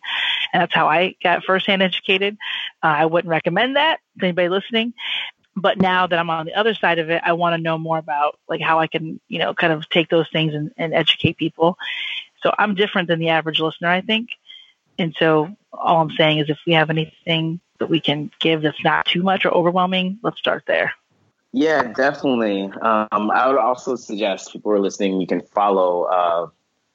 and 0.54 0.62
that's 0.62 0.74
how 0.74 0.88
I 0.88 1.16
got 1.22 1.44
firsthand 1.44 1.82
educated. 1.82 2.38
Uh, 2.82 2.88
I 2.88 3.06
wouldn't 3.06 3.30
recommend 3.30 3.76
that 3.76 4.00
to 4.20 4.26
anybody 4.26 4.50
listening. 4.50 4.94
But 5.56 5.80
now 5.80 6.08
that 6.08 6.18
I'm 6.18 6.30
on 6.30 6.46
the 6.46 6.56
other 6.56 6.74
side 6.74 7.00
of 7.00 7.10
it, 7.10 7.22
I 7.24 7.34
want 7.34 7.56
to 7.56 7.62
know 7.62 7.78
more 7.78 7.98
about 7.98 8.39
like 8.48 8.62
how 8.62 8.80
I 8.80 8.88
can, 8.88 9.20
you 9.28 9.39
know, 9.39 9.54
kind 9.54 9.74
of 9.74 9.88
take 9.89 10.10
those 10.10 10.28
things 10.32 10.54
and, 10.54 10.72
and 10.78 10.94
educate 10.94 11.38
people. 11.38 11.78
So 12.42 12.54
I'm 12.58 12.76
different 12.76 13.08
than 13.08 13.20
the 13.20 13.30
average 13.30 13.60
listener, 13.60 13.89
I 13.89 14.02
think. 14.02 14.30
And 14.98 15.16
so 15.18 15.56
all 15.72 16.02
I'm 16.02 16.12
saying 16.12 16.39
is 16.39 16.50
if 16.50 16.60
we 16.66 16.74
have 16.74 16.89
anything 16.89 17.60
that 17.80 17.89
we 17.89 18.00
can 18.00 18.32
give 18.39 18.62
that's 18.62 18.84
not 18.84 19.06
too 19.06 19.24
much 19.24 19.46
or 19.46 19.50
overwhelming, 19.50 20.20
let's 20.24 20.39
start 20.39 20.63
there. 20.68 20.94
Yeah, 21.52 21.84
definitely. 21.84 22.63
Um, 22.82 23.30
I 23.30 23.48
would 23.48 23.60
also 23.60 23.96
suggest 23.96 24.54
people 24.54 24.72
who 24.72 24.78
are 24.78 24.80
listening, 24.80 25.22
you 25.22 25.28
can 25.28 25.42
follow 25.42 26.04
uh, 26.04 26.48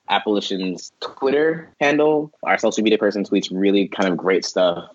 Appolition's 0.09 0.93
Twitter 1.01 1.71
handle. 1.81 2.33
Our 2.43 2.59
social 2.59 2.83
media 2.83 2.99
person 2.99 3.25
tweets 3.25 3.49
really 3.53 3.89
kind 3.89 4.11
of 4.11 4.17
great 4.17 4.45
stuff 4.45 4.91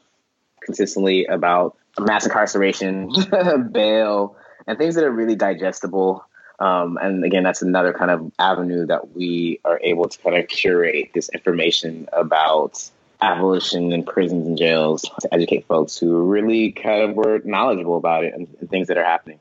consistently 0.63 1.26
about 1.26 1.78
mass 1.99 2.26
incarceration, 2.26 3.12
bail, 3.71 4.36
and 4.67 4.78
things 4.78 4.95
that 4.95 5.04
are 5.04 5.12
really 5.12 5.36
digestible. 5.36 6.26
Um, 6.60 6.97
and 7.02 7.23
again, 7.23 7.43
that's 7.43 7.62
another 7.62 7.93
kind 7.93 8.12
of 8.12 8.32
avenue 8.39 8.86
that 8.86 9.15
we 9.15 9.60
are 9.65 9.80
able 9.84 10.08
to 10.08 10.19
kind 10.19 10.38
of 10.38 10.47
curate 10.47 11.12
this 11.13 11.30
information 11.30 12.08
about 12.13 12.89
abolition 13.21 13.93
and 13.93 14.06
prisons 14.06 14.47
and 14.47 14.58
jails 14.58 15.02
to 15.21 15.34
educate 15.34 15.65
folks 15.65 15.97
who 15.97 16.23
really 16.23 16.71
kind 16.71 17.10
of 17.10 17.15
were 17.15 17.41
knowledgeable 17.43 17.97
about 17.97 18.23
it 18.23 18.34
and, 18.34 18.47
and 18.60 18.69
things 18.69 18.88
that 18.88 18.97
are 18.97 19.04
happening. 19.04 19.39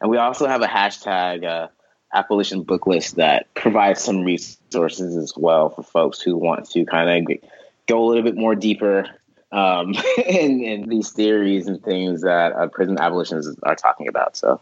And 0.00 0.10
we 0.10 0.16
also 0.16 0.46
have 0.46 0.62
a 0.62 0.66
hashtag 0.66 1.44
uh, 1.44 1.68
abolition 2.14 2.62
book 2.62 2.86
list 2.86 3.16
that 3.16 3.52
provides 3.54 4.02
some 4.02 4.22
resources 4.22 5.16
as 5.16 5.32
well 5.36 5.70
for 5.70 5.82
folks 5.82 6.20
who 6.20 6.36
want 6.36 6.68
to 6.70 6.84
kind 6.84 7.30
of 7.30 7.38
go 7.86 8.04
a 8.04 8.06
little 8.06 8.22
bit 8.22 8.36
more 8.36 8.54
deeper 8.54 9.06
um, 9.52 9.94
in, 10.26 10.62
in, 10.62 10.88
these 10.88 11.10
theories 11.10 11.66
and 11.66 11.82
things 11.82 12.22
that 12.22 12.52
uh, 12.52 12.68
prison 12.68 12.98
abolitionists 12.98 13.56
are 13.62 13.74
talking 13.74 14.08
about. 14.08 14.36
So, 14.36 14.60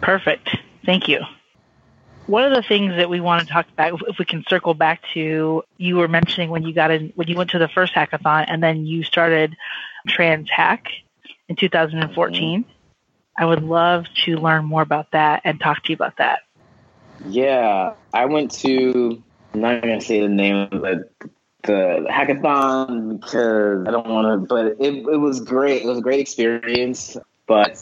perfect. 0.00 0.56
Thank 0.84 1.08
you. 1.08 1.20
One 2.26 2.44
of 2.44 2.54
the 2.54 2.62
things 2.62 2.96
that 2.96 3.10
we 3.10 3.20
want 3.20 3.42
to 3.42 3.52
talk 3.52 3.66
about, 3.70 4.00
if 4.08 4.18
we 4.18 4.24
can 4.24 4.44
circle 4.48 4.72
back 4.72 5.02
to, 5.12 5.62
you 5.76 5.96
were 5.96 6.08
mentioning 6.08 6.48
when 6.48 6.62
you 6.62 6.72
got 6.72 6.90
in, 6.90 7.12
when 7.16 7.28
you 7.28 7.36
went 7.36 7.50
to 7.50 7.58
the 7.58 7.68
first 7.68 7.94
hackathon, 7.94 8.46
and 8.48 8.62
then 8.62 8.86
you 8.86 9.04
started 9.04 9.56
TransHack 10.08 10.86
in 11.48 11.56
2014. 11.56 12.62
Mm-hmm. 12.62 12.70
I 13.36 13.44
would 13.44 13.62
love 13.62 14.06
to 14.24 14.36
learn 14.36 14.64
more 14.64 14.80
about 14.80 15.10
that 15.10 15.42
and 15.44 15.60
talk 15.60 15.82
to 15.84 15.90
you 15.90 15.94
about 15.94 16.16
that. 16.16 16.40
Yeah, 17.26 17.94
I 18.12 18.24
went 18.26 18.50
to. 18.52 19.22
I'm 19.52 19.60
not 19.60 19.82
gonna 19.82 20.00
say 20.00 20.20
the 20.20 20.28
name 20.28 20.68
of 20.72 20.82
the, 20.82 21.08
hackathon 21.66 23.20
because 23.20 23.86
I 23.86 23.90
don't 23.90 24.06
want 24.06 24.42
to, 24.42 24.46
but 24.46 24.66
it 24.78 25.06
it 25.06 25.20
was 25.20 25.40
great. 25.40 25.82
It 25.82 25.86
was 25.86 25.98
a 25.98 26.02
great 26.02 26.20
experience, 26.20 27.16
but 27.46 27.80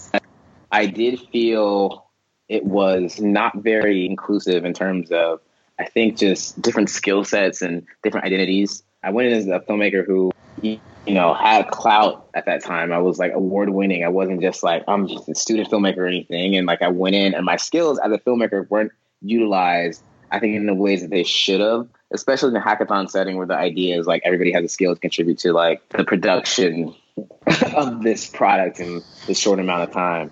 I 0.70 0.86
did 0.86 1.20
feel 1.32 2.06
it 2.48 2.64
was 2.64 3.20
not 3.20 3.56
very 3.56 4.06
inclusive 4.06 4.64
in 4.64 4.74
terms 4.74 5.10
of 5.10 5.40
I 5.78 5.86
think 5.86 6.18
just 6.18 6.60
different 6.62 6.90
skill 6.90 7.24
sets 7.24 7.62
and 7.62 7.84
different 8.02 8.26
identities. 8.26 8.82
I 9.02 9.10
went 9.10 9.28
in 9.28 9.34
as 9.34 9.46
a 9.48 9.58
filmmaker 9.60 10.06
who 10.06 10.30
you 10.62 10.78
know 11.08 11.34
had 11.34 11.68
clout 11.70 12.28
at 12.34 12.46
that 12.46 12.62
time. 12.62 12.92
I 12.92 12.98
was 12.98 13.18
like 13.18 13.32
award 13.32 13.70
winning. 13.70 14.04
I 14.04 14.08
wasn't 14.08 14.40
just 14.40 14.62
like 14.62 14.84
I'm 14.86 15.08
just 15.08 15.28
a 15.28 15.34
student 15.34 15.68
filmmaker 15.70 15.98
or 15.98 16.06
anything. 16.06 16.56
And 16.56 16.66
like 16.66 16.82
I 16.82 16.88
went 16.88 17.16
in 17.16 17.34
and 17.34 17.44
my 17.44 17.56
skills 17.56 17.98
as 17.98 18.12
a 18.12 18.18
filmmaker 18.18 18.68
weren't 18.70 18.92
utilized, 19.22 20.02
I 20.30 20.38
think, 20.38 20.56
in 20.56 20.66
the 20.66 20.74
ways 20.74 21.02
that 21.02 21.10
they 21.10 21.24
should 21.24 21.60
have, 21.60 21.88
especially 22.12 22.48
in 22.48 22.54
the 22.54 22.60
hackathon 22.60 23.10
setting 23.10 23.36
where 23.36 23.46
the 23.46 23.56
idea 23.56 23.98
is 23.98 24.06
like 24.06 24.22
everybody 24.24 24.52
has 24.52 24.64
a 24.64 24.68
skill 24.68 24.94
to 24.94 25.00
contribute 25.00 25.38
to 25.38 25.52
like 25.52 25.86
the 25.90 26.04
production 26.04 26.94
of 27.76 28.02
this 28.02 28.28
product 28.28 28.80
in 28.80 29.02
this 29.26 29.38
short 29.38 29.58
amount 29.58 29.82
of 29.82 29.92
time. 29.92 30.30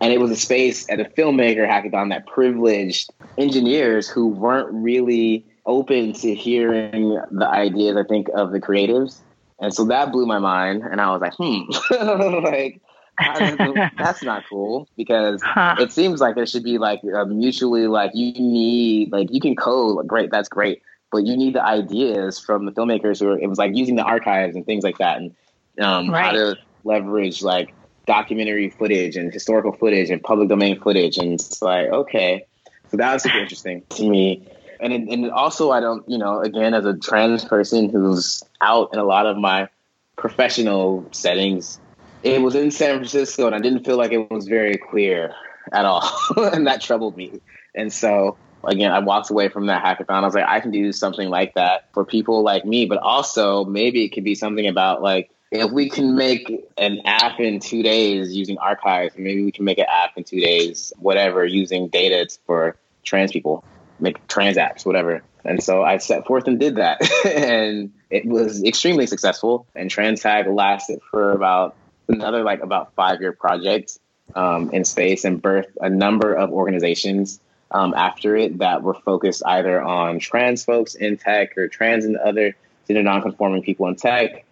And 0.00 0.12
it 0.12 0.20
was 0.20 0.32
a 0.32 0.36
space 0.36 0.88
at 0.90 0.98
a 0.98 1.04
filmmaker 1.04 1.68
hackathon 1.68 2.10
that 2.10 2.26
privileged 2.26 3.10
engineers 3.38 4.08
who 4.08 4.28
weren't 4.28 4.68
really 4.72 5.46
open 5.64 6.12
to 6.14 6.34
hearing 6.34 7.20
the 7.30 7.46
ideas, 7.46 7.96
I 7.96 8.02
think, 8.02 8.28
of 8.34 8.50
the 8.50 8.60
creatives. 8.60 9.18
And 9.60 9.72
so 9.72 9.84
that 9.84 10.10
blew 10.10 10.26
my 10.26 10.40
mind. 10.40 10.82
And 10.82 11.00
I 11.00 11.10
was 11.10 11.20
like, 11.20 11.34
hmm, 11.34 11.60
like, 12.44 12.80
that's 13.98 14.22
not 14.22 14.42
cool 14.48 14.88
because 14.96 15.42
huh. 15.42 15.76
it 15.78 15.92
seems 15.92 16.20
like 16.20 16.34
there 16.34 16.46
should 16.46 16.64
be 16.64 16.78
like 16.78 17.00
a 17.02 17.26
mutually 17.26 17.86
like 17.86 18.10
you 18.14 18.32
need 18.32 19.12
like 19.12 19.28
you 19.30 19.40
can 19.40 19.54
code 19.54 19.96
like, 19.96 20.06
great 20.06 20.30
that's 20.30 20.48
great 20.48 20.82
but 21.10 21.24
you 21.24 21.36
need 21.36 21.54
the 21.54 21.62
ideas 21.62 22.40
from 22.40 22.64
the 22.64 22.72
filmmakers 22.72 23.20
who 23.20 23.28
are 23.28 23.38
it 23.38 23.46
was 23.46 23.58
like 23.58 23.76
using 23.76 23.96
the 23.96 24.02
archives 24.02 24.56
and 24.56 24.64
things 24.64 24.82
like 24.82 24.96
that 24.98 25.18
and 25.18 25.34
um, 25.80 26.10
right. 26.10 26.24
how 26.24 26.32
to 26.32 26.56
leverage 26.84 27.42
like 27.42 27.74
documentary 28.06 28.70
footage 28.70 29.16
and 29.16 29.32
historical 29.32 29.72
footage 29.72 30.10
and 30.10 30.22
public 30.22 30.48
domain 30.48 30.80
footage 30.80 31.18
and 31.18 31.34
it's 31.34 31.60
like 31.60 31.88
okay 31.88 32.46
so 32.90 32.96
that 32.96 33.12
was 33.12 33.22
super 33.22 33.38
interesting 33.40 33.82
to 33.90 34.08
me 34.08 34.46
and 34.80 34.92
it, 34.92 35.02
and 35.08 35.30
also 35.30 35.70
I 35.70 35.80
don't 35.80 36.08
you 36.08 36.18
know 36.18 36.40
again 36.40 36.72
as 36.72 36.86
a 36.86 36.96
trans 36.96 37.44
person 37.44 37.90
who's 37.90 38.42
out 38.62 38.90
in 38.94 38.98
a 38.98 39.04
lot 39.04 39.26
of 39.26 39.36
my 39.36 39.68
professional 40.16 41.06
settings 41.12 41.78
it 42.22 42.40
was 42.40 42.54
in 42.54 42.70
San 42.70 42.96
Francisco, 42.96 43.46
and 43.46 43.54
I 43.54 43.58
didn't 43.58 43.84
feel 43.84 43.96
like 43.96 44.12
it 44.12 44.30
was 44.30 44.46
very 44.46 44.76
clear 44.76 45.34
at 45.72 45.84
all, 45.84 46.08
and 46.36 46.66
that 46.66 46.80
troubled 46.80 47.16
me. 47.16 47.40
And 47.74 47.92
so, 47.92 48.36
again, 48.64 48.92
I 48.92 49.00
walked 49.00 49.30
away 49.30 49.48
from 49.48 49.66
that 49.66 49.82
hackathon. 49.82 50.22
I 50.22 50.24
was 50.24 50.34
like, 50.34 50.46
I 50.46 50.60
can 50.60 50.70
do 50.70 50.92
something 50.92 51.28
like 51.28 51.54
that 51.54 51.88
for 51.92 52.04
people 52.04 52.42
like 52.42 52.64
me, 52.64 52.86
but 52.86 52.98
also 52.98 53.64
maybe 53.64 54.04
it 54.04 54.10
could 54.10 54.24
be 54.24 54.34
something 54.34 54.66
about 54.66 55.02
like 55.02 55.30
if 55.50 55.70
we 55.70 55.90
can 55.90 56.16
make 56.16 56.50
an 56.78 57.02
app 57.04 57.38
in 57.38 57.60
two 57.60 57.82
days 57.82 58.34
using 58.34 58.56
archives, 58.58 59.14
maybe 59.18 59.44
we 59.44 59.52
can 59.52 59.64
make 59.64 59.78
an 59.78 59.86
app 59.88 60.16
in 60.16 60.24
two 60.24 60.40
days, 60.40 60.92
whatever, 60.98 61.44
using 61.44 61.88
data 61.88 62.26
for 62.46 62.76
trans 63.04 63.32
people, 63.32 63.62
make 64.00 64.26
trans 64.28 64.56
apps, 64.56 64.86
whatever. 64.86 65.22
And 65.44 65.62
so 65.62 65.82
I 65.82 65.98
set 65.98 66.26
forth 66.26 66.46
and 66.46 66.58
did 66.58 66.76
that. 66.76 67.02
and 67.26 67.92
it 68.10 68.24
was 68.24 68.64
extremely 68.64 69.06
successful. 69.06 69.66
And 69.74 69.90
TransHack 69.90 70.52
lasted 70.54 71.00
for 71.10 71.32
about 71.32 71.76
another 72.12 72.42
like 72.42 72.62
about 72.62 72.94
five 72.94 73.20
year 73.20 73.32
project 73.32 73.98
um, 74.34 74.70
in 74.70 74.84
space 74.84 75.24
and 75.24 75.42
birthed 75.42 75.72
a 75.80 75.90
number 75.90 76.32
of 76.34 76.50
organizations 76.50 77.40
um, 77.70 77.94
after 77.94 78.36
it 78.36 78.58
that 78.58 78.82
were 78.82 78.94
focused 78.94 79.42
either 79.46 79.82
on 79.82 80.18
trans 80.18 80.64
folks 80.64 80.94
in 80.94 81.16
tech 81.16 81.56
or 81.56 81.68
trans 81.68 82.04
and 82.04 82.16
other 82.16 82.54
gender 82.86 83.02
nonconforming 83.02 83.62
people 83.62 83.86
in 83.88 83.96
tech 83.96 84.44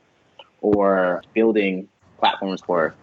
or 0.60 1.22
building 1.34 1.88
platforms 2.18 2.60
for 2.60 2.94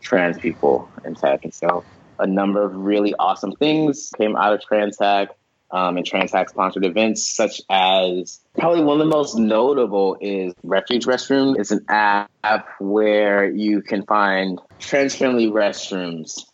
trans 0.00 0.38
people 0.38 0.88
in 1.04 1.14
tech. 1.14 1.44
And 1.44 1.54
so 1.54 1.84
a 2.18 2.26
number 2.26 2.62
of 2.62 2.74
really 2.74 3.14
awesome 3.18 3.52
things 3.52 4.10
came 4.16 4.36
out 4.36 4.52
of 4.52 4.60
TransHack 4.60 5.28
um, 5.72 5.96
and 5.96 6.06
TransHack 6.06 6.48
sponsored 6.48 6.84
events, 6.84 7.24
such 7.24 7.60
as 7.70 8.40
probably 8.58 8.82
one 8.82 9.00
of 9.00 9.06
the 9.06 9.16
most 9.16 9.36
notable 9.36 10.16
is 10.20 10.52
Refuge 10.62 11.06
Restroom. 11.06 11.58
It's 11.58 11.70
an 11.70 11.84
app 11.88 12.68
where 12.80 13.48
you 13.48 13.82
can 13.82 14.04
find 14.04 14.60
trans 14.78 15.14
friendly 15.14 15.46
restrooms. 15.46 16.44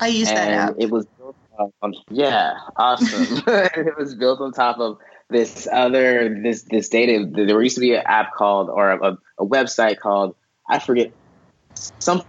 I 0.00 0.08
use 0.08 0.28
and 0.28 0.36
that 0.36 0.50
app. 0.50 0.74
It 0.78 0.90
was 0.90 1.06
built 1.18 1.36
on, 1.82 1.94
yeah, 2.10 2.54
awesome. 2.76 3.42
it 3.46 3.96
was 3.98 4.14
built 4.14 4.40
on 4.40 4.52
top 4.52 4.78
of 4.78 4.98
this 5.30 5.68
other 5.70 6.40
this 6.42 6.62
this 6.62 6.88
data. 6.88 7.28
There 7.30 7.62
used 7.62 7.76
to 7.76 7.80
be 7.80 7.94
an 7.94 8.02
app 8.04 8.34
called 8.34 8.70
or 8.70 8.90
a, 8.90 9.18
a 9.38 9.46
website 9.46 9.98
called 9.98 10.36
I 10.68 10.78
forget 10.78 11.12
something 11.98 12.26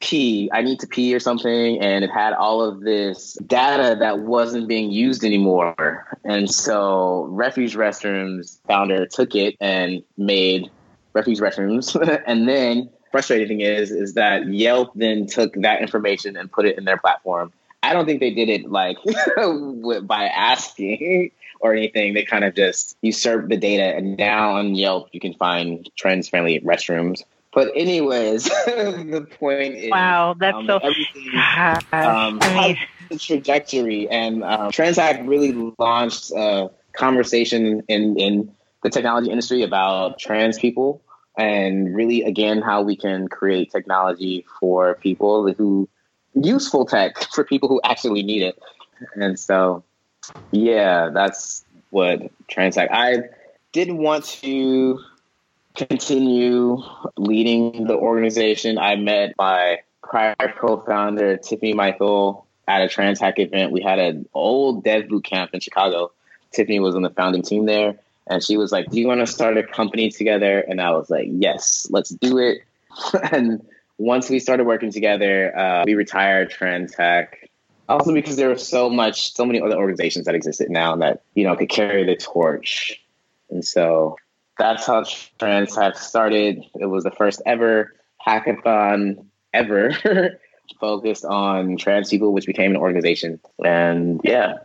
pee, 0.00 0.50
I 0.52 0.62
need 0.62 0.80
to 0.80 0.86
pee 0.86 1.14
or 1.14 1.20
something, 1.20 1.80
and 1.80 2.04
it 2.04 2.10
had 2.10 2.32
all 2.32 2.62
of 2.62 2.80
this 2.80 3.34
data 3.46 3.96
that 4.00 4.20
wasn't 4.20 4.68
being 4.68 4.90
used 4.90 5.24
anymore. 5.24 6.18
And 6.24 6.50
so 6.50 7.26
Refuge 7.30 7.74
Restrooms 7.74 8.58
founder 8.66 9.06
took 9.06 9.34
it 9.34 9.56
and 9.60 10.02
made 10.16 10.70
Refuge 11.12 11.38
Restrooms. 11.38 12.22
and 12.26 12.48
then 12.48 12.90
frustrating 13.10 13.48
thing 13.48 13.60
is 13.60 13.90
is 13.90 14.14
that 14.14 14.48
Yelp 14.48 14.92
then 14.94 15.26
took 15.26 15.52
that 15.54 15.82
information 15.82 16.36
and 16.36 16.50
put 16.50 16.66
it 16.66 16.78
in 16.78 16.84
their 16.84 16.96
platform. 16.96 17.52
I 17.82 17.92
don't 17.92 18.06
think 18.06 18.20
they 18.20 18.30
did 18.30 18.48
it 18.48 18.70
like 18.70 18.96
by 20.06 20.24
asking 20.24 21.30
or 21.60 21.74
anything. 21.74 22.14
They 22.14 22.24
kind 22.24 22.44
of 22.44 22.54
just 22.54 22.96
usurped 23.02 23.48
the 23.48 23.56
data, 23.56 23.96
and 23.96 24.16
now 24.16 24.56
on 24.56 24.74
Yelp 24.74 25.08
you 25.12 25.20
can 25.20 25.34
find 25.34 25.88
trans 25.96 26.28
friendly 26.28 26.60
restrooms 26.60 27.22
but 27.52 27.68
anyways, 27.74 28.44
the 28.66 29.26
point 29.38 29.74
is, 29.74 29.90
wow, 29.90 30.34
that's 30.38 30.56
um, 30.56 30.66
so 30.66 30.76
everything. 30.78 31.28
Um, 31.92 32.38
I 32.40 32.66
mean, 32.68 32.78
the 33.10 33.18
trajectory 33.18 34.08
and 34.08 34.42
um, 34.42 34.70
TransHack 34.70 35.28
really 35.28 35.52
launched 35.78 36.32
a 36.32 36.70
conversation 36.92 37.82
in 37.88 38.18
in 38.18 38.52
the 38.82 38.90
technology 38.90 39.30
industry 39.30 39.62
about 39.62 40.18
trans 40.18 40.58
people 40.58 41.02
and 41.38 41.94
really 41.94 42.22
again 42.22 42.60
how 42.60 42.82
we 42.82 42.96
can 42.96 43.28
create 43.28 43.70
technology 43.70 44.44
for 44.60 44.94
people 44.96 45.52
who 45.52 45.88
useful 46.34 46.86
tech 46.86 47.18
for 47.34 47.44
people 47.44 47.68
who 47.68 47.80
actually 47.84 48.22
need 48.22 48.42
it. 48.42 48.58
And 49.14 49.38
so, 49.38 49.84
yeah, 50.50 51.10
that's 51.12 51.64
what 51.90 52.20
TransHack. 52.48 52.88
I 52.90 53.24
did 53.72 53.90
want 53.90 54.24
to 54.24 55.00
continue 55.74 56.82
leading 57.16 57.86
the 57.86 57.94
organization. 57.94 58.78
I 58.78 58.96
met 58.96 59.34
my 59.38 59.80
prior 60.02 60.54
co-founder 60.58 61.38
Tiffany 61.38 61.72
Michael 61.72 62.46
at 62.68 62.82
a 62.82 62.86
TransHack 62.86 63.38
event. 63.38 63.72
We 63.72 63.82
had 63.82 63.98
an 63.98 64.28
old 64.34 64.84
dev 64.84 65.08
boot 65.08 65.24
camp 65.24 65.50
in 65.54 65.60
Chicago. 65.60 66.12
Tiffany 66.52 66.80
was 66.80 66.94
on 66.94 67.02
the 67.02 67.10
founding 67.10 67.42
team 67.42 67.66
there, 67.66 67.98
and 68.26 68.42
she 68.42 68.56
was 68.56 68.72
like, 68.72 68.90
"Do 68.90 69.00
you 69.00 69.06
want 69.06 69.20
to 69.20 69.26
start 69.26 69.56
a 69.56 69.62
company 69.62 70.10
together?" 70.10 70.60
And 70.60 70.80
I 70.80 70.90
was 70.90 71.08
like, 71.08 71.28
"Yes, 71.30 71.86
let's 71.90 72.10
do 72.10 72.38
it." 72.38 72.62
and 73.32 73.64
once 73.98 74.28
we 74.28 74.38
started 74.38 74.64
working 74.64 74.92
together, 74.92 75.56
uh, 75.56 75.84
we 75.86 75.94
retired 75.94 76.50
TransHack. 76.50 77.28
Also, 77.88 78.12
because 78.12 78.36
there 78.36 78.48
was 78.48 78.66
so 78.66 78.88
much, 78.88 79.34
so 79.34 79.44
many 79.44 79.60
other 79.60 79.76
organizations 79.76 80.26
that 80.26 80.34
existed 80.34 80.70
now 80.70 80.96
that 80.96 81.22
you 81.34 81.44
know 81.44 81.56
could 81.56 81.68
carry 81.68 82.04
the 82.04 82.16
torch, 82.16 83.00
and 83.50 83.64
so 83.64 84.16
that's 84.58 84.86
how 84.86 85.04
trans 85.38 85.70
TransHack 85.70 85.96
started. 85.96 86.64
It 86.78 86.86
was 86.86 87.04
the 87.04 87.10
first 87.10 87.42
ever 87.46 87.94
hackathon 88.24 89.26
ever 89.52 89.92
focused 90.80 91.24
on 91.24 91.76
trans 91.76 92.10
people, 92.10 92.32
which 92.32 92.46
became 92.46 92.72
an 92.72 92.76
organization. 92.76 93.40
And 93.64 94.20
yeah. 94.24 94.58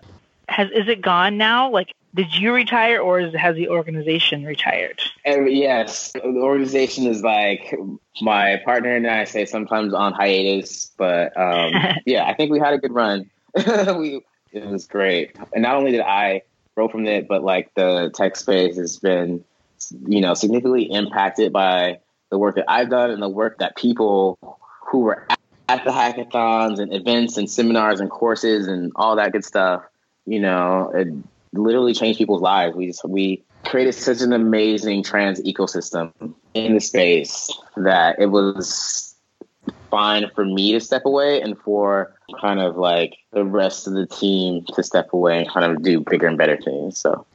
Has 0.49 0.69
is 0.71 0.87
it 0.87 1.01
gone 1.01 1.37
now? 1.37 1.69
Like, 1.69 1.93
did 2.15 2.33
you 2.33 2.53
retire, 2.53 2.99
or 2.99 3.19
is, 3.19 3.35
has 3.35 3.55
the 3.55 3.69
organization 3.69 4.45
retired? 4.45 4.99
And 5.25 5.51
yes, 5.51 6.13
the 6.13 6.21
organization 6.23 7.05
is 7.05 7.21
like 7.21 7.75
my 8.21 8.61
partner 8.63 8.95
and 8.95 9.05
I 9.05 9.25
say 9.25 9.45
sometimes 9.45 9.93
on 9.93 10.13
hiatus, 10.13 10.91
but 10.97 11.37
um, 11.37 11.73
yeah, 12.05 12.25
I 12.25 12.33
think 12.33 12.51
we 12.51 12.59
had 12.59 12.73
a 12.73 12.77
good 12.77 12.93
run. 12.93 13.29
we 13.55 14.21
it 14.51 14.65
was 14.65 14.87
great, 14.87 15.35
and 15.53 15.63
not 15.63 15.75
only 15.75 15.91
did 15.91 16.01
I 16.01 16.43
grow 16.75 16.87
from 16.87 17.05
it, 17.05 17.27
but 17.27 17.43
like 17.43 17.73
the 17.75 18.11
tech 18.15 18.35
space 18.35 18.77
has 18.77 18.97
been 18.97 19.43
you 20.07 20.21
know, 20.21 20.33
significantly 20.33 20.83
impacted 20.83 21.53
by 21.53 21.99
the 22.29 22.37
work 22.37 22.55
that 22.55 22.65
I've 22.67 22.89
done 22.89 23.11
and 23.11 23.21
the 23.21 23.29
work 23.29 23.59
that 23.59 23.75
people 23.75 24.37
who 24.89 24.99
were 25.01 25.27
at 25.69 25.83
the 25.83 25.91
hackathons 25.91 26.79
and 26.79 26.93
events 26.93 27.37
and 27.37 27.49
seminars 27.49 27.99
and 27.99 28.09
courses 28.09 28.67
and 28.67 28.91
all 28.95 29.15
that 29.17 29.31
good 29.31 29.43
stuff 29.43 29.83
You 30.25 30.39
know, 30.39 30.91
it 30.93 31.07
literally 31.53 31.93
changed 31.93 32.17
people's 32.17 32.41
lives. 32.41 32.75
We 32.75 32.87
just, 32.87 33.03
we 33.05 33.43
created 33.65 33.93
such 33.93 34.21
an 34.21 34.33
amazing 34.33 35.03
trans 35.03 35.41
ecosystem 35.41 36.11
in 36.53 36.73
the 36.73 36.79
space 36.79 37.51
that 37.75 38.19
it 38.19 38.27
was 38.27 39.15
fine 39.89 40.29
for 40.33 40.45
me 40.45 40.71
to 40.73 40.79
step 40.79 41.05
away 41.05 41.41
and 41.41 41.57
for 41.59 42.13
kind 42.39 42.59
of 42.59 42.77
like 42.77 43.17
the 43.31 43.43
rest 43.43 43.87
of 43.87 43.93
the 43.93 44.05
team 44.05 44.65
to 44.73 44.83
step 44.83 45.11
away 45.13 45.39
and 45.39 45.49
kind 45.49 45.69
of 45.69 45.81
do 45.81 46.01
bigger 46.01 46.27
and 46.27 46.37
better 46.37 46.57
things. 46.57 46.97
So 46.97 47.25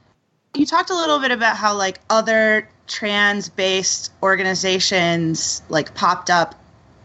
you 0.55 0.67
talked 0.67 0.91
a 0.91 0.95
little 0.95 1.19
bit 1.19 1.31
about 1.31 1.57
how 1.57 1.77
like 1.77 2.01
other 2.11 2.69
trans 2.87 3.49
based 3.49 4.13
organizations 4.23 5.63
like 5.69 5.95
popped 5.95 6.29
up 6.31 6.55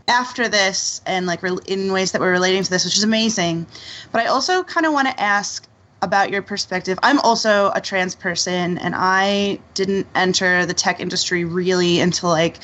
after 0.07 0.47
this 0.47 1.01
and 1.05 1.25
like 1.25 1.41
re- 1.43 1.57
in 1.65 1.91
ways 1.91 2.11
that 2.11 2.21
were 2.21 2.31
relating 2.31 2.63
to 2.63 2.69
this 2.69 2.83
which 2.85 2.97
is 2.97 3.03
amazing. 3.03 3.65
But 4.11 4.21
i 4.21 4.25
also 4.25 4.63
kind 4.63 4.85
of 4.85 4.93
want 4.93 5.07
to 5.07 5.19
ask 5.19 5.67
about 6.01 6.29
your 6.29 6.43
perspective. 6.43 6.99
I'm 7.01 7.19
also 7.21 7.71
a 7.73 7.81
trans 7.81 8.15
person 8.15 8.77
and 8.79 8.93
i 8.95 9.59
didn't 9.73 10.07
enter 10.13 10.65
the 10.65 10.73
tech 10.73 10.99
industry 10.99 11.45
really 11.45 11.99
until 11.99 12.29
like 12.29 12.59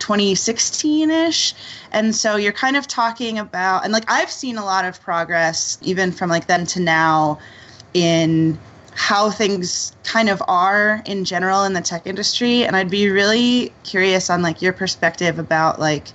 2016ish 0.00 1.54
and 1.92 2.14
so 2.14 2.34
you're 2.34 2.52
kind 2.52 2.76
of 2.76 2.88
talking 2.88 3.38
about 3.38 3.84
and 3.84 3.92
like 3.92 4.02
i've 4.08 4.30
seen 4.30 4.58
a 4.58 4.64
lot 4.64 4.84
of 4.84 5.00
progress 5.00 5.78
even 5.82 6.10
from 6.10 6.28
like 6.28 6.48
then 6.48 6.66
to 6.66 6.80
now 6.80 7.38
in 7.94 8.58
how 8.94 9.30
things 9.30 9.92
kind 10.04 10.28
of 10.28 10.42
are 10.46 11.02
in 11.04 11.24
general 11.24 11.64
in 11.64 11.72
the 11.72 11.80
tech 11.80 12.06
industry 12.06 12.62
and 12.62 12.76
i'd 12.76 12.90
be 12.90 13.08
really 13.10 13.72
curious 13.82 14.30
on 14.30 14.40
like 14.40 14.62
your 14.62 14.72
perspective 14.72 15.38
about 15.38 15.80
like 15.80 16.08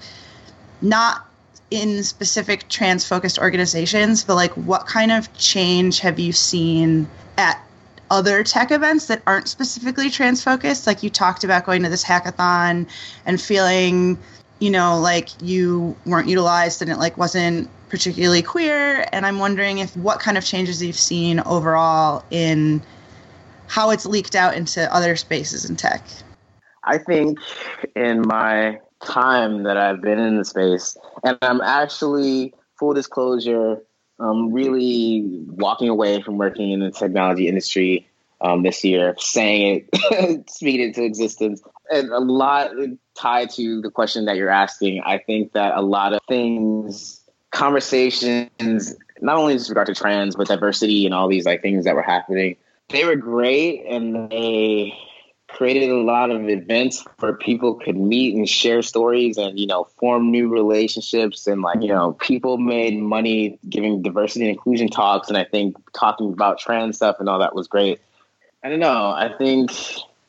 not 0.81 1.25
in 1.71 2.03
specific 2.03 2.67
trans 2.69 3.05
focused 3.05 3.37
organizations 3.37 4.23
but 4.23 4.35
like 4.35 4.51
what 4.53 4.87
kind 4.87 5.11
of 5.11 5.31
change 5.37 5.99
have 5.99 6.17
you 6.19 6.31
seen 6.31 7.07
at 7.37 7.61
other 8.09 8.43
tech 8.43 8.71
events 8.71 9.07
that 9.07 9.21
aren't 9.27 9.47
specifically 9.47 10.09
trans 10.09 10.41
focused 10.41 10.87
like 10.87 11.03
you 11.03 11.09
talked 11.09 11.43
about 11.43 11.65
going 11.65 11.83
to 11.83 11.89
this 11.89 12.03
hackathon 12.03 12.87
and 13.25 13.41
feeling 13.41 14.17
you 14.59 14.71
know 14.71 14.99
like 14.99 15.29
you 15.41 15.95
weren't 16.05 16.29
utilized 16.29 16.81
and 16.81 16.89
it 16.89 16.97
like 16.97 17.17
wasn't 17.17 17.69
particularly 17.89 18.41
queer 18.41 19.07
and 19.11 19.25
i'm 19.25 19.39
wondering 19.39 19.79
if 19.79 19.95
what 19.97 20.19
kind 20.19 20.37
of 20.37 20.45
changes 20.45 20.81
you've 20.81 20.95
seen 20.95 21.39
overall 21.41 22.23
in 22.31 22.81
how 23.67 23.89
it's 23.89 24.05
leaked 24.05 24.35
out 24.35 24.55
into 24.55 24.93
other 24.93 25.15
spaces 25.15 25.69
in 25.69 25.75
tech 25.75 26.03
i 26.83 26.97
think 26.97 27.37
in 27.95 28.21
my 28.21 28.79
time 29.03 29.63
that 29.63 29.77
i've 29.77 30.01
been 30.01 30.19
in 30.19 30.37
the 30.37 30.45
space 30.45 30.97
and 31.23 31.37
i'm 31.41 31.61
actually 31.61 32.53
full 32.77 32.93
disclosure 32.93 33.81
um, 34.19 34.51
really 34.51 35.23
walking 35.47 35.87
away 35.87 36.21
from 36.21 36.37
working 36.37 36.71
in 36.71 36.81
the 36.81 36.91
technology 36.91 37.47
industry 37.47 38.05
um, 38.41 38.63
this 38.63 38.83
year, 38.83 39.15
saying 39.17 39.87
it, 39.91 40.49
speaking 40.49 40.87
into 40.87 41.03
existence. 41.03 41.61
And 41.91 42.09
a 42.11 42.19
lot 42.19 42.71
tied 43.17 43.49
to 43.51 43.81
the 43.81 43.89
question 43.89 44.25
that 44.25 44.35
you're 44.35 44.49
asking. 44.49 45.01
I 45.01 45.17
think 45.17 45.53
that 45.53 45.75
a 45.75 45.81
lot 45.81 46.13
of 46.13 46.19
things, 46.27 47.18
conversations, 47.51 48.95
not 49.21 49.37
only 49.37 49.53
with 49.53 49.69
regard 49.69 49.87
to 49.87 49.95
trans, 49.95 50.35
but 50.35 50.47
diversity 50.47 51.05
and 51.05 51.13
all 51.13 51.27
these 51.27 51.45
like 51.45 51.61
things 51.61 51.85
that 51.85 51.95
were 51.95 52.01
happening, 52.01 52.55
they 52.89 53.05
were 53.05 53.15
great 53.15 53.85
and 53.85 54.29
they 54.29 54.97
created 55.47 55.89
a 55.89 55.97
lot 55.97 56.29
of 56.29 56.47
events 56.47 57.03
where 57.19 57.33
people 57.33 57.73
could 57.73 57.97
meet 57.97 58.35
and 58.35 58.47
share 58.47 58.81
stories 58.83 59.37
and 59.37 59.59
you 59.59 59.65
know 59.65 59.85
form 59.99 60.31
new 60.31 60.47
relationships. 60.47 61.47
And 61.47 61.61
like 61.61 61.81
you 61.81 61.87
know 61.87 62.13
people 62.13 62.57
made 62.57 62.97
money 62.99 63.59
giving 63.67 64.01
diversity 64.01 64.45
and 64.45 64.51
inclusion 64.51 64.89
talks. 64.89 65.27
And 65.27 65.37
i 65.37 65.43
think 65.43 65.75
talking 65.93 66.31
about 66.31 66.59
trans 66.59 66.97
stuff 66.97 67.17
and 67.19 67.27
all 67.27 67.39
that 67.39 67.55
was 67.55 67.67
great. 67.67 67.99
I 68.63 68.69
don't 68.69 68.79
know. 68.79 69.09
I 69.09 69.33
think 69.37 69.71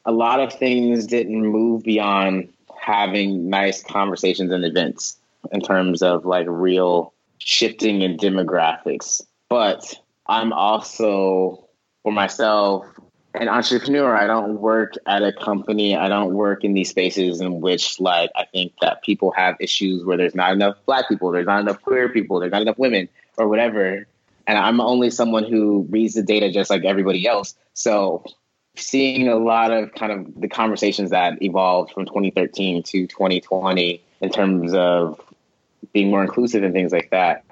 a 0.06 0.12
lot 0.12 0.40
of 0.40 0.52
things 0.52 1.06
didn't 1.06 1.46
move 1.46 1.82
beyond 1.82 2.52
having 2.80 3.50
nice 3.50 3.82
conversations 3.82 4.50
and 4.50 4.64
events 4.64 5.18
in 5.52 5.60
terms 5.60 6.02
of 6.02 6.24
like 6.24 6.46
real 6.48 7.12
shifting 7.38 8.02
in 8.02 8.16
demographics 8.16 9.22
but 9.48 9.94
i'm 10.26 10.52
also 10.52 11.66
for 12.02 12.12
myself 12.12 12.86
an 13.34 13.48
entrepreneur. 13.48 14.16
I 14.16 14.26
don't 14.26 14.60
work 14.60 14.94
at 15.06 15.22
a 15.22 15.32
company. 15.32 15.96
I 15.96 16.08
don't 16.08 16.34
work 16.34 16.64
in 16.64 16.74
these 16.74 16.90
spaces 16.90 17.40
in 17.40 17.60
which, 17.60 18.00
like, 18.00 18.30
I 18.36 18.44
think 18.44 18.72
that 18.80 19.02
people 19.02 19.32
have 19.32 19.56
issues 19.60 20.04
where 20.04 20.16
there's 20.16 20.34
not 20.34 20.52
enough 20.52 20.76
black 20.86 21.08
people, 21.08 21.30
there's 21.30 21.46
not 21.46 21.60
enough 21.60 21.80
queer 21.82 22.08
people, 22.08 22.40
there's 22.40 22.52
not 22.52 22.62
enough 22.62 22.78
women, 22.78 23.08
or 23.36 23.48
whatever. 23.48 24.06
And 24.46 24.58
I'm 24.58 24.80
only 24.80 25.10
someone 25.10 25.44
who 25.44 25.86
reads 25.90 26.14
the 26.14 26.22
data 26.22 26.50
just 26.50 26.70
like 26.70 26.84
everybody 26.84 27.26
else. 27.26 27.54
So, 27.74 28.24
seeing 28.76 29.28
a 29.28 29.36
lot 29.36 29.70
of 29.70 29.94
kind 29.94 30.12
of 30.12 30.40
the 30.40 30.48
conversations 30.48 31.10
that 31.10 31.40
evolved 31.42 31.92
from 31.92 32.06
2013 32.06 32.82
to 32.82 33.06
2020 33.06 34.02
in 34.20 34.30
terms 34.30 34.74
of 34.74 35.20
being 35.92 36.10
more 36.10 36.22
inclusive 36.22 36.62
and 36.62 36.72
things 36.74 36.92
like 36.92 37.10
that. 37.10 37.44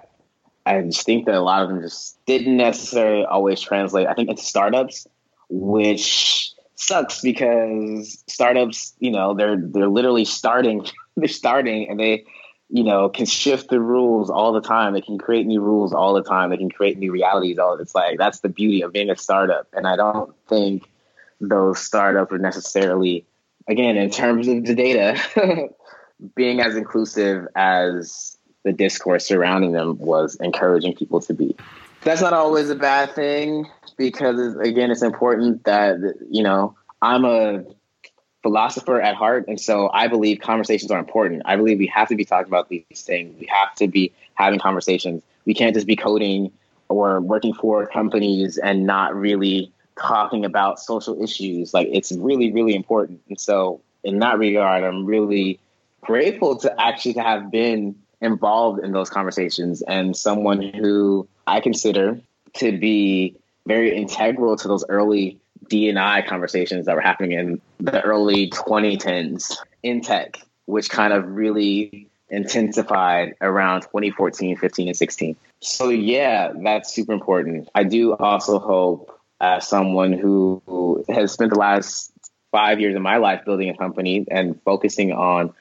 I 0.66 0.83
just 0.83 1.07
think 1.07 1.26
that 1.26 1.35
a 1.35 1.41
lot 1.41 1.62
of 1.62 1.70
them 1.70 1.81
just 1.81 2.24
didn't 2.26 2.57
necessarily 2.57 3.24
always 3.24 3.61
translate. 3.61 4.07
I 4.07 4.14
think 4.14 4.29
into 4.29 4.43
startups 4.43 5.07
which 5.49 6.53
sucks 6.74 7.20
because 7.20 8.22
startups, 8.26 8.95
you 9.01 9.11
know, 9.11 9.35
they're 9.35 9.57
they're 9.57 9.89
literally 9.89 10.24
starting, 10.24 10.87
they're 11.16 11.29
starting, 11.29 11.89
and 11.89 11.99
they, 11.99 12.24
you 12.70 12.85
know, 12.85 13.09
can 13.09 13.26
shift 13.26 13.70
the 13.70 13.81
rules 13.81 14.31
all 14.31 14.53
the 14.53 14.61
time. 14.61 14.93
They 14.93 15.01
can 15.01 15.18
create 15.18 15.47
new 15.47 15.61
rules 15.61 15.93
all 15.93 16.14
the 16.14 16.22
time. 16.22 16.51
They 16.51 16.57
can 16.57 16.70
create 16.70 16.99
new 16.99 17.12
realities. 17.12 17.59
All 17.59 17.79
it's 17.79 17.95
like 17.95 18.18
that's 18.18 18.41
the 18.41 18.49
beauty 18.49 18.83
of 18.83 18.93
being 18.93 19.11
a 19.11 19.16
startup. 19.16 19.68
And 19.72 19.87
I 19.87 19.97
don't 19.97 20.35
think 20.49 20.89
those 21.41 21.79
startups 21.79 22.33
are 22.33 22.39
necessarily, 22.39 23.24
again, 23.68 23.97
in 23.97 24.11
terms 24.11 24.49
of 24.49 24.64
the 24.64 24.74
data, 24.74 25.18
being 26.35 26.61
as 26.61 26.77
inclusive 26.77 27.47
as 27.55 28.37
the 28.64 28.73
discourse 28.73 29.25
surrounding 29.27 29.73
them 29.73 29.99
was 29.99 30.37
encouraging 30.37 30.95
people 30.95 31.21
to 31.21 31.33
be. 31.33 31.57
That's 32.03 32.21
not 32.21 32.33
always 32.33 32.71
a 32.71 32.75
bad 32.75 33.14
thing 33.14 33.66
because 33.97 34.57
again, 34.57 34.91
it's 34.91 35.03
important 35.03 35.64
that 35.64 35.99
you 36.31 36.43
know 36.43 36.77
I'm 37.03 37.25
a 37.25 37.64
philosopher 38.43 39.01
at 39.01 39.14
heart, 39.14 39.47
and 39.49 39.61
so 39.61 39.91
I 39.93 40.09
believe 40.09 40.41
conversations 40.41 40.91
are 40.91 40.99
important. 40.99 41.43
I 41.45 41.57
believe 41.57 41.79
we 41.79 41.87
have 41.89 42.09
to 42.09 42.16
be 42.16 42.25
talking 42.25 42.49
about 42.49 42.69
these 42.69 42.85
things. 42.95 43.39
We 43.39 43.47
have 43.47 43.75
to 43.77 43.89
be 43.89 44.12
having 44.35 44.61
conversations. 44.61 45.23
We 45.45 45.55
can't 45.55 45.75
just 45.75 45.87
be 45.87 45.97
coding 45.97 46.53
or 46.89 47.21
working 47.21 47.53
for 47.53 47.87
companies 47.87 48.59
and 48.59 48.87
not 48.87 49.14
really 49.14 49.73
talking 50.01 50.45
about 50.45 50.79
social 50.79 51.21
issues. 51.23 51.75
Like 51.75 51.89
it's 51.91 52.12
really, 52.12 52.53
really 52.53 52.75
important. 52.75 53.21
And 53.29 53.41
so, 53.41 53.81
in 54.05 54.21
that 54.21 54.39
regard, 54.39 54.85
I'm 54.85 55.05
really 55.05 55.59
grateful 56.03 56.57
to 56.59 56.80
actually 56.80 57.14
have 57.14 57.51
been 57.51 57.94
involved 58.20 58.84
in 58.84 58.92
those 58.92 59.11
conversations 59.11 59.82
and 59.82 60.16
someone 60.16 60.62
who 60.62 61.28
I 61.46 61.61
consider 61.61 62.20
to 62.55 62.78
be 62.78 63.36
very 63.66 63.94
integral 63.94 64.57
to 64.57 64.68
those 64.68 64.84
early 64.88 65.38
D&I 65.68 66.22
conversations 66.22 66.86
that 66.86 66.94
were 66.94 67.01
happening 67.01 67.32
in 67.32 67.61
the 67.78 68.03
early 68.03 68.51
2010s 68.51 69.57
in 69.82 70.01
tech, 70.01 70.38
which 70.66 70.88
kind 70.88 71.12
of 71.12 71.28
really 71.28 72.09
intensified 72.30 73.34
around 73.40 73.82
2014, 73.82 74.57
15, 74.57 74.88
and 74.88 74.96
16. 74.96 75.36
So, 75.61 75.88
yeah, 75.88 76.53
that's 76.62 76.92
super 76.92 77.12
important. 77.12 77.68
I 77.74 77.84
do 77.84 78.14
also 78.14 78.59
hope, 78.59 79.14
as 79.40 79.68
someone 79.68 80.12
who 80.12 81.05
has 81.09 81.32
spent 81.32 81.53
the 81.53 81.59
last 81.59 82.12
five 82.51 82.80
years 82.80 82.96
of 82.96 83.03
my 83.03 83.16
life 83.18 83.44
building 83.44 83.68
a 83.68 83.76
company 83.76 84.26
and 84.30 84.61
focusing 84.62 85.12
on 85.12 85.55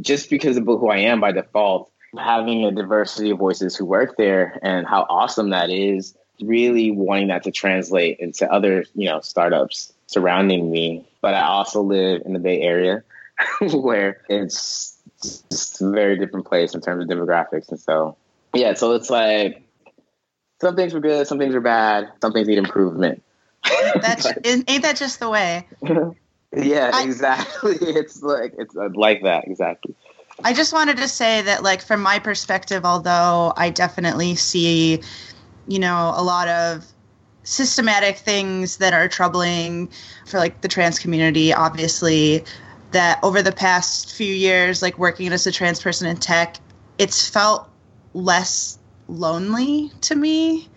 just 0.00 0.30
because 0.30 0.56
of 0.56 0.64
who 0.64 0.88
I 0.88 0.98
am 0.98 1.20
by 1.20 1.32
default, 1.32 1.90
having 2.18 2.64
a 2.64 2.72
diversity 2.72 3.30
of 3.30 3.38
voices 3.38 3.76
who 3.76 3.84
work 3.84 4.16
there 4.16 4.58
and 4.62 4.86
how 4.86 5.06
awesome 5.08 5.50
that 5.50 5.70
is 5.70 6.16
really 6.40 6.90
wanting 6.90 7.28
that 7.28 7.44
to 7.44 7.50
translate 7.50 8.18
into 8.18 8.50
other, 8.50 8.84
you 8.94 9.08
know, 9.08 9.20
startups 9.20 9.92
surrounding 10.06 10.70
me. 10.70 11.06
But 11.20 11.34
I 11.34 11.42
also 11.42 11.82
live 11.82 12.22
in 12.24 12.32
the 12.32 12.38
Bay 12.38 12.60
Area 12.60 13.02
where 13.60 14.20
it's 14.28 14.98
just 15.22 15.80
a 15.80 15.90
very 15.90 16.18
different 16.18 16.46
place 16.46 16.74
in 16.74 16.80
terms 16.80 17.02
of 17.04 17.08
demographics. 17.08 17.68
And 17.70 17.80
so, 17.80 18.16
yeah, 18.54 18.74
so 18.74 18.92
it's 18.92 19.10
like 19.10 19.62
some 20.60 20.76
things 20.76 20.94
were 20.94 21.00
good, 21.00 21.26
some 21.26 21.38
things 21.38 21.54
were 21.54 21.60
bad, 21.60 22.10
some 22.20 22.32
things 22.32 22.48
need 22.48 22.58
improvement. 22.58 23.22
That's 24.00 24.26
ain't 24.44 24.82
that 24.82 24.96
just 24.96 25.20
the 25.20 25.28
way? 25.28 25.66
yeah, 26.56 26.90
I, 26.92 27.04
exactly. 27.04 27.76
It's 27.80 28.22
like 28.22 28.54
it's 28.58 28.76
uh, 28.76 28.88
like 28.94 29.22
that 29.22 29.46
exactly. 29.46 29.94
I 30.44 30.52
just 30.52 30.72
wanted 30.72 30.96
to 30.96 31.06
say 31.06 31.42
that, 31.42 31.62
like, 31.62 31.82
from 31.82 32.02
my 32.02 32.18
perspective, 32.18 32.84
although 32.84 33.52
I 33.56 33.70
definitely 33.70 34.34
see 34.34 35.00
you 35.66 35.78
know, 35.78 36.12
a 36.16 36.22
lot 36.22 36.48
of 36.48 36.86
systematic 37.44 38.16
things 38.16 38.76
that 38.76 38.92
are 38.92 39.08
troubling 39.08 39.90
for 40.26 40.38
like 40.38 40.60
the 40.60 40.68
trans 40.68 40.98
community 41.00 41.52
obviously 41.52 42.44
that 42.92 43.18
over 43.24 43.42
the 43.42 43.50
past 43.50 44.12
few 44.12 44.32
years 44.32 44.80
like 44.80 44.96
working 44.96 45.32
as 45.32 45.44
a 45.44 45.50
trans 45.50 45.80
person 45.80 46.06
in 46.06 46.16
tech 46.16 46.58
it's 46.98 47.28
felt 47.28 47.68
less 48.14 48.78
lonely 49.08 49.90
to 50.02 50.14
me 50.14 50.68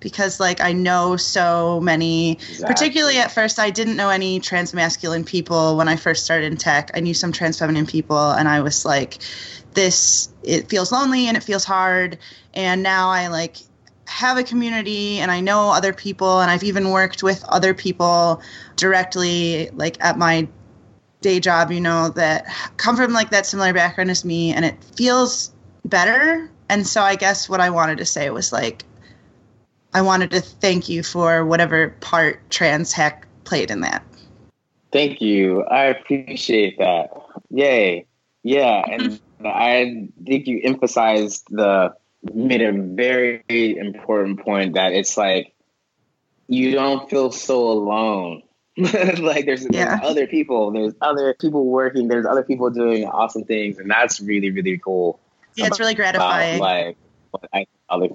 because 0.00 0.40
like 0.40 0.60
I 0.60 0.72
know 0.72 1.16
so 1.16 1.80
many 1.80 2.32
exactly. 2.32 2.66
particularly 2.66 3.18
at 3.18 3.30
first 3.30 3.58
I 3.58 3.70
didn't 3.70 3.96
know 3.96 4.10
any 4.10 4.40
trans 4.40 4.74
masculine 4.74 5.24
people 5.24 5.76
when 5.76 5.88
I 5.88 5.96
first 5.96 6.24
started 6.24 6.46
in 6.46 6.56
tech. 6.56 6.90
I 6.94 7.00
knew 7.00 7.14
some 7.14 7.32
trans 7.32 7.58
feminine 7.58 7.86
people 7.86 8.30
and 8.32 8.48
I 8.48 8.60
was 8.60 8.84
like 8.84 9.18
this 9.74 10.28
it 10.42 10.68
feels 10.68 10.90
lonely 10.90 11.28
and 11.28 11.36
it 11.36 11.42
feels 11.42 11.64
hard 11.64 12.18
and 12.54 12.82
now 12.82 13.10
I 13.10 13.28
like 13.28 13.56
have 14.06 14.36
a 14.36 14.42
community 14.42 15.18
and 15.18 15.30
I 15.30 15.40
know 15.40 15.70
other 15.70 15.92
people 15.92 16.40
and 16.40 16.50
I've 16.50 16.64
even 16.64 16.90
worked 16.90 17.22
with 17.22 17.44
other 17.44 17.74
people 17.74 18.42
directly 18.76 19.70
like 19.72 20.02
at 20.04 20.18
my 20.18 20.48
day 21.20 21.38
job, 21.38 21.70
you 21.70 21.80
know, 21.80 22.08
that 22.10 22.46
come 22.76 22.96
from 22.96 23.12
like 23.12 23.30
that 23.30 23.46
similar 23.46 23.72
background 23.72 24.10
as 24.10 24.24
me 24.24 24.52
and 24.52 24.64
it 24.64 24.82
feels 24.96 25.52
better. 25.84 26.50
And 26.68 26.86
so 26.86 27.02
I 27.02 27.16
guess 27.16 27.48
what 27.48 27.60
I 27.60 27.70
wanted 27.70 27.98
to 27.98 28.04
say 28.04 28.30
was 28.30 28.52
like 28.52 28.84
I 29.92 30.02
wanted 30.02 30.30
to 30.32 30.40
thank 30.40 30.88
you 30.88 31.02
for 31.02 31.44
whatever 31.44 31.90
part 32.00 32.48
TransHack 32.50 33.22
played 33.44 33.70
in 33.70 33.80
that. 33.80 34.04
Thank 34.92 35.20
you. 35.20 35.62
I 35.64 35.84
appreciate 35.84 36.78
that. 36.78 37.10
Yay. 37.50 38.06
Yeah, 38.42 38.82
and 38.90 39.20
I 39.44 40.08
think 40.24 40.46
you 40.46 40.60
emphasized 40.62 41.46
the 41.50 41.94
made 42.34 42.60
a 42.60 42.72
very 42.72 43.42
important 43.48 44.40
point 44.40 44.74
that 44.74 44.92
it's 44.92 45.16
like 45.16 45.54
you 46.48 46.72
don't 46.72 47.08
feel 47.08 47.30
so 47.30 47.70
alone. 47.70 48.42
like 48.76 49.46
there's, 49.46 49.66
yeah. 49.70 49.96
there's, 49.96 50.10
other 50.10 50.26
people, 50.26 50.70
there's 50.70 50.94
other 51.00 51.34
people 51.34 51.66
working, 51.66 52.08
there's 52.08 52.26
other 52.26 52.42
people 52.42 52.70
doing 52.70 53.04
awesome 53.04 53.44
things, 53.44 53.78
and 53.78 53.90
that's 53.90 54.20
really 54.20 54.50
really 54.50 54.78
cool. 54.78 55.20
Yeah, 55.56 55.66
it's 55.66 55.80
really 55.80 55.94
gratifying. 55.94 56.56
About, 56.56 56.86
like, 56.86 56.96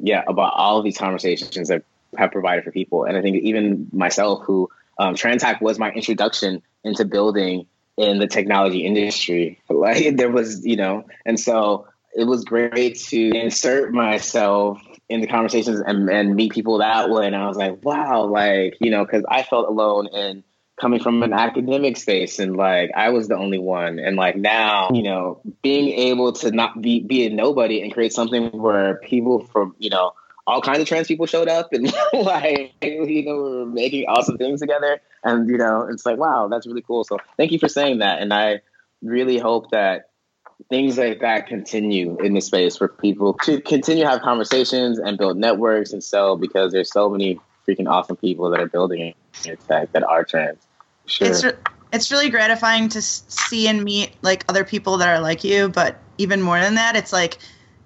Yeah, 0.01 0.23
about 0.27 0.53
all 0.55 0.77
of 0.77 0.83
these 0.83 0.97
conversations 0.97 1.67
that 1.67 1.83
have 2.17 2.31
provided 2.31 2.63
for 2.63 2.71
people, 2.71 3.03
and 3.03 3.17
I 3.17 3.21
think 3.21 3.37
even 3.37 3.89
myself, 3.91 4.43
who 4.45 4.69
um, 4.97 5.15
TransHack 5.15 5.61
was 5.61 5.77
my 5.79 5.91
introduction 5.91 6.61
into 6.83 7.05
building 7.05 7.67
in 7.97 8.19
the 8.19 8.27
technology 8.27 8.85
industry. 8.85 9.59
Like 9.69 10.17
there 10.17 10.31
was, 10.31 10.65
you 10.65 10.77
know, 10.77 11.05
and 11.25 11.39
so 11.39 11.87
it 12.15 12.23
was 12.25 12.43
great 12.43 12.97
to 13.09 13.29
insert 13.37 13.93
myself 13.93 14.81
in 15.09 15.21
the 15.21 15.27
conversations 15.27 15.79
and, 15.79 16.09
and 16.09 16.35
meet 16.35 16.53
people 16.53 16.79
that 16.79 17.09
way. 17.09 17.27
And 17.27 17.35
I 17.35 17.47
was 17.47 17.57
like, 17.57 17.83
wow, 17.83 18.25
like, 18.25 18.77
you 18.79 18.89
know, 18.89 19.05
because 19.05 19.23
I 19.29 19.43
felt 19.43 19.67
alone 19.67 20.07
and 20.13 20.43
coming 20.79 20.99
from 20.99 21.23
an 21.23 21.33
academic 21.33 21.97
space 21.97 22.39
and 22.39 22.57
like 22.57 22.91
I 22.95 23.09
was 23.09 23.27
the 23.27 23.37
only 23.37 23.59
one. 23.59 23.99
And 23.99 24.15
like 24.15 24.35
now, 24.35 24.89
you 24.93 25.03
know, 25.03 25.41
being 25.61 25.89
able 25.89 26.33
to 26.33 26.51
not 26.51 26.81
be 26.81 26.99
be 26.99 27.25
a 27.25 27.29
nobody 27.29 27.81
and 27.81 27.93
create 27.93 28.13
something 28.13 28.49
where 28.51 28.95
people 28.95 29.45
from, 29.47 29.75
you 29.79 29.89
know, 29.89 30.13
all 30.47 30.61
kinds 30.61 30.79
of 30.79 30.87
trans 30.87 31.07
people 31.07 31.25
showed 31.25 31.47
up 31.47 31.73
and 31.73 31.91
like 32.13 32.73
you 32.81 33.25
know 33.25 33.41
we 33.41 33.55
were 33.59 33.65
making 33.65 34.05
awesome 34.07 34.37
things 34.37 34.59
together. 34.59 34.99
And 35.23 35.49
you 35.49 35.57
know 35.57 35.87
it's 35.89 36.05
like 36.05 36.17
wow 36.17 36.47
that's 36.49 36.67
really 36.67 36.81
cool. 36.81 37.03
So 37.03 37.19
thank 37.37 37.51
you 37.51 37.59
for 37.59 37.69
saying 37.69 37.99
that. 37.99 38.21
And 38.21 38.33
i 38.33 38.61
really 39.01 39.37
hope 39.37 39.71
that 39.71 40.09
things 40.69 40.97
like 40.97 41.19
that 41.19 41.47
continue 41.47 42.17
in 42.19 42.33
the 42.33 42.41
space 42.41 42.77
for 42.77 42.87
people 42.87 43.33
to 43.43 43.61
continue 43.61 44.03
to 44.03 44.09
have 44.09 44.21
conversations 44.21 44.99
and 44.99 45.17
build 45.17 45.37
networks 45.37 45.91
and 45.91 46.03
so 46.03 46.35
because 46.37 46.71
there's 46.71 46.91
so 46.91 47.09
many 47.09 47.39
freaking 47.67 47.89
awesome 47.89 48.15
people 48.15 48.49
that 48.49 48.59
are 48.59 48.67
building 48.67 49.13
in 49.45 49.57
tech 49.67 49.91
that 49.91 50.03
are 50.03 50.23
trans 50.23 50.59
sure. 51.05 51.27
it's, 51.27 51.43
re- 51.43 51.53
it's 51.91 52.11
really 52.11 52.29
gratifying 52.29 52.89
to 52.89 53.01
see 53.01 53.67
and 53.67 53.83
meet 53.83 54.15
like 54.21 54.45
other 54.49 54.63
people 54.63 54.97
that 54.97 55.09
are 55.09 55.19
like 55.19 55.43
you 55.43 55.69
but 55.69 55.99
even 56.17 56.41
more 56.41 56.59
than 56.59 56.75
that 56.75 56.95
it's 56.95 57.13
like 57.13 57.37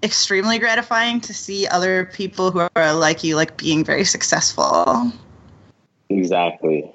extremely 0.04 0.60
gratifying 0.60 1.20
to 1.22 1.34
see 1.34 1.68
other 1.68 2.06
people 2.06 2.52
who 2.52 2.68
are 2.76 2.94
like 2.94 3.24
you 3.24 3.36
like 3.36 3.58
being 3.58 3.84
very 3.84 4.06
successful. 4.06 5.12
Exactly. 6.10 6.92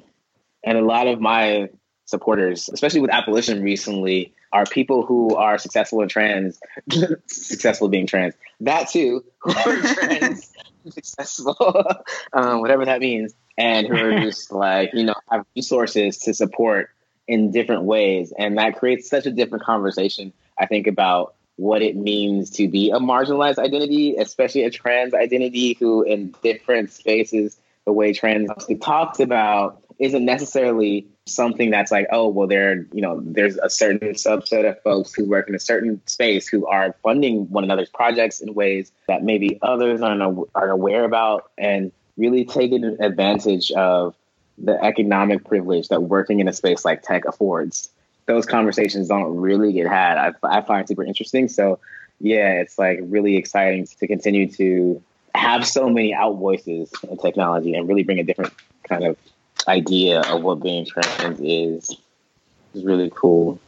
And 0.65 0.79
a 0.79 0.83
lot 0.83 1.07
of 1.07 1.21
my 1.21 1.69
supporters 2.07 2.69
especially 2.73 3.01
with 3.01 3.11
Appolition 3.11 3.63
recently 3.63 4.35
are 4.53 4.67
people 4.67 5.05
who 5.05 5.35
are 5.35 5.59
successful 5.59 6.01
in 6.01 6.09
trans 6.09 6.61
successful 7.27 7.89
being 7.89 8.07
trans. 8.07 8.35
That 8.61 8.89
too 8.89 9.25
who 9.41 9.53
are 9.53 9.77
trans 9.95 10.53
successful 10.91 11.85
um, 12.33 12.61
whatever 12.61 12.85
that 12.85 13.01
means 13.01 13.35
and 13.57 13.87
who 13.87 13.97
are 13.97 14.21
just 14.21 14.53
like 14.53 14.91
you 14.93 15.05
know 15.05 15.15
have 15.31 15.45
resources 15.57 16.19
to 16.19 16.35
support 16.35 16.91
in 17.27 17.51
different 17.51 17.85
ways. 17.85 18.33
And 18.39 18.59
that 18.59 18.79
creates 18.79 19.09
such 19.09 19.27
a 19.27 19.31
different 19.31 19.65
conversation 19.65 20.33
i 20.59 20.67
think 20.67 20.87
about 20.87 21.35
what 21.57 21.83
it 21.83 21.97
means 21.97 22.51
to 22.51 22.69
be 22.69 22.91
a 22.91 22.99
marginalized 22.99 23.59
identity, 23.59 24.17
especially 24.17 24.65
a 24.65 24.71
trans 24.71 25.15
identity 25.15 25.77
who 25.79 26.03
in 26.03 26.35
different 26.43 26.91
spaces, 26.91 27.59
the 27.85 27.93
way 27.93 28.13
trans 28.13 28.51
talks 28.81 29.21
about 29.21 29.81
isn't 29.99 30.25
necessarily 30.25 31.07
something 31.27 31.71
that's 31.71 31.93
like, 31.93 32.09
oh, 32.11 32.29
well, 32.29 32.49
there, 32.49 32.87
you 32.93 33.01
know, 33.01 33.21
there's 33.25 33.57
a 33.59 33.71
certain 33.71 34.15
subset 34.15 34.69
of 34.69 34.83
folks 34.83 35.15
who 35.15 35.29
work 35.29 35.49
in 35.49 35.55
a 35.55 35.61
certain 35.61 36.01
space 36.07 36.49
who 36.49 36.67
are 36.67 36.95
funding 37.03 37.49
one 37.51 37.63
another's 37.63 37.89
projects 37.89 38.41
in 38.41 38.53
ways 38.55 38.91
that 39.07 39.23
maybe 39.23 39.59
others 39.63 40.03
aren't, 40.03 40.23
aren't 40.55 40.73
aware 40.73 41.05
about. 41.05 41.51
And 41.57 41.93
really 42.17 42.45
taking 42.45 42.85
advantage 43.01 43.71
of 43.73 44.15
the 44.59 44.83
economic 44.83 45.45
privilege 45.45 45.89
that 45.89 46.03
working 46.03 46.41
in 46.41 46.49
a 46.49 46.53
space 46.53 46.85
like 46.85 47.03
tech 47.03 47.25
affords 47.25 47.91
those 48.27 48.47
conversations 48.47 49.09
don't 49.09 49.37
really 49.37 49.73
get 49.73 49.87
had. 49.87 50.17
I, 50.19 50.33
I 50.43 50.61
find 50.62 50.87
super 50.89 51.05
interesting. 51.05 51.49
So 51.49 51.79
yeah, 52.21 52.53
it's 52.53 52.79
like 52.79 53.01
really 53.03 53.37
exciting 53.37 53.87
to 53.87 54.07
continue 54.07 54.49
to 54.53 55.03
have 55.35 55.67
so 55.67 55.89
many 55.89 56.15
out 56.15 56.35
voices 56.35 56.91
in 57.09 57.19
technology 57.19 57.75
and 57.75 57.89
really 57.89 58.05
bring 58.05 58.19
a 58.19 58.23
different 58.23 58.53
kind 58.89 59.05
of 59.05 59.17
idea 59.67 60.21
of 60.21 60.43
what 60.43 60.62
being 60.62 60.87
trans 60.87 61.41
is. 61.41 61.97
Is 62.75 62.85
really 62.85 63.12
cool. 63.15 63.61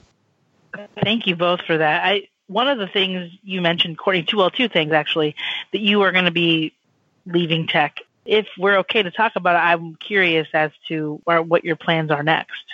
Thank 1.02 1.28
you 1.28 1.36
both 1.36 1.60
for 1.62 1.78
that. 1.78 2.04
I 2.04 2.28
one 2.48 2.68
of 2.68 2.78
the 2.78 2.88
things 2.88 3.30
you 3.44 3.60
mentioned, 3.60 3.98
Kortney, 3.98 4.26
two 4.26 4.38
well, 4.38 4.50
two 4.50 4.68
things 4.68 4.92
actually, 4.92 5.36
that 5.72 5.80
you 5.80 6.02
are 6.02 6.10
going 6.10 6.24
to 6.24 6.32
be 6.32 6.72
leaving 7.24 7.66
tech. 7.68 8.00
If 8.26 8.46
we're 8.58 8.78
okay 8.78 9.02
to 9.02 9.10
talk 9.10 9.32
about 9.36 9.54
it, 9.54 9.58
I'm 9.58 9.94
curious 9.96 10.48
as 10.52 10.70
to 10.88 11.20
what 11.24 11.64
your 11.64 11.76
plans 11.76 12.10
are 12.10 12.22
next. 12.22 12.64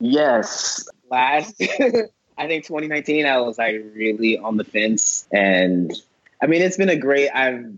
Yes. 0.00 0.88
Last, 1.10 1.54
I 2.38 2.46
think 2.46 2.64
2019, 2.66 3.26
I 3.26 3.40
was 3.40 3.58
like 3.58 3.82
really 3.94 4.38
on 4.38 4.56
the 4.56 4.64
fence. 4.64 5.26
And 5.32 5.92
I 6.42 6.46
mean, 6.46 6.62
it's 6.62 6.76
been 6.76 6.88
a 6.88 6.96
great, 6.96 7.30
I've 7.30 7.72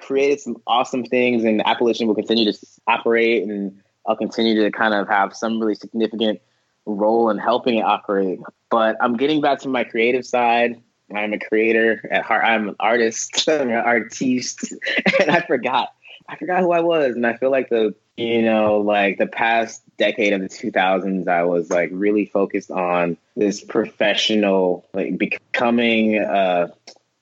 created 0.00 0.40
some 0.40 0.56
awesome 0.66 1.04
things, 1.04 1.44
and 1.44 1.60
Appolition 1.60 2.06
will 2.06 2.14
continue 2.14 2.50
to 2.50 2.58
operate, 2.86 3.42
and 3.42 3.80
I'll 4.06 4.16
continue 4.16 4.62
to 4.64 4.70
kind 4.70 4.94
of 4.94 5.08
have 5.08 5.34
some 5.34 5.60
really 5.60 5.74
significant 5.74 6.40
role 6.86 7.30
in 7.30 7.38
helping 7.38 7.78
it 7.78 7.84
operate. 7.84 8.40
But 8.70 8.96
I'm 9.00 9.16
getting 9.16 9.40
back 9.40 9.60
to 9.60 9.68
my 9.68 9.84
creative 9.84 10.24
side. 10.26 10.82
I'm 11.14 11.32
a 11.32 11.38
creator 11.38 12.08
at 12.10 12.22
heart. 12.22 12.44
I'm 12.44 12.70
an 12.70 12.76
artist. 12.80 13.48
I'm 13.48 13.68
an 13.68 13.76
artiste, 13.76 14.72
and 15.20 15.30
I 15.30 15.40
forgot. 15.40 15.92
I 16.28 16.36
forgot 16.36 16.60
who 16.60 16.72
I 16.72 16.80
was, 16.80 17.14
and 17.16 17.26
I 17.26 17.36
feel 17.36 17.50
like 17.50 17.68
the 17.68 17.94
you 18.16 18.42
know 18.42 18.78
like 18.78 19.18
the 19.18 19.26
past 19.26 19.82
decade 19.96 20.32
of 20.32 20.40
the 20.40 20.48
2000s, 20.48 21.28
I 21.28 21.44
was 21.44 21.70
like 21.70 21.90
really 21.92 22.26
focused 22.26 22.70
on 22.70 23.16
this 23.36 23.62
professional, 23.62 24.86
like 24.92 25.18
becoming 25.18 26.18
a 26.18 26.72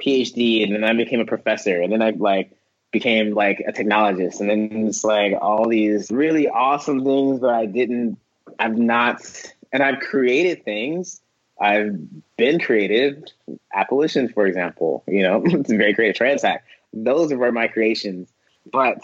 PhD, 0.02 0.62
and 0.62 0.74
then 0.74 0.84
I 0.84 0.92
became 0.94 1.20
a 1.20 1.26
professor, 1.26 1.80
and 1.80 1.92
then 1.92 2.02
I 2.02 2.10
like 2.10 2.52
became 2.90 3.34
like 3.34 3.62
a 3.66 3.72
technologist, 3.72 4.40
and 4.40 4.48
then 4.48 4.86
it's 4.86 5.04
like 5.04 5.34
all 5.40 5.68
these 5.68 6.10
really 6.10 6.48
awesome 6.48 7.04
things, 7.04 7.40
but 7.40 7.50
I 7.50 7.66
didn't, 7.66 8.18
I've 8.58 8.78
not, 8.78 9.20
and 9.72 9.82
I've 9.82 10.00
created 10.00 10.64
things. 10.64 11.20
I've 11.60 11.98
been 12.36 12.60
creative, 12.60 13.24
Appolition's, 13.74 14.30
for 14.30 14.46
example, 14.46 15.02
you 15.08 15.22
know, 15.22 15.42
it's 15.44 15.72
a 15.72 15.76
very 15.76 15.92
creative 15.92 16.16
TransHack 16.16 16.60
Those 16.92 17.34
were 17.34 17.50
my 17.50 17.66
creations. 17.66 18.28
But 18.70 19.00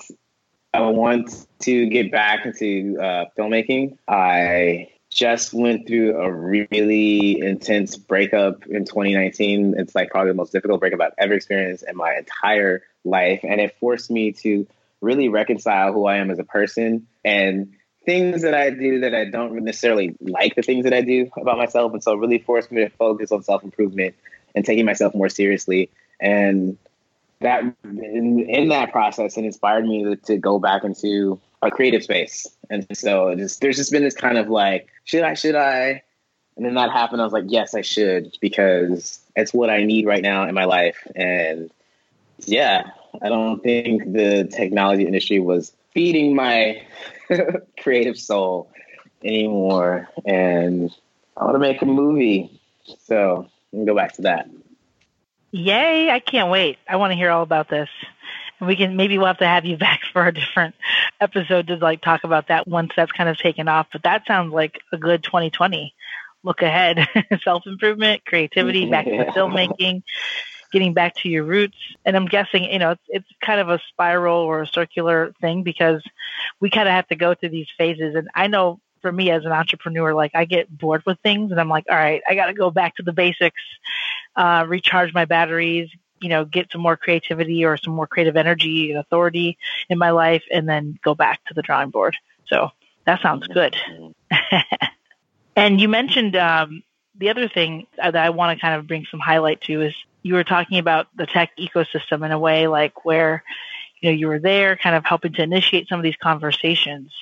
I 0.73 0.81
want 0.81 1.47
to 1.61 1.87
get 1.89 2.11
back 2.11 2.47
into 2.47 2.99
uh, 3.01 3.27
filmmaking. 3.39 3.97
I 4.09 4.91
just 5.11 5.55
went 5.55 5.87
through 5.87 6.17
a 6.17 6.33
really 6.33 7.39
intense 7.41 7.97
breakup 7.97 8.67
in 8.67 8.85
2019. 8.85 9.75
It's 9.79 9.95
like 9.95 10.11
probably 10.11 10.33
the 10.33 10.37
most 10.37 10.53
difficult 10.53 10.81
breakup 10.81 11.01
I've 11.01 11.13
ever 11.17 11.35
experienced 11.35 11.85
in 11.89 11.97
my 11.97 12.15
entire 12.17 12.83
life. 13.05 13.41
And 13.45 13.61
it 13.61 13.77
forced 13.79 14.11
me 14.11 14.33
to 14.33 14.67
really 15.01 15.29
reconcile 15.29 15.93
who 15.93 16.07
I 16.07 16.17
am 16.17 16.31
as 16.31 16.41
a 16.41 16.45
person 16.45 17.07
and 17.25 17.75
things 18.05 18.43
that 18.43 18.55
I 18.55 18.71
do 18.71 19.01
that 19.01 19.15
I 19.15 19.27
don't 19.27 19.55
necessarily 19.63 20.17
like 20.21 20.57
the 20.57 20.63
things 20.63 20.85
that 20.85 20.93
I 20.93 21.03
do 21.03 21.31
about 21.41 21.59
myself. 21.59 21.93
And 21.93 22.03
so 22.03 22.13
it 22.13 22.19
really 22.19 22.39
forced 22.39 22.73
me 22.73 22.83
to 22.83 22.91
focus 22.91 23.31
on 23.31 23.45
self 23.45 23.63
improvement 23.63 24.17
and 24.55 24.65
taking 24.65 24.85
myself 24.85 25.15
more 25.15 25.29
seriously. 25.29 25.91
And 26.21 26.79
that 27.45 27.63
in, 27.85 28.41
in 28.49 28.69
that 28.69 28.93
process 28.93 29.37
it 29.37 29.45
inspired 29.45 29.87
me 29.87 30.05
to, 30.05 30.17
to, 30.17 30.37
go 30.37 30.59
back 30.59 30.85
into 30.85 31.41
a 31.63 31.71
creative 31.71 32.03
space 32.03 32.47
and 32.69 32.87
so 32.93 33.35
just, 33.35 33.61
there's 33.61 33.77
just 33.77 33.93
been 33.93 34.03
this 34.03 34.15
kind 34.15 34.37
of 34.37 34.49
like 34.49 34.89
should 35.05 35.23
i 35.23 35.35
should 35.35 35.55
i 35.55 36.03
and 36.57 36.67
then 36.67 36.75
that 36.75 36.91
happened 36.91 37.21
i 37.21 37.25
was 37.25 37.33
like 37.33 37.45
yes 37.47 37.75
i 37.75 37.81
should 37.81 38.37
because 38.41 39.21
it's 39.37 39.55
what 39.55 39.71
i 39.71 39.83
need 39.83 40.07
right 40.07 40.23
now 40.23 40.47
in 40.47 40.55
my 40.55 40.65
life 40.65 41.07
and 41.15 41.71
yeah 42.47 42.91
I 43.23 43.29
don't 43.29 43.63
think 43.63 44.13
the 44.13 44.45
technology 44.45 45.07
industry 45.07 45.39
was 45.39 45.73
feeding 45.93 46.35
my 46.35 46.83
creative 47.81 48.19
soul 48.19 48.71
anymore. 49.23 50.09
And 50.25 50.95
I 51.37 51.45
want 51.45 51.55
to 51.55 51.61
make 51.61 51.83
a 51.83 51.87
movie. 51.87 52.61
So 53.05 53.49
go 53.73 53.95
back 53.95 54.15
to 54.15 54.23
that. 54.23 54.49
Yay. 55.55 56.11
I 56.11 56.19
can't 56.19 56.51
wait. 56.51 56.79
I 56.89 56.97
want 56.97 57.13
to 57.13 57.17
hear 57.17 57.31
all 57.31 57.45
about 57.45 57.71
this. 57.71 57.89
And 58.59 58.67
we 58.67 58.75
can 58.75 58.97
maybe 58.97 59.19
we'll 59.19 59.29
have 59.29 59.39
to 59.39 59.47
have 59.47 59.65
you 59.65 59.77
back 59.79 60.01
for 60.13 60.27
a 60.27 60.35
different 60.35 60.75
episode 61.21 61.69
to 61.69 61.77
like 61.77 62.03
talk 62.03 62.25
about 62.25 62.49
that 62.49 62.67
once 62.67 62.91
that's 62.97 63.13
kind 63.13 63.29
of 63.29 63.39
taken 63.39 63.69
off. 63.69 63.87
But 63.93 64.03
that 64.03 64.27
sounds 64.27 64.53
like 64.53 64.81
a 64.93 64.97
good 64.97 65.23
2020 65.23 65.95
look 66.43 66.61
ahead. 66.61 67.07
Self 67.45 67.69
improvement, 67.69 68.25
creativity, 68.25 68.87
back 68.91 69.05
to 69.05 69.27
filmmaking, 69.27 70.03
getting 70.73 70.93
back 70.93 71.15
to 71.19 71.29
your 71.29 71.45
roots. 71.45 71.79
And 72.05 72.17
I'm 72.17 72.27
guessing, 72.27 72.65
you 72.65 72.81
know, 72.81 72.91
it's, 72.91 73.03
it's 73.07 73.29
kind 73.41 73.61
of 73.61 73.69
a 73.69 73.79
spiral 73.91 74.39
or 74.39 74.63
a 74.63 74.67
circular 74.67 75.35
thing 75.41 75.63
because 75.63 76.03
we 76.59 76.69
kind 76.69 76.89
of 76.89 76.95
have 76.95 77.07
to 77.09 77.17
go 77.17 77.33
through 77.33 77.51
these 77.51 77.69
phases. 77.79 78.17
And 78.17 78.29
I 78.35 78.49
know 78.49 78.81
for 79.03 79.13
me 79.13 79.31
as 79.31 79.45
an 79.45 79.53
entrepreneur, 79.53 80.15
like 80.15 80.33
I 80.35 80.47
get 80.47 80.77
bored 80.77 81.03
with 81.05 81.19
things 81.23 81.53
and 81.53 81.61
I'm 81.61 81.69
like, 81.69 81.85
all 81.91 81.97
right, 81.97 82.23
I 82.29 82.35
got 82.35 82.47
to 82.47 82.55
go 82.55 82.71
back 82.71 82.97
to 82.97 83.03
the 83.03 83.13
basics, 83.13 83.61
uh, 84.37 84.65
recharge 84.67 85.13
my 85.15 85.25
batteries, 85.25 85.91
you 86.21 86.29
know, 86.29 86.45
get 86.45 86.71
some 86.73 86.81
more 86.81 86.97
creativity 86.97 87.65
or 87.65 87.77
some 87.77 87.95
more 87.95 88.07
creative 88.07 88.37
energy 88.37 88.91
and 88.91 88.99
authority 88.99 89.59
in 89.89 89.99
my 89.99 90.11
life 90.11 90.43
and 90.51 90.69
then 90.69 90.99
go 91.03 91.15
back 91.15 91.45
to 91.47 91.55
the 91.55 91.63
drawing 91.63 91.91
board. 91.91 92.17
So 92.47 92.71
that 93.05 93.21
sounds 93.21 93.47
good. 93.47 93.77
and 95.57 95.81
you 95.81 95.89
mentioned 95.89 96.37
um, 96.37 96.83
the 97.19 97.31
other 97.31 97.49
thing 97.49 97.87
that 97.97 98.17
I 98.17 98.31
want 98.31 98.57
to 98.57 98.61
kind 98.61 98.75
of 98.75 98.87
bring 98.87 99.07
some 99.11 99.21
highlight 99.21 99.61
to 99.63 99.83
is 99.83 99.95
you 100.23 100.35
were 100.35 100.45
talking 100.45 100.79
about 100.79 101.07
the 101.17 101.27
tech 101.27 101.51
ecosystem 101.59 102.25
in 102.25 102.33
a 102.33 102.39
way 102.39 102.67
like 102.67 103.05
where 103.05 103.45
you 104.01 104.11
know 104.11 104.17
you 104.17 104.27
were 104.27 104.41
there 104.41 104.77
kind 104.77 104.97
of 104.97 105.05
helping 105.05 105.33
to 105.35 105.43
initiate 105.43 105.89
some 105.89 105.99
of 105.99 106.03
these 106.03 106.17
conversations 106.17 107.13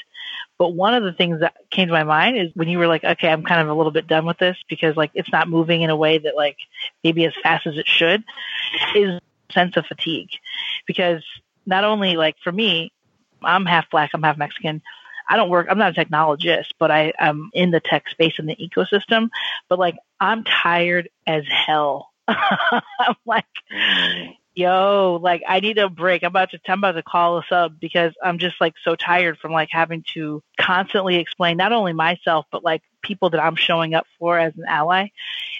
but 0.58 0.70
one 0.70 0.94
of 0.94 1.02
the 1.02 1.12
things 1.12 1.40
that 1.40 1.54
came 1.70 1.88
to 1.88 1.92
my 1.92 2.04
mind 2.04 2.36
is 2.36 2.50
when 2.54 2.68
you 2.68 2.78
were 2.78 2.86
like, 2.86 3.04
okay, 3.04 3.28
I'm 3.28 3.42
kind 3.42 3.60
of 3.60 3.68
a 3.68 3.74
little 3.74 3.92
bit 3.92 4.06
done 4.06 4.26
with 4.26 4.38
this 4.38 4.56
because 4.68 4.96
like 4.96 5.10
it's 5.14 5.32
not 5.32 5.48
moving 5.48 5.82
in 5.82 5.90
a 5.90 5.96
way 5.96 6.18
that 6.18 6.36
like 6.36 6.56
maybe 7.02 7.24
as 7.24 7.32
fast 7.42 7.66
as 7.66 7.76
it 7.76 7.88
should 7.88 8.22
is 8.94 9.20
sense 9.50 9.76
of 9.76 9.86
fatigue. 9.86 10.30
Because 10.86 11.22
not 11.66 11.84
only 11.84 12.16
like 12.16 12.36
for 12.42 12.52
me, 12.52 12.92
I'm 13.42 13.66
half 13.66 13.90
black, 13.90 14.10
I'm 14.14 14.22
half 14.22 14.38
Mexican. 14.38 14.82
I 15.28 15.36
don't 15.36 15.50
work, 15.50 15.68
I'm 15.70 15.78
not 15.78 15.96
a 15.96 16.04
technologist, 16.04 16.72
but 16.78 16.90
I 16.90 17.12
am 17.18 17.50
in 17.54 17.70
the 17.70 17.80
tech 17.80 18.08
space 18.08 18.34
in 18.38 18.46
the 18.46 18.56
ecosystem. 18.56 19.30
But 19.68 19.78
like 19.78 19.96
I'm 20.20 20.44
tired 20.44 21.08
as 21.26 21.44
hell. 21.48 22.10
I'm 22.28 23.16
like, 23.26 23.46
mm-hmm. 23.72 24.32
Yo, 24.54 25.18
like 25.22 25.42
I 25.46 25.60
need 25.60 25.78
a 25.78 25.88
break. 25.88 26.22
I'm 26.22 26.28
about 26.28 26.50
to 26.50 26.60
I'm 26.68 26.78
about 26.78 26.92
to 26.92 27.02
call 27.02 27.38
a 27.38 27.44
sub 27.48 27.78
because 27.80 28.12
I'm 28.22 28.38
just 28.38 28.60
like 28.60 28.74
so 28.84 28.94
tired 28.94 29.38
from 29.38 29.52
like 29.52 29.68
having 29.70 30.04
to 30.14 30.42
constantly 30.58 31.16
explain 31.16 31.56
not 31.56 31.72
only 31.72 31.92
myself 31.92 32.46
but 32.50 32.64
like 32.64 32.82
people 33.02 33.30
that 33.30 33.42
I'm 33.42 33.56
showing 33.56 33.94
up 33.94 34.06
for 34.18 34.38
as 34.38 34.54
an 34.56 34.64
ally. 34.68 35.08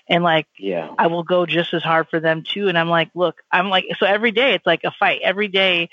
And 0.09 0.25
like 0.25 0.47
yeah. 0.59 0.91
I 0.99 1.07
will 1.07 1.23
go 1.23 1.47
just 1.47 1.75
as 1.75 1.83
hard 1.83 2.09
for 2.09 2.21
them 2.21 2.43
too. 2.43 2.69
And 2.69 2.77
I'm 2.77 2.89
like, 2.89 3.11
look, 3.15 3.41
I'm 3.51 3.69
like 3.69 3.85
so 3.99 4.07
every 4.07 4.33
day 4.33 4.55
it's 4.55 4.67
like 4.67 4.83
a 4.85 4.91
fight. 4.91 5.21
Every 5.23 5.49
day 5.49 5.89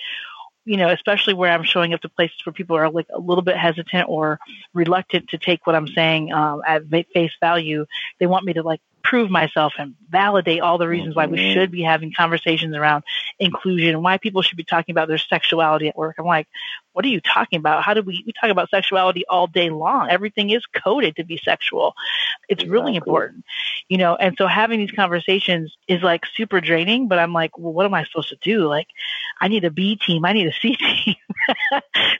you 0.65 0.77
know, 0.77 0.89
especially 0.89 1.33
where 1.33 1.51
I'm 1.51 1.63
showing 1.63 1.93
up 1.93 2.01
to 2.01 2.09
places 2.09 2.37
where 2.45 2.53
people 2.53 2.77
are 2.77 2.89
like 2.89 3.07
a 3.13 3.19
little 3.19 3.41
bit 3.41 3.57
hesitant 3.57 4.07
or 4.09 4.39
reluctant 4.73 5.29
to 5.29 5.37
take 5.37 5.65
what 5.65 5.75
I'm 5.75 5.87
saying 5.87 6.31
um, 6.31 6.61
at 6.67 6.83
face 7.13 7.31
value. 7.39 7.85
They 8.19 8.27
want 8.27 8.45
me 8.45 8.53
to 8.53 8.63
like 8.63 8.81
prove 9.03 9.31
myself 9.31 9.73
and 9.79 9.95
validate 10.09 10.61
all 10.61 10.77
the 10.77 10.87
reasons 10.87 11.15
why 11.15 11.25
we 11.25 11.37
mm-hmm. 11.37 11.53
should 11.53 11.71
be 11.71 11.81
having 11.81 12.13
conversations 12.15 12.75
around 12.75 13.03
inclusion 13.39 13.89
and 13.89 14.03
why 14.03 14.17
people 14.17 14.41
should 14.41 14.57
be 14.57 14.63
talking 14.63 14.93
about 14.93 15.07
their 15.07 15.17
sexuality 15.17 15.87
at 15.87 15.97
work. 15.97 16.15
I'm 16.19 16.25
like, 16.25 16.47
what 16.99 17.05
are 17.05 17.09
you 17.09 17.21
talking 17.21 17.59
about? 17.59 17.81
How 17.81 17.93
do 17.93 18.01
we, 18.01 18.25
we 18.25 18.33
talk 18.33 18.49
about 18.49 18.69
sexuality 18.69 19.23
all 19.29 19.47
day 19.47 19.69
long? 19.69 20.09
Everything 20.09 20.49
is 20.49 20.65
coded 20.65 21.15
to 21.15 21.23
be 21.23 21.39
sexual. 21.41 21.93
It's 22.49 22.61
exactly. 22.61 22.69
really 22.69 22.95
important, 22.97 23.45
you 23.87 23.97
know? 23.97 24.17
And 24.17 24.35
so 24.37 24.47
having 24.47 24.79
these 24.79 24.91
conversations 24.91 25.73
is 25.87 26.03
like 26.03 26.25
super 26.35 26.59
draining, 26.59 27.07
but 27.07 27.17
I'm 27.17 27.31
like, 27.31 27.57
well, 27.57 27.71
what 27.71 27.85
am 27.85 27.93
I 27.93 28.03
supposed 28.03 28.27
to 28.29 28.37
do? 28.41 28.67
Like, 28.67 28.87
I 29.39 29.47
need 29.47 29.63
a 29.63 29.71
B 29.71 29.95
team. 29.95 30.25
I 30.25 30.33
need 30.33 30.47
a 30.47 30.51
C 30.51 30.75
team 31.05 31.15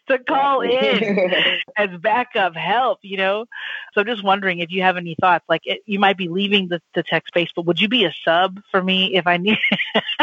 to 0.08 0.18
call 0.20 0.62
in 0.62 1.30
as 1.76 1.90
backup 2.00 2.56
help, 2.56 3.00
you 3.02 3.18
know? 3.18 3.48
So 3.94 4.00
I'm 4.00 4.08
just 4.08 4.24
wondering 4.24 4.60
if 4.60 4.72
you 4.72 4.84
have 4.84 4.96
any 4.96 5.18
thoughts, 5.20 5.44
like 5.50 5.64
it, 5.66 5.82
you 5.88 6.00
might 6.00 6.16
be 6.16 6.30
leaving 6.30 6.70
the, 6.70 6.82
the 6.96 7.04
tech 7.04 7.28
space, 7.28 7.50
but 7.54 7.66
would 7.66 7.82
you 7.82 7.90
be 7.90 8.06
a 8.06 8.14
sub 8.24 8.62
for 8.72 8.82
me 8.82 9.18
if 9.18 9.28
I 9.28 9.36
need, 9.36 9.58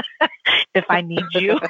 if 0.75 0.87
I 0.89 1.03
need 1.03 1.27
you? 1.35 1.61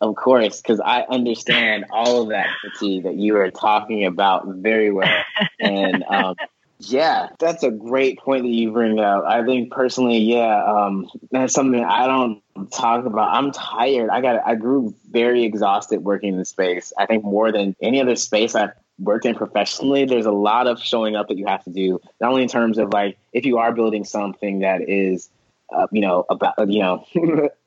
Of 0.00 0.16
course, 0.16 0.62
because 0.62 0.80
I 0.80 1.02
understand 1.02 1.84
all 1.90 2.22
of 2.22 2.28
that 2.30 2.48
fatigue 2.62 3.02
that 3.04 3.16
you 3.16 3.36
are 3.36 3.50
talking 3.50 4.06
about 4.06 4.46
very 4.46 4.90
well. 4.90 5.24
And 5.60 6.04
um, 6.04 6.36
yeah, 6.78 7.28
that's 7.38 7.62
a 7.62 7.70
great 7.70 8.18
point 8.18 8.44
that 8.44 8.48
you 8.48 8.72
bring 8.72 8.98
up. 8.98 9.24
I 9.26 9.44
think 9.44 9.70
personally, 9.70 10.18
yeah, 10.18 10.64
um, 10.64 11.06
that's 11.30 11.52
something 11.52 11.84
I 11.84 12.06
don't 12.06 12.42
talk 12.72 13.04
about. 13.04 13.36
I'm 13.36 13.52
tired. 13.52 14.08
I 14.08 14.22
got. 14.22 14.40
I 14.46 14.54
grew 14.54 14.94
very 15.10 15.44
exhausted 15.44 16.02
working 16.02 16.30
in 16.30 16.38
the 16.38 16.46
space. 16.46 16.94
I 16.98 17.04
think 17.04 17.22
more 17.22 17.52
than 17.52 17.76
any 17.82 18.00
other 18.00 18.16
space 18.16 18.54
I've 18.54 18.70
worked 18.98 19.26
in 19.26 19.34
professionally. 19.34 20.06
There's 20.06 20.26
a 20.26 20.32
lot 20.32 20.66
of 20.66 20.80
showing 20.82 21.14
up 21.14 21.28
that 21.28 21.36
you 21.36 21.46
have 21.46 21.62
to 21.64 21.70
do, 21.70 22.00
not 22.20 22.30
only 22.30 22.42
in 22.42 22.48
terms 22.48 22.78
of 22.78 22.92
like 22.94 23.18
if 23.34 23.44
you 23.44 23.58
are 23.58 23.72
building 23.72 24.04
something 24.04 24.60
that 24.60 24.80
is, 24.88 25.28
uh, 25.74 25.86
you 25.92 26.00
know, 26.00 26.24
about 26.30 26.54
you 26.70 26.80
know. 26.80 27.04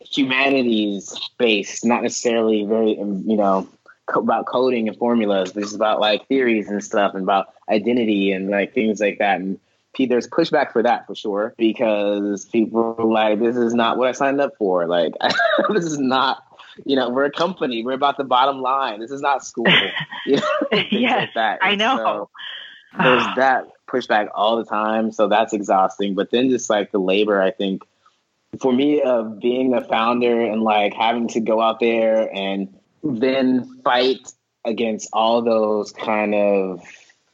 humanities 0.00 1.16
based, 1.38 1.84
not 1.84 2.02
necessarily 2.02 2.64
very, 2.64 2.98
um, 2.98 3.22
you 3.26 3.36
know, 3.36 3.68
about 4.14 4.46
coding 4.46 4.88
and 4.88 4.96
formulas, 4.96 5.52
but 5.52 5.62
it's 5.62 5.74
about 5.74 6.00
like 6.00 6.26
theories 6.26 6.68
and 6.68 6.82
stuff 6.82 7.14
and 7.14 7.22
about 7.22 7.52
identity 7.68 8.32
and 8.32 8.50
like 8.50 8.74
things 8.74 9.00
like 9.00 9.18
that. 9.18 9.40
And 9.40 9.58
there's 9.98 10.26
pushback 10.26 10.72
for 10.72 10.82
that 10.82 11.06
for 11.06 11.14
sure 11.14 11.54
because 11.58 12.46
people 12.46 12.96
are 12.98 13.04
like, 13.04 13.38
this 13.38 13.56
is 13.56 13.74
not 13.74 13.98
what 13.98 14.08
I 14.08 14.12
signed 14.12 14.40
up 14.40 14.56
for. 14.56 14.86
Like, 14.86 15.12
this 15.72 15.84
is 15.84 15.98
not, 15.98 16.42
you 16.86 16.96
know, 16.96 17.10
we're 17.10 17.26
a 17.26 17.30
company. 17.30 17.84
We're 17.84 17.92
about 17.92 18.16
the 18.16 18.24
bottom 18.24 18.60
line. 18.60 19.00
This 19.00 19.10
is 19.10 19.20
not 19.20 19.44
school. 19.44 19.66
You 20.26 20.36
know, 20.36 20.42
yes, 20.90 21.30
like 21.34 21.60
I 21.62 21.76
know. 21.76 21.96
So 21.96 22.30
there's 23.02 23.24
that 23.36 23.68
pushback 23.88 24.28
all 24.34 24.58
the 24.58 24.66
time. 24.66 25.12
So 25.12 25.28
that's 25.28 25.54
exhausting. 25.54 26.14
But 26.14 26.30
then 26.30 26.50
just 26.50 26.68
like 26.68 26.92
the 26.92 26.98
labor, 26.98 27.40
I 27.40 27.50
think 27.52 27.82
for 28.60 28.72
me 28.72 29.00
of 29.02 29.40
being 29.40 29.74
a 29.74 29.82
founder 29.82 30.40
and 30.40 30.62
like 30.62 30.92
having 30.94 31.28
to 31.28 31.40
go 31.40 31.60
out 31.60 31.80
there 31.80 32.28
and 32.34 32.72
then 33.02 33.80
fight 33.82 34.32
against 34.64 35.08
all 35.12 35.42
those 35.42 35.92
kind 35.92 36.34
of 36.34 36.82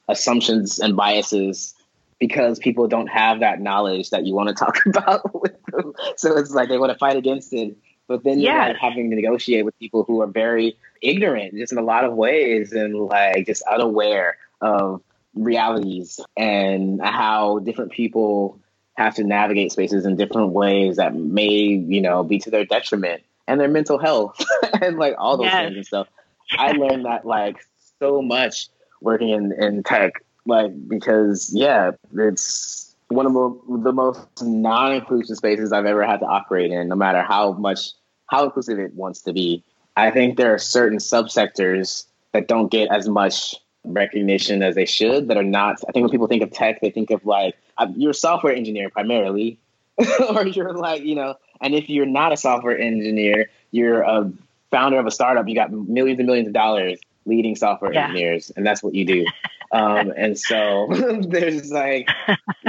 assumptions 0.08 0.78
and 0.78 0.96
biases 0.96 1.74
because 2.18 2.58
people 2.58 2.86
don't 2.86 3.08
have 3.08 3.40
that 3.40 3.60
knowledge 3.60 4.10
that 4.10 4.24
you 4.24 4.34
want 4.34 4.48
to 4.48 4.54
talk 4.64 4.78
about 4.86 5.42
with 5.42 5.60
them. 5.66 5.92
So 6.16 6.36
it's 6.36 6.52
like 6.52 6.68
they 6.68 6.78
want 6.78 6.92
to 6.92 6.98
fight 6.98 7.16
against 7.16 7.52
it. 7.52 7.76
But 8.08 8.22
then 8.22 8.38
you're 8.38 8.56
like 8.56 8.76
having 8.76 9.10
to 9.10 9.16
negotiate 9.16 9.64
with 9.64 9.76
people 9.80 10.04
who 10.04 10.20
are 10.20 10.28
very 10.28 10.78
ignorant 11.02 11.54
just 11.54 11.72
in 11.72 11.78
a 11.78 11.82
lot 11.82 12.04
of 12.04 12.14
ways 12.14 12.72
and 12.72 12.94
like 12.94 13.46
just 13.46 13.62
unaware 13.70 14.38
of 14.60 15.02
realities 15.34 16.20
and 16.36 17.00
how 17.02 17.58
different 17.58 17.90
people 17.90 18.60
have 18.96 19.14
to 19.14 19.24
navigate 19.24 19.72
spaces 19.72 20.06
in 20.06 20.16
different 20.16 20.52
ways 20.52 20.96
that 20.96 21.14
may, 21.14 21.50
you 21.50 22.00
know, 22.00 22.22
be 22.22 22.38
to 22.38 22.50
their 22.50 22.64
detriment 22.64 23.22
and 23.46 23.60
their 23.60 23.68
mental 23.68 23.98
health 23.98 24.42
and 24.80 24.98
like 24.98 25.14
all 25.18 25.36
those 25.36 25.46
yes. 25.46 25.64
things 25.66 25.76
and 25.76 25.86
stuff. 25.86 26.08
I 26.52 26.72
learned 26.72 27.04
that 27.04 27.24
like 27.24 27.56
so 27.98 28.22
much 28.22 28.68
working 29.00 29.30
in, 29.30 29.52
in 29.52 29.82
tech, 29.82 30.14
like 30.46 30.72
because 30.88 31.50
yeah, 31.52 31.92
it's 32.14 32.94
one 33.08 33.26
of 33.26 33.32
the, 33.32 33.78
the 33.82 33.92
most 33.92 34.20
non-inclusive 34.42 35.36
spaces 35.36 35.72
I've 35.72 35.86
ever 35.86 36.04
had 36.04 36.20
to 36.20 36.26
operate 36.26 36.70
in, 36.70 36.88
no 36.88 36.96
matter 36.96 37.22
how 37.22 37.52
much 37.52 37.90
how 38.26 38.44
inclusive 38.44 38.78
it 38.78 38.94
wants 38.94 39.22
to 39.22 39.32
be. 39.32 39.62
I 39.96 40.10
think 40.10 40.36
there 40.36 40.52
are 40.52 40.58
certain 40.58 40.98
subsectors 40.98 42.06
that 42.32 42.48
don't 42.48 42.70
get 42.70 42.90
as 42.90 43.08
much 43.08 43.54
recognition 43.84 44.62
as 44.62 44.74
they 44.74 44.84
should 44.84 45.28
that 45.28 45.36
are 45.36 45.44
not. 45.44 45.76
I 45.88 45.92
think 45.92 46.04
when 46.04 46.10
people 46.10 46.26
think 46.26 46.42
of 46.42 46.50
tech, 46.50 46.80
they 46.80 46.90
think 46.90 47.10
of 47.10 47.24
like 47.24 47.54
you're 47.96 48.10
a 48.10 48.14
software 48.14 48.54
engineer 48.54 48.90
primarily, 48.90 49.58
or 50.30 50.46
you're 50.46 50.72
like 50.72 51.02
you 51.02 51.14
know. 51.14 51.34
And 51.60 51.74
if 51.74 51.88
you're 51.88 52.06
not 52.06 52.32
a 52.32 52.36
software 52.36 52.78
engineer, 52.78 53.50
you're 53.70 54.02
a 54.02 54.30
founder 54.70 54.98
of 54.98 55.06
a 55.06 55.10
startup. 55.10 55.48
You 55.48 55.54
got 55.54 55.72
millions 55.72 56.18
and 56.18 56.26
millions 56.26 56.48
of 56.48 56.54
dollars 56.54 56.98
leading 57.24 57.56
software 57.56 57.92
yeah. 57.92 58.04
engineers, 58.04 58.52
and 58.56 58.66
that's 58.66 58.82
what 58.82 58.94
you 58.94 59.04
do. 59.04 59.26
Um, 59.72 60.12
and 60.16 60.38
so 60.38 60.88
there's 61.28 61.72
like, 61.72 62.08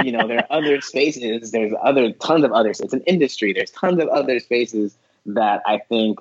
you 0.02 0.12
know, 0.12 0.26
there 0.26 0.38
are 0.38 0.58
other 0.58 0.80
spaces. 0.80 1.50
There's 1.50 1.72
other 1.82 2.12
tons 2.12 2.44
of 2.44 2.52
others. 2.52 2.80
It's 2.80 2.92
an 2.92 3.02
industry. 3.02 3.52
There's 3.52 3.70
tons 3.70 4.00
of 4.00 4.08
other 4.08 4.40
spaces 4.40 4.96
that 5.26 5.62
I 5.66 5.78
think 5.78 6.18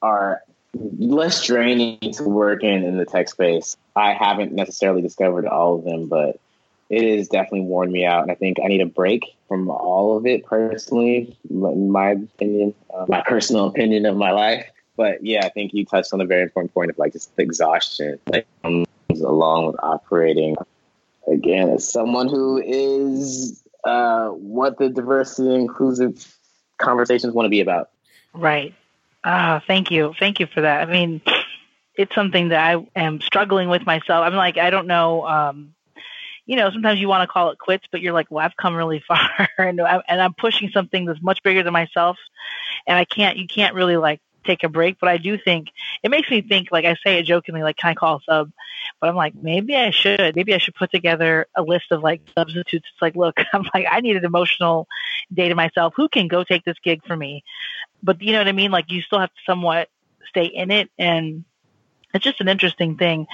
are 0.00 0.42
less 0.74 1.44
draining 1.44 1.98
to 2.12 2.24
work 2.24 2.62
in 2.62 2.84
in 2.84 2.96
the 2.96 3.04
tech 3.04 3.28
space. 3.28 3.76
I 3.94 4.14
haven't 4.14 4.52
necessarily 4.52 5.02
discovered 5.02 5.46
all 5.46 5.76
of 5.76 5.84
them, 5.84 6.06
but 6.06 6.40
it 6.92 7.16
has 7.16 7.26
definitely 7.26 7.62
worn 7.62 7.90
me 7.90 8.04
out. 8.04 8.22
And 8.22 8.30
I 8.30 8.34
think 8.34 8.58
I 8.62 8.68
need 8.68 8.82
a 8.82 8.86
break 8.86 9.24
from 9.48 9.70
all 9.70 10.14
of 10.14 10.26
it 10.26 10.44
personally, 10.44 11.34
my 11.48 12.10
opinion, 12.10 12.74
uh, 12.94 13.06
my 13.08 13.22
personal 13.22 13.66
opinion 13.66 14.04
of 14.04 14.14
my 14.14 14.30
life. 14.30 14.66
But 14.94 15.24
yeah, 15.24 15.46
I 15.46 15.48
think 15.48 15.72
you 15.72 15.86
touched 15.86 16.12
on 16.12 16.20
a 16.20 16.26
very 16.26 16.42
important 16.42 16.74
point 16.74 16.90
of 16.90 16.98
like 16.98 17.14
just 17.14 17.32
exhaustion 17.38 18.20
comes 18.62 18.86
along 19.22 19.68
with 19.68 19.76
operating. 19.82 20.54
Again, 21.26 21.70
as 21.70 21.88
someone 21.88 22.28
who 22.28 22.62
is 22.62 23.62
uh, 23.84 24.28
what 24.28 24.76
the 24.76 24.90
diversity 24.90 25.48
and 25.48 25.62
inclusive 25.62 26.36
conversations 26.76 27.32
want 27.32 27.46
to 27.46 27.50
be 27.50 27.62
about. 27.62 27.88
Right. 28.34 28.74
Ah, 29.24 29.62
thank 29.66 29.90
you. 29.90 30.14
Thank 30.18 30.40
you 30.40 30.46
for 30.46 30.60
that. 30.60 30.86
I 30.86 30.92
mean, 30.92 31.22
it's 31.94 32.14
something 32.14 32.48
that 32.50 32.62
I 32.62 32.86
am 32.94 33.22
struggling 33.22 33.70
with 33.70 33.86
myself. 33.86 34.26
I'm 34.26 34.34
like, 34.34 34.58
I 34.58 34.68
don't 34.68 34.86
know. 34.86 35.26
Um, 35.26 35.74
you 36.46 36.56
know, 36.56 36.70
sometimes 36.70 37.00
you 37.00 37.08
want 37.08 37.28
to 37.28 37.32
call 37.32 37.50
it 37.50 37.58
quits, 37.58 37.86
but 37.90 38.00
you're 38.00 38.12
like, 38.12 38.30
well, 38.30 38.44
I've 38.44 38.56
come 38.56 38.74
really 38.74 39.02
far, 39.08 39.48
and 39.58 39.80
I'm, 39.80 40.02
and 40.08 40.20
I'm 40.20 40.34
pushing 40.34 40.70
something 40.70 41.04
that's 41.04 41.22
much 41.22 41.42
bigger 41.42 41.62
than 41.62 41.72
myself, 41.72 42.18
and 42.86 42.98
I 42.98 43.04
can't. 43.04 43.38
You 43.38 43.46
can't 43.46 43.74
really 43.74 43.96
like 43.96 44.20
take 44.44 44.64
a 44.64 44.68
break. 44.68 44.98
But 45.00 45.08
I 45.08 45.18
do 45.18 45.38
think 45.38 45.68
it 46.02 46.10
makes 46.10 46.30
me 46.30 46.42
think. 46.42 46.68
Like 46.70 46.84
I 46.84 46.96
say 47.04 47.18
it 47.18 47.24
jokingly, 47.24 47.62
like, 47.62 47.76
can 47.76 47.90
I 47.90 47.94
call 47.94 48.16
a 48.16 48.20
sub? 48.28 48.50
But 49.00 49.10
I'm 49.10 49.16
like, 49.16 49.34
maybe 49.34 49.76
I 49.76 49.90
should. 49.90 50.34
Maybe 50.36 50.54
I 50.54 50.58
should 50.58 50.74
put 50.74 50.90
together 50.90 51.46
a 51.54 51.62
list 51.62 51.86
of 51.90 52.02
like 52.02 52.22
substitutes. 52.36 52.86
It's 52.92 53.02
like, 53.02 53.16
look, 53.16 53.36
I'm 53.52 53.64
like, 53.74 53.86
I 53.90 54.00
need 54.00 54.16
an 54.16 54.24
emotional 54.24 54.88
day 55.32 55.48
to 55.48 55.54
myself. 55.54 55.94
Who 55.96 56.08
can 56.08 56.28
go 56.28 56.44
take 56.44 56.64
this 56.64 56.78
gig 56.82 57.02
for 57.06 57.16
me? 57.16 57.44
But 58.02 58.20
you 58.20 58.32
know 58.32 58.38
what 58.38 58.48
I 58.48 58.52
mean? 58.52 58.70
Like, 58.70 58.90
you 58.90 59.02
still 59.02 59.20
have 59.20 59.30
to 59.30 59.40
somewhat 59.46 59.88
stay 60.28 60.46
in 60.46 60.70
it 60.70 60.90
and 60.98 61.44
it's 62.14 62.24
just 62.24 62.40
an 62.40 62.48
interesting 62.48 62.96
thing. 62.96 63.26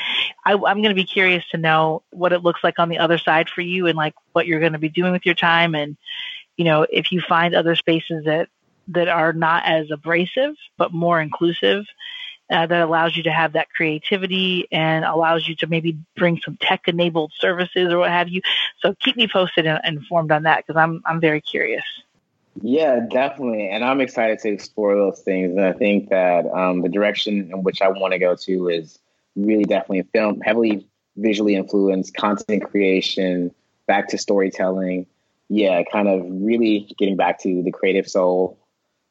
I, 0.45 0.53
am 0.53 0.61
going 0.61 0.85
to 0.85 0.95
be 0.95 1.05
curious 1.05 1.45
to 1.51 1.59
know 1.59 2.03
what 2.11 2.33
it 2.33 2.43
looks 2.43 2.63
like 2.63 2.79
on 2.79 2.89
the 2.89 2.99
other 2.99 3.19
side 3.19 3.49
for 3.49 3.61
you 3.61 3.87
and 3.87 3.97
like 3.97 4.15
what 4.33 4.47
you're 4.47 4.61
going 4.61 4.73
to 4.73 4.79
be 4.79 4.89
doing 4.89 5.13
with 5.13 5.27
your 5.27 5.35
time. 5.35 5.75
And, 5.75 5.97
you 6.57 6.65
know, 6.65 6.87
if 6.89 7.13
you 7.13 7.21
find 7.21 7.55
other 7.55 7.75
spaces 7.75 8.25
that, 8.25 8.49
that 8.89 9.09
are 9.09 9.33
not 9.33 9.65
as 9.67 9.91
abrasive, 9.91 10.55
but 10.77 10.93
more 10.93 11.21
inclusive, 11.21 11.85
uh, 12.51 12.67
that 12.67 12.81
allows 12.81 13.17
you 13.17 13.25
to 13.25 13.33
have 13.33 13.53
that 13.53 13.69
creativity 13.71 14.67
and 14.73 15.05
allows 15.05 15.47
you 15.47 15.55
to 15.57 15.67
maybe 15.67 15.99
bring 16.17 16.41
some 16.43 16.57
tech 16.61 16.89
enabled 16.89 17.33
services 17.39 17.93
or 17.93 17.99
what 17.99 18.11
have 18.11 18.29
you. 18.29 18.41
So 18.81 18.95
keep 19.01 19.17
me 19.17 19.29
posted 19.29 19.67
and 19.67 19.81
informed 19.85 20.33
on 20.33 20.45
that 20.45 20.65
because 20.67 20.81
I'm, 20.81 21.03
I'm 21.05 21.21
very 21.21 21.43
curious. 21.43 21.85
Yeah, 22.63 23.01
definitely. 23.11 23.69
And 23.69 23.85
I'm 23.85 24.01
excited 24.01 24.39
to 24.41 24.49
explore 24.49 24.95
those 24.95 25.21
things. 25.21 25.53
And 25.53 25.65
I 25.65 25.73
think 25.73 26.09
that 26.11 26.47
um, 26.47 26.83
the 26.83 26.89
direction 26.89 27.51
in 27.53 27.63
which 27.63 27.83
I 27.83 27.89
want 27.89 28.13
to 28.13 28.19
go 28.19 28.35
to 28.35 28.69
is 28.69 28.99
really 29.37 29.65
definitely 29.65 30.03
film, 30.13 30.41
heavily 30.41 30.87
visually 31.17 31.55
influenced 31.55 32.15
content 32.15 32.65
creation, 32.65 33.53
back 33.87 34.09
to 34.09 34.19
storytelling. 34.19 35.07
Yeah, 35.49 35.83
kind 35.91 36.09
of 36.09 36.25
really 36.27 36.95
getting 36.99 37.17
back 37.17 37.41
to 37.43 37.63
the 37.63 37.71
creative 37.71 38.09
soul 38.09 38.59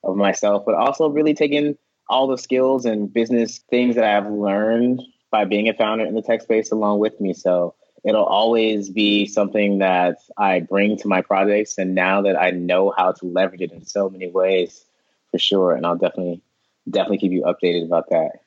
of 0.03 0.15
myself, 0.15 0.63
but 0.65 0.75
also 0.75 1.09
really 1.09 1.33
taking 1.33 1.77
all 2.09 2.27
the 2.27 2.37
skills 2.37 2.85
and 2.85 3.11
business 3.11 3.59
things 3.69 3.95
that 3.95 4.05
I've 4.05 4.31
learned 4.31 5.01
by 5.31 5.45
being 5.45 5.67
a 5.67 5.73
founder 5.73 6.05
in 6.05 6.15
the 6.15 6.21
tech 6.21 6.41
space 6.41 6.71
along 6.71 6.99
with 6.99 7.19
me. 7.19 7.33
So 7.33 7.75
it'll 8.07 8.23
always 8.23 8.89
be 8.89 9.25
something 9.25 9.79
that 9.79 10.19
I 10.37 10.61
bring 10.61 10.97
to 10.99 11.09
my 11.09 11.21
projects. 11.21 11.77
And 11.77 11.93
now 11.93 12.21
that 12.21 12.41
I 12.41 12.51
know 12.51 12.93
how 12.95 13.11
to 13.11 13.25
leverage 13.25 13.59
it 13.59 13.73
in 13.73 13.85
so 13.85 14.09
many 14.09 14.29
ways, 14.31 14.85
for 15.29 15.39
sure. 15.39 15.73
And 15.73 15.85
I'll 15.85 15.97
definitely, 15.97 16.41
definitely 16.89 17.17
keep 17.17 17.33
you 17.33 17.43
updated 17.43 17.85
about 17.85 18.09
that. 18.11 18.39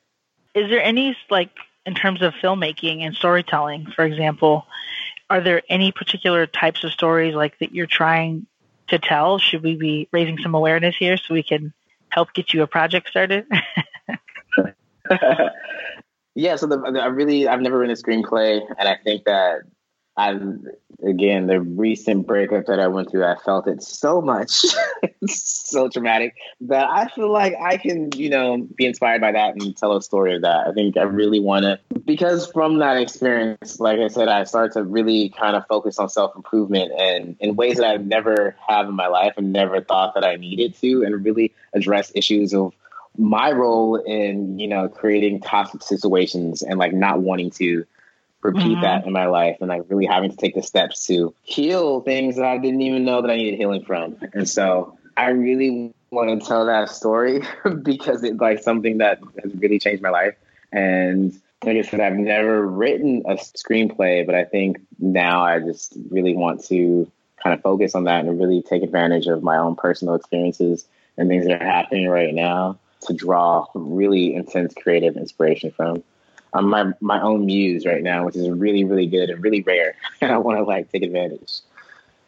Is 0.55 0.71
there 0.71 0.83
any, 0.83 1.15
like, 1.29 1.51
in 1.85 1.95
terms 1.95 2.23
of 2.23 2.33
filmmaking 2.43 3.03
and 3.03 3.15
storytelling, 3.15 3.93
for 3.95 4.03
example, 4.03 4.67
are 5.29 5.43
there 5.43 5.61
any 5.69 5.93
particular 5.93 6.47
types 6.47 6.83
of 6.83 6.91
stories 6.93 7.35
like 7.35 7.59
that 7.59 7.75
you're 7.75 7.87
trying 7.87 8.47
to 8.89 8.99
tell? 8.99 9.39
Should 9.39 9.63
we 9.63 9.77
be 9.77 10.09
raising 10.11 10.39
some 10.39 10.55
awareness 10.55 10.97
here 10.97 11.19
so 11.19 11.35
we 11.35 11.43
can 11.43 11.75
help 12.09 12.33
get 12.33 12.55
you 12.55 12.63
a 12.63 12.67
project 12.67 13.11
started? 13.11 13.47
Yeah, 16.35 16.57
so 16.57 16.67
the, 16.67 16.79
the, 16.79 17.01
I 17.01 17.07
really 17.07 17.49
I've 17.49 17.61
never 17.61 17.79
written 17.79 17.95
a 17.95 17.99
screenplay, 17.99 18.61
and 18.79 18.89
I 18.89 18.97
think 19.03 19.25
that 19.25 19.63
I 20.17 20.39
again 21.05 21.47
the 21.47 21.61
recent 21.61 22.27
breakup 22.27 22.67
that 22.67 22.79
I 22.79 22.87
went 22.87 23.11
through, 23.11 23.25
I 23.25 23.37
felt 23.45 23.67
it 23.67 23.83
so 23.83 24.21
much, 24.21 24.65
so 25.27 25.89
traumatic 25.89 26.35
that 26.61 26.89
I 26.89 27.09
feel 27.09 27.33
like 27.33 27.55
I 27.61 27.79
can 27.79 28.11
you 28.15 28.31
know 28.31 28.69
be 28.77 28.87
inspired 28.87 29.21
by 29.21 29.33
that 29.33 29.55
and 29.55 29.77
tell 29.77 29.97
a 29.97 30.03
story 30.03 30.37
of 30.37 30.43
that. 30.43 30.69
I 30.69 30.73
think 30.73 30.97
I 30.97 31.03
really 31.03 31.41
want 31.41 31.65
to 31.65 31.81
because 32.05 32.51
from 32.53 32.79
that 32.79 32.97
experience, 32.97 33.81
like 33.81 33.99
I 33.99 34.09
said, 34.09 34.29
I 34.29 34.45
started 34.45 34.73
to 34.75 34.85
really 34.85 35.31
kind 35.31 35.57
of 35.57 35.67
focus 35.67 35.99
on 35.99 36.09
self 36.09 36.37
improvement 36.37 36.93
and 36.99 37.37
in 37.41 37.57
ways 37.57 37.79
that 37.79 37.87
I've 37.87 38.07
never 38.07 38.55
have 38.69 38.89
in 38.89 38.95
my 38.95 39.09
life 39.09 39.35
and 39.37 39.53
never 39.53 39.81
thought 39.81 40.15
that 40.15 40.25
I 40.25 40.37
needed 40.37 40.75
to, 40.77 41.03
and 41.03 41.25
really 41.25 41.53
address 41.73 42.13
issues 42.15 42.55
of 42.55 42.73
my 43.19 43.51
role 43.53 43.97
in 43.97 44.59
you 44.59 44.69
know 44.69 44.89
creating 44.89 45.41
toxic 45.41 45.83
situations 45.83 46.63
and 46.63 46.79
like 46.79 46.93
not 46.93 47.21
wanting 47.21 47.51
to 47.51 47.85
repeat 48.43 48.63
mm-hmm. 48.63 48.81
that 48.81 49.07
in 49.07 49.13
my 49.13 49.27
life 49.27 49.57
and 49.61 49.69
like 49.69 49.83
really 49.89 50.07
having 50.07 50.31
to 50.31 50.37
take 50.37 50.55
the 50.55 50.63
steps 50.63 51.07
to 51.07 51.35
heal 51.43 52.01
things 52.01 52.37
that 52.37 52.45
I 52.45 52.59
didn't 52.59 52.81
even 52.81 53.05
know 53.05 53.21
that 53.23 53.31
I 53.31 53.37
needed 53.37 53.59
healing 53.59 53.85
from. 53.85 54.17
And 54.33 54.49
so 54.49 54.99
I 55.17 55.31
really 55.31 55.93
want 56.11 56.41
to 56.41 56.47
tell 56.47 56.67
that 56.67 56.89
story 56.89 57.43
because 57.83 58.25
it's 58.25 58.41
like 58.41 58.63
something 58.63 58.99
that 58.99 59.21
has 59.43 59.55
really 59.55 59.79
changed 59.79 60.03
my 60.03 60.11
life. 60.11 60.35
And 60.73 61.39
like 61.63 61.77
I 61.77 61.83
said, 61.83 62.01
I've 62.01 62.15
never 62.15 62.67
written 62.67 63.25
a 63.27 63.35
screenplay, 63.35 64.25
but 64.25 64.35
I 64.35 64.45
think 64.45 64.81
now 64.99 65.45
I 65.45 65.61
just 65.61 65.95
really 66.11 66.35
want 66.35 66.65
to 66.67 67.11
kind 67.43 67.53
of 67.53 67.61
focus 67.63 67.95
on 67.95 68.05
that 68.05 68.25
and 68.25 68.39
really 68.39 68.63
take 68.63 68.83
advantage 68.83 69.27
of 69.27 69.43
my 69.43 69.59
own 69.59 69.77
personal 69.77 70.15
experiences 70.15 70.87
and 71.19 71.29
things 71.29 71.47
that 71.47 71.61
are 71.61 71.65
happening 71.65 72.09
right 72.09 72.33
now 72.33 72.79
to 73.03 73.15
draw 73.15 73.67
really 73.75 74.35
intense 74.35 74.75
creative 74.75 75.17
inspiration 75.17 75.71
from. 75.71 76.03
I'm 76.53 76.69
my 76.69 76.93
my 77.01 77.21
own 77.23 77.47
muse 77.47 77.87
right 77.87 78.03
now, 78.03 78.27
which 78.27 78.35
is 78.35 78.49
really 78.51 78.85
really 78.85 79.07
good 79.07 79.31
and 79.31 79.43
really 79.43 79.63
rare, 79.63 79.95
and 80.21 80.33
I 80.33 80.39
want 80.39 80.59
to 80.59 80.65
like 80.65 80.91
take 80.91 81.03
advantage. 81.03 81.61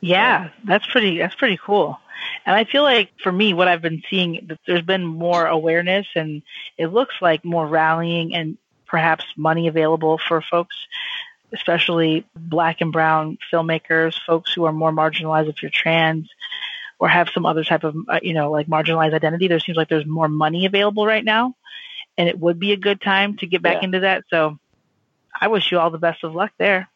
Yeah, 0.00 0.50
that's 0.64 0.86
pretty 0.86 1.18
that's 1.18 1.34
pretty 1.34 1.58
cool. 1.64 1.98
And 2.46 2.54
I 2.54 2.64
feel 2.64 2.82
like 2.82 3.10
for 3.22 3.32
me, 3.32 3.52
what 3.54 3.68
I've 3.68 3.82
been 3.82 4.02
seeing, 4.08 4.48
there's 4.66 4.82
been 4.82 5.04
more 5.04 5.46
awareness, 5.46 6.06
and 6.14 6.42
it 6.78 6.88
looks 6.88 7.14
like 7.20 7.44
more 7.44 7.66
rallying 7.66 8.34
and 8.34 8.58
perhaps 8.86 9.24
money 9.36 9.68
available 9.68 10.18
for 10.18 10.42
folks, 10.42 10.76
especially 11.52 12.26
black 12.36 12.80
and 12.80 12.92
brown 12.92 13.38
filmmakers, 13.52 14.14
folks 14.26 14.52
who 14.52 14.64
are 14.64 14.72
more 14.72 14.92
marginalized 14.92 15.48
if 15.48 15.62
you're 15.62 15.70
trans, 15.70 16.28
or 17.02 17.08
have 17.08 17.28
some 17.34 17.44
other 17.44 17.64
type 17.64 17.82
of 17.82 17.96
uh, 18.08 18.20
you 18.22 18.32
know 18.32 18.52
like 18.52 18.68
marginalized 18.68 19.12
identity 19.12 19.48
there 19.48 19.58
seems 19.58 19.76
like 19.76 19.88
there's 19.88 20.06
more 20.06 20.28
money 20.28 20.66
available 20.66 21.04
right 21.04 21.24
now. 21.24 21.56
And 22.16 22.28
it 22.28 22.38
would 22.38 22.60
be 22.60 22.70
a 22.70 22.76
good 22.76 23.00
time 23.00 23.36
to 23.38 23.46
get 23.46 23.60
back 23.60 23.78
yeah. 23.80 23.86
into 23.86 24.00
that. 24.00 24.22
So 24.30 24.58
i 25.40 25.48
wish 25.48 25.72
you 25.72 25.80
all 25.80 25.90
the 25.90 25.98
best 25.98 26.22
of 26.22 26.32
luck 26.34 26.52
there. 26.58 26.88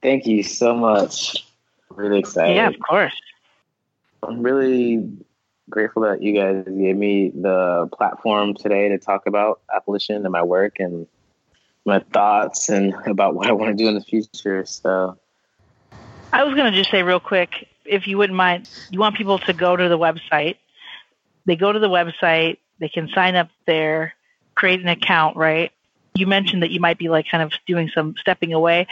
Thank 0.00 0.26
you 0.26 0.42
so 0.42 0.74
much. 0.74 1.44
Really 1.90 2.20
excited. 2.20 2.54
Yeah 2.54 2.68
of 2.68 2.76
course. 2.80 3.14
I'm 4.22 4.42
really 4.42 5.06
grateful 5.68 6.02
that 6.04 6.22
you 6.22 6.32
guys 6.32 6.64
gave 6.64 6.96
me 6.96 7.28
the 7.28 7.86
platform 7.92 8.54
today 8.54 8.88
to 8.88 8.98
talk 8.98 9.26
about 9.26 9.60
Appolition 9.68 10.16
and 10.16 10.30
my 10.30 10.42
work 10.42 10.80
and 10.80 11.06
my 11.84 11.98
thoughts 11.98 12.70
and 12.70 12.94
about 13.06 13.34
what 13.34 13.46
i 13.46 13.52
want 13.52 13.76
to 13.76 13.82
do 13.82 13.88
in 13.88 13.94
the 13.94 14.00
future 14.00 14.64
so. 14.64 15.18
I 16.32 16.44
was 16.44 16.54
going 16.54 16.72
to 16.72 16.76
just 16.76 16.90
say 16.90 17.02
real 17.02 17.20
quick, 17.20 17.68
if 17.84 18.06
you 18.06 18.18
wouldn't 18.18 18.36
mind, 18.36 18.68
you 18.90 18.98
want 18.98 19.16
people 19.16 19.38
to 19.40 19.52
go 19.52 19.76
to 19.76 19.88
the 19.88 19.98
website. 19.98 20.56
They 21.46 21.56
go 21.56 21.72
to 21.72 21.78
the 21.78 21.88
website, 21.88 22.58
they 22.78 22.88
can 22.88 23.08
sign 23.08 23.36
up 23.36 23.48
there, 23.66 24.14
create 24.54 24.80
an 24.80 24.88
account, 24.88 25.36
right? 25.36 25.72
You 26.14 26.26
mentioned 26.26 26.62
that 26.62 26.70
you 26.70 26.80
might 26.80 26.98
be 26.98 27.08
like 27.08 27.26
kind 27.30 27.42
of 27.42 27.52
doing 27.66 27.90
some 27.94 28.14
stepping 28.18 28.52
away. 28.52 28.86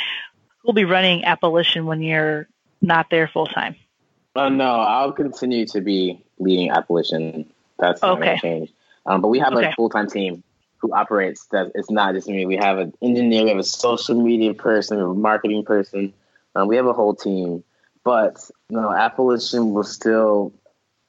We'll 0.65 0.75
be 0.75 0.85
running 0.85 1.23
Appolition 1.23 1.85
when 1.85 2.03
you're 2.03 2.49
not 2.81 3.09
there 3.11 3.29
full 3.29 3.47
time. 3.47 3.77
Uh, 4.35 4.49
no, 4.49 4.65
I'll 4.65 5.13
continue 5.13 5.67
to 5.67 5.81
be 5.81 6.23
leading 6.39 6.71
Appolition. 6.71 7.47
That's 7.79 8.03
not 8.03 8.19
okay. 8.19 8.25
going 8.25 8.37
to 8.37 8.43
change. 8.43 8.73
Um, 9.07 9.21
but 9.21 9.29
we 9.29 9.39
have 9.41 9.53
okay. 9.53 9.69
a 9.69 9.73
full 9.73 9.89
time 9.89 10.09
team 10.09 10.43
who 10.79 10.93
operates 10.93 11.47
that. 11.53 11.73
It's 11.75 11.91
not 11.91 12.15
just 12.15 12.29
me. 12.29 12.45
We 12.45 12.57
have 12.57 12.79
an 12.79 12.93
engineer, 13.03 13.45
we 13.45 13.51
have 13.51 13.59
a 13.59 13.65
social 13.65 14.21
media 14.21 14.55
person, 14.55 14.97
we 14.97 15.03
have 15.03 15.11
a 15.11 15.15
marketing 15.15 15.65
person, 15.65 16.13
um, 16.55 16.69
we 16.69 16.77
have 16.77 16.87
a 16.87 16.93
whole 16.93 17.15
team, 17.15 17.63
but 18.05 18.51
know, 18.71 18.89
Appolition 18.89 19.73
will 19.73 19.85
still, 19.85 20.53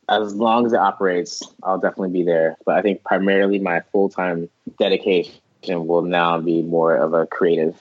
as 0.10 0.36
long 0.36 0.66
as 0.66 0.74
it 0.74 0.80
operates, 0.80 1.42
I'll 1.64 1.80
definitely 1.80 2.12
be 2.12 2.24
there. 2.24 2.58
But 2.66 2.76
I 2.76 2.82
think 2.82 3.04
primarily 3.04 3.60
my 3.60 3.82
full 3.92 4.10
time 4.10 4.50
dedication 4.78 5.34
will 5.68 6.04
now 6.04 6.40
be 6.40 6.62
more 6.62 6.96
of 6.96 7.14
a 7.14 7.26
creative 7.26 7.76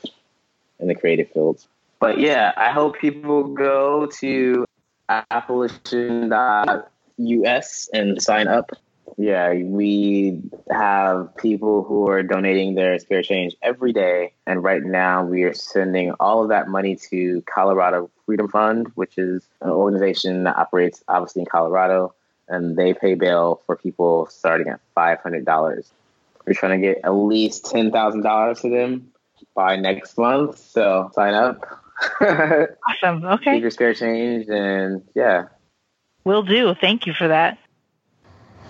in 0.79 0.87
the 0.89 0.95
creative 0.95 1.31
fields. 1.31 1.69
But 2.01 2.19
yeah, 2.19 2.53
I 2.57 2.71
hope 2.71 2.99
people 2.99 3.45
go 3.45 4.07
to 4.21 4.65
appolition.us 5.09 7.89
and 7.93 8.23
sign 8.23 8.49
up 8.49 8.73
Yeah, 9.19 9.53
we 9.53 10.43
have 10.71 11.37
people 11.37 11.85
who 11.85 12.09
are 12.09 12.23
donating 12.23 12.75
their 12.75 12.99
spare 12.99 13.23
change 13.23 13.55
every 13.63 13.93
day. 13.93 14.33
And 14.47 14.63
right 14.63 14.83
now, 14.83 15.25
we 15.25 15.43
are 15.45 15.55
sending 15.55 16.13
all 16.19 16.43
of 16.43 16.49
that 16.49 16.69
money 16.69 16.97
to 17.11 17.43
Colorado 17.43 18.11
Freedom 18.27 18.49
Fund, 18.49 18.89
which 18.95 19.19
is 19.19 19.47
an 19.61 19.71
organization 19.71 20.45
that 20.45 20.57
operates 20.57 21.03
obviously 21.09 21.41
in 21.41 21.47
Colorado. 21.47 22.15
And 22.49 22.77
they 22.77 22.95
pay 22.95 23.15
bail 23.15 23.63
for 23.67 23.77
people 23.77 24.27
starting 24.27 24.69
at 24.69 24.81
$500. 24.97 25.91
We're 26.47 26.55
trying 26.55 26.81
to 26.81 26.87
get 26.87 27.01
at 27.05 27.11
least 27.11 27.65
$10,000 27.65 28.61
to 28.63 28.71
them 28.71 29.13
by 29.55 29.77
next 29.77 30.19
month. 30.19 30.59
So 30.59 31.11
sign 31.15 31.35
up. 31.35 31.65
awesome. 32.21 33.25
Okay. 33.25 33.55
Keep 33.55 33.63
your 33.63 33.71
spare 33.71 33.95
change. 33.95 34.49
And 34.49 35.03
yeah. 35.15 35.47
Will 36.25 36.43
do. 36.43 36.75
Thank 36.75 37.07
you 37.07 37.13
for 37.13 37.29
that. 37.29 37.59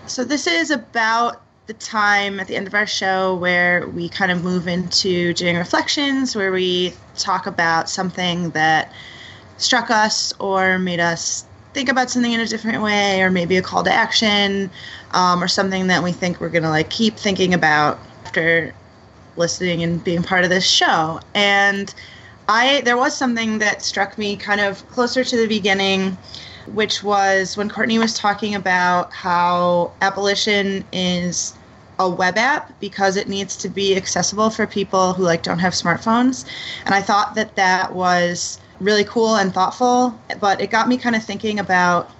So 0.06 0.24
this 0.24 0.46
is 0.46 0.70
about 0.70 1.42
the 1.66 1.74
time 1.74 2.40
at 2.40 2.48
the 2.48 2.56
end 2.56 2.66
of 2.66 2.74
our 2.74 2.86
show 2.86 3.36
where 3.36 3.86
we 3.88 4.08
kind 4.08 4.32
of 4.32 4.42
move 4.42 4.66
into 4.66 5.32
doing 5.34 5.56
reflections, 5.56 6.34
where 6.34 6.52
we 6.52 6.92
talk 7.16 7.46
about 7.46 7.88
something 7.88 8.50
that 8.50 8.92
struck 9.58 9.90
us 9.90 10.32
or 10.40 10.78
made 10.78 11.00
us 11.00 11.46
think 11.72 11.88
about 11.88 12.10
something 12.10 12.32
in 12.32 12.40
a 12.40 12.46
different 12.46 12.82
way, 12.82 13.22
or 13.22 13.30
maybe 13.30 13.56
a 13.56 13.62
call 13.62 13.82
to 13.84 13.92
action, 13.92 14.70
um, 15.12 15.42
or 15.42 15.48
something 15.48 15.86
that 15.86 16.02
we 16.02 16.12
think 16.12 16.40
we're 16.40 16.48
gonna 16.48 16.68
like 16.68 16.90
keep 16.90 17.16
thinking 17.16 17.54
about 17.54 17.98
after 18.24 18.74
listening 19.36 19.82
and 19.82 20.02
being 20.04 20.22
part 20.22 20.44
of 20.44 20.50
this 20.50 20.68
show. 20.68 21.20
And 21.34 21.94
I 22.48 22.82
there 22.82 22.96
was 22.96 23.16
something 23.16 23.58
that 23.60 23.82
struck 23.82 24.18
me 24.18 24.36
kind 24.36 24.60
of 24.60 24.86
closer 24.90 25.24
to 25.24 25.36
the 25.36 25.46
beginning 25.46 26.18
which 26.66 27.02
was 27.02 27.56
when 27.56 27.68
Kortney 27.68 27.98
was 27.98 28.14
talking 28.18 28.54
about 28.54 29.12
how 29.12 29.92
Appolition 30.00 30.84
is 30.92 31.54
a 31.98 32.08
web 32.08 32.36
app 32.36 32.78
because 32.80 33.16
it 33.16 33.28
needs 33.28 33.56
to 33.56 33.68
be 33.68 33.96
accessible 33.96 34.50
for 34.50 34.66
people 34.66 35.12
who 35.12 35.22
like 35.22 35.42
don't 35.42 35.58
have 35.58 35.72
smartphones. 35.72 36.44
And 36.84 36.94
i 36.94 37.00
thought 37.00 37.34
that 37.34 37.54
that 37.56 37.94
was 37.94 38.58
really 38.80 39.04
cool 39.04 39.36
and 39.36 39.54
thoughtful 39.54 40.18
but 40.40 40.60
it 40.60 40.70
got 40.70 40.88
me 40.88 40.96
kind 40.96 41.14
of 41.14 41.22
thinking 41.22 41.58
about 41.60 42.10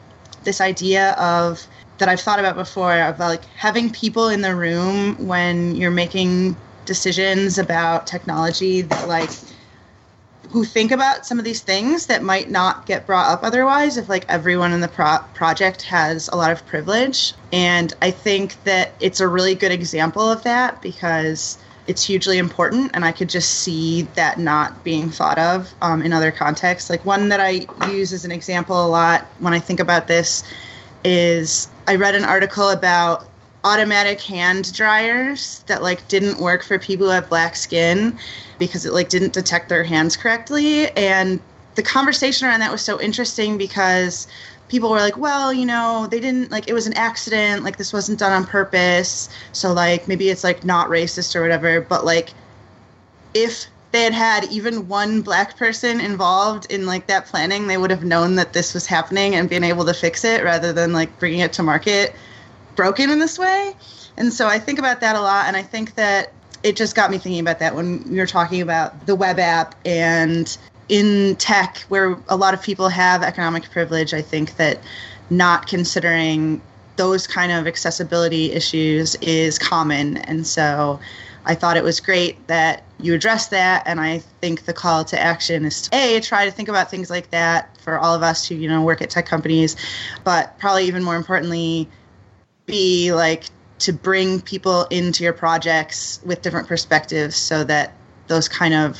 this 0.45 0.61
idea 0.61 1.13
of 1.13 1.67
that 1.99 2.09
i've 2.09 2.21
thought 2.21 2.39
about 2.39 2.55
before 2.55 3.01
of 3.01 3.19
like 3.19 3.45
having 3.57 3.91
people 3.91 4.29
in 4.29 4.43
the 4.43 4.55
room 4.55 5.17
when 5.27 5.75
you're 5.75 5.91
making 5.91 6.57
decisions 6.85 7.59
about 7.59 8.07
technology 8.07 8.83
that 8.83 9.09
like 9.09 9.31
who 10.53 10.65
think 10.65 10.91
about 10.93 11.25
some 11.25 11.39
of 11.39 11.47
these 11.47 11.63
things 11.63 12.07
that 12.07 12.23
might 12.23 12.51
not 12.51 12.85
get 12.85 13.07
brought 13.07 13.31
up 13.31 13.43
otherwise 13.43 13.97
if 13.97 14.09
like 14.09 14.27
everyone 14.29 14.73
in 14.73 14.83
the 14.83 14.89
pro- 14.89 15.25
project 15.33 15.81
has 15.83 16.29
a 16.29 16.37
lot 16.37 16.53
of 16.53 16.65
privilege. 16.67 17.33
And 17.53 17.93
i 18.03 18.11
think 18.11 18.63
that 18.65 18.95
it's 19.01 19.21
a 19.21 19.27
really 19.27 19.55
good 19.55 19.73
example 19.73 20.31
of 20.31 20.43
that 20.45 20.83
because 20.83 21.59
it's 21.87 22.05
hugely 22.05 22.39
important 22.39 22.91
and 22.95 23.05
i 23.05 23.13
could 23.13 23.29
just 23.29 23.51
see 23.55 24.03
that 24.15 24.39
not 24.39 24.85
being 24.85 25.11
thought 25.11 25.39
of 25.39 25.73
um, 25.81 26.03
in 26.03 26.13
other 26.13 26.31
contexts. 26.31 26.91
Like 26.91 27.05
one 27.05 27.31
that 27.31 27.41
i 27.41 27.67
use 27.91 28.13
as 28.13 28.25
an 28.25 28.33
example 28.33 28.85
a 28.85 28.89
lot 28.89 29.27
when 29.39 29.55
i 29.55 29.59
think 29.59 29.81
about 29.81 30.07
this 30.07 30.45
is 31.03 31.69
i 31.89 31.97
read 31.97 32.15
an 32.15 32.25
article 32.25 32.69
about 32.69 33.27
automatic 33.65 34.21
hand 34.21 34.73
dryers 34.73 35.63
that 35.67 35.83
like 35.83 36.07
didn't 36.09 36.39
work 36.39 36.65
for 36.65 36.79
people 36.79 37.07
who 37.07 37.13
have 37.13 37.29
black 37.29 37.55
skin 37.55 38.19
because 38.59 38.85
it 38.85 38.93
like 38.93 39.09
didn't 39.09 39.33
detect 39.33 39.69
their 39.69 39.85
hands 39.85 40.17
correctly. 40.17 40.91
And 40.97 41.41
the 41.75 41.83
conversation 41.83 42.47
around 42.49 42.61
that 42.61 42.73
was 42.73 42.83
so 42.83 43.01
interesting 43.01 43.57
because 43.57 44.27
people 44.69 44.91
were 44.91 45.01
like 45.01 45.19
well 45.19 45.53
you 45.53 45.67
know 45.67 46.07
they 46.11 46.19
didn't 46.19 46.51
like 46.51 46.67
it 46.67 46.73
was 46.73 46.87
an 46.87 46.95
accident 46.95 47.63
like 47.63 47.77
this 47.77 47.93
wasn't 47.93 48.19
done 48.19 48.33
on 48.33 48.45
purpose. 48.45 49.29
So 49.53 49.73
like 49.73 50.09
maybe 50.09 50.29
it's 50.29 50.45
like 50.45 50.65
not 50.65 50.89
racist 50.89 51.37
or 51.37 51.43
whatever. 51.43 51.81
But 51.81 52.05
like 52.05 52.35
if 53.35 53.67
they 53.93 54.05
had 54.05 54.15
had 54.15 54.45
even 54.51 54.89
one 54.89 55.21
black 55.21 55.57
person 55.57 56.01
involved 56.01 56.71
in 56.73 56.87
like 56.87 57.07
that 57.07 57.27
planning 57.27 57.67
they 57.67 57.77
would 57.77 57.91
have 57.91 58.05
known 58.05 58.35
that 58.37 58.55
this 58.55 58.75
was 58.75 58.87
happening 58.87 59.35
and 59.35 59.49
been 59.49 59.63
able 59.63 59.85
to 59.85 59.95
fix 59.95 60.25
it 60.25 60.43
rather 60.43 60.73
than 60.73 60.93
like 60.93 61.17
bringing 61.19 61.41
it 61.41 61.53
to 61.53 61.63
market 61.63 62.15
broken 62.77 63.11
in 63.11 63.19
this 63.19 63.39
way. 63.39 63.75
And 64.17 64.33
so 64.33 64.47
I 64.47 64.59
think 64.59 64.79
about 64.79 65.01
that 65.01 65.17
a 65.17 65.21
lot. 65.21 65.47
And 65.47 65.57
I 65.57 65.63
think 65.63 65.95
that 65.95 66.33
it 66.63 66.77
just 66.77 66.95
got 66.95 67.11
me 67.11 67.19
thinking 67.19 67.41
about 67.41 67.59
that 67.59 67.75
when 67.75 68.09
we 68.09 68.19
were 68.19 68.27
talking 68.27 68.61
about 68.61 69.07
the 69.07 69.15
web 69.15 69.39
app 69.39 69.75
and 69.85 70.57
in 70.89 71.37
tech, 71.37 71.79
where 71.89 72.19
a 72.29 72.37
lot 72.37 72.55
of 72.55 72.63
people 72.63 72.89
have 72.89 73.23
economic 73.23 73.71
privilege. 73.71 74.13
I 74.13 74.23
think 74.23 74.57
that 74.57 74.79
not 75.31 75.67
considering 75.67 76.61
those 76.97 77.27
kind 77.27 77.51
of 77.51 77.67
accessibility 77.67 78.53
issues 78.53 79.15
is 79.17 79.59
common. 79.59 80.19
And 80.19 80.47
so 80.47 81.01
I 81.47 81.55
thought 81.55 81.77
it 81.77 81.83
was 81.83 82.01
great 82.01 82.47
that 82.49 82.85
you 83.01 83.15
addressed 83.15 83.51
that. 83.51 83.83
And 83.87 84.01
I 84.01 84.19
think 84.41 84.67
the 84.67 84.73
call 84.73 85.05
to 85.07 85.19
action 85.19 85.65
is 85.65 85.83
to 85.83 85.97
A, 85.97 86.21
try 86.21 86.45
to 86.45 86.51
think 86.51 86.69
about 86.69 86.91
things 86.91 87.11
like 87.11 87.31
that 87.31 87.77
for 87.79 87.99
all 87.99 88.15
of 88.15 88.23
us 88.23 88.47
who, 88.47 88.55
you 88.55 88.69
know, 88.69 88.83
work 88.83 89.01
at 89.01 89.11
tech 89.11 89.27
companies, 89.27 89.77
but 90.25 90.59
probably 90.59 90.85
even 90.85 91.03
more 91.03 91.17
importantly, 91.17 91.89
be 92.67 93.13
like 93.13 93.45
to 93.81 93.93
bring 93.93 94.41
people 94.41 94.85
into 94.85 95.25
your 95.25 95.33
projects 95.33 96.21
with 96.25 96.43
different 96.43 96.69
perspectives 96.69 97.37
so 97.37 97.65
that 97.65 97.95
those 98.29 98.49
kind 98.49 98.75
of 98.75 98.99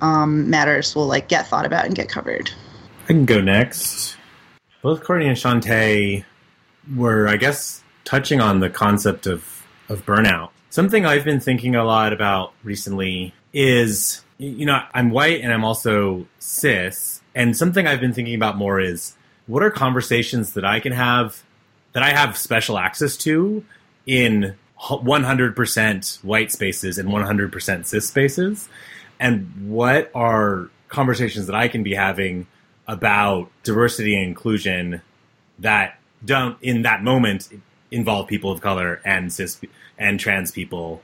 um, 0.00 0.50
matters 0.50 0.94
will 0.94 1.06
like 1.06 1.28
get 1.28 1.46
thought 1.46 1.64
about 1.64 1.86
and 1.86 1.94
get 1.94 2.08
covered. 2.08 2.50
I 3.04 3.06
can 3.08 3.24
go 3.24 3.40
next. 3.40 4.16
Both 4.82 5.02
Kortney 5.02 5.26
and 5.26 5.36
Chanté 5.36 6.24
were, 6.94 7.28
I 7.28 7.36
guess, 7.36 7.82
touching 8.04 8.40
on 8.40 8.60
the 8.60 8.70
concept 8.70 9.26
of, 9.26 9.64
of 9.88 10.04
burnout. 10.04 10.50
Something 10.70 11.06
I've 11.06 11.24
been 11.24 11.40
thinking 11.40 11.74
a 11.74 11.84
lot 11.84 12.12
about 12.12 12.52
recently 12.62 13.32
is, 13.52 14.24
you 14.38 14.66
know, 14.66 14.82
I'm 14.92 15.10
white 15.10 15.40
and 15.40 15.52
I'm 15.52 15.64
also 15.64 16.26
cis. 16.38 17.22
And 17.34 17.56
something 17.56 17.86
I've 17.86 18.00
been 18.00 18.12
thinking 18.12 18.34
about 18.34 18.56
more 18.56 18.80
is 18.80 19.16
what 19.46 19.62
are 19.62 19.70
conversations 19.70 20.54
that 20.54 20.64
I 20.64 20.80
can 20.80 20.92
have 20.92 21.42
that 21.96 22.02
I 22.02 22.10
have 22.10 22.36
special 22.36 22.76
access 22.76 23.16
to 23.16 23.64
in 24.04 24.54
100% 24.78 26.22
white 26.24 26.52
spaces 26.52 26.98
and 26.98 27.08
100% 27.08 27.86
cis 27.86 28.06
spaces? 28.06 28.68
And 29.18 29.70
what 29.70 30.10
are 30.14 30.68
conversations 30.88 31.46
that 31.46 31.56
I 31.56 31.68
can 31.68 31.82
be 31.82 31.94
having 31.94 32.48
about 32.86 33.50
diversity 33.62 34.14
and 34.14 34.24
inclusion 34.24 35.00
that 35.60 35.98
don't, 36.22 36.58
in 36.60 36.82
that 36.82 37.02
moment, 37.02 37.48
involve 37.90 38.28
people 38.28 38.52
of 38.52 38.60
color 38.60 39.00
and 39.02 39.32
cis 39.32 39.58
and 39.96 40.20
trans 40.20 40.50
people? 40.50 41.00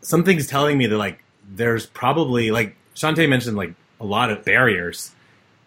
Something's 0.00 0.46
telling 0.46 0.78
me 0.78 0.86
that, 0.86 0.96
like, 0.96 1.22
there's 1.50 1.84
probably, 1.84 2.50
like, 2.50 2.76
Chanté 2.94 3.28
mentioned, 3.28 3.58
like, 3.58 3.74
a 4.00 4.06
lot 4.06 4.30
of 4.30 4.42
barriers. 4.46 5.10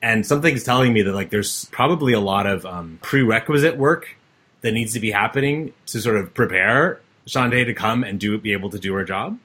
And 0.02 0.26
something's 0.26 0.64
telling 0.64 0.94
me 0.94 1.04
that, 1.04 1.14
like, 1.14 1.30
there's 1.30 1.66
probably 1.66 2.14
a 2.14 2.20
lot 2.20 2.48
of 2.48 2.66
um, 2.66 2.98
prerequisite 3.04 3.78
work 3.78 4.18
that 4.64 4.72
needs 4.72 4.94
to 4.94 5.00
be 5.00 5.12
happening 5.12 5.74
to 5.86 6.02
sort 6.02 6.18
of 6.18 6.34
prepare 6.34 7.00
Chanté 7.28 7.66
to 7.66 7.74
come 7.74 8.04
and 8.04 8.20
do 8.20 8.38
be 8.38 8.54
able 8.54 8.70
to 8.72 8.80
do 8.80 8.94
her 8.96 9.04
job. 9.04 9.38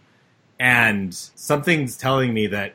And 0.58 1.14
something's 1.14 1.96
telling 1.96 2.32
me 2.32 2.48
that 2.48 2.74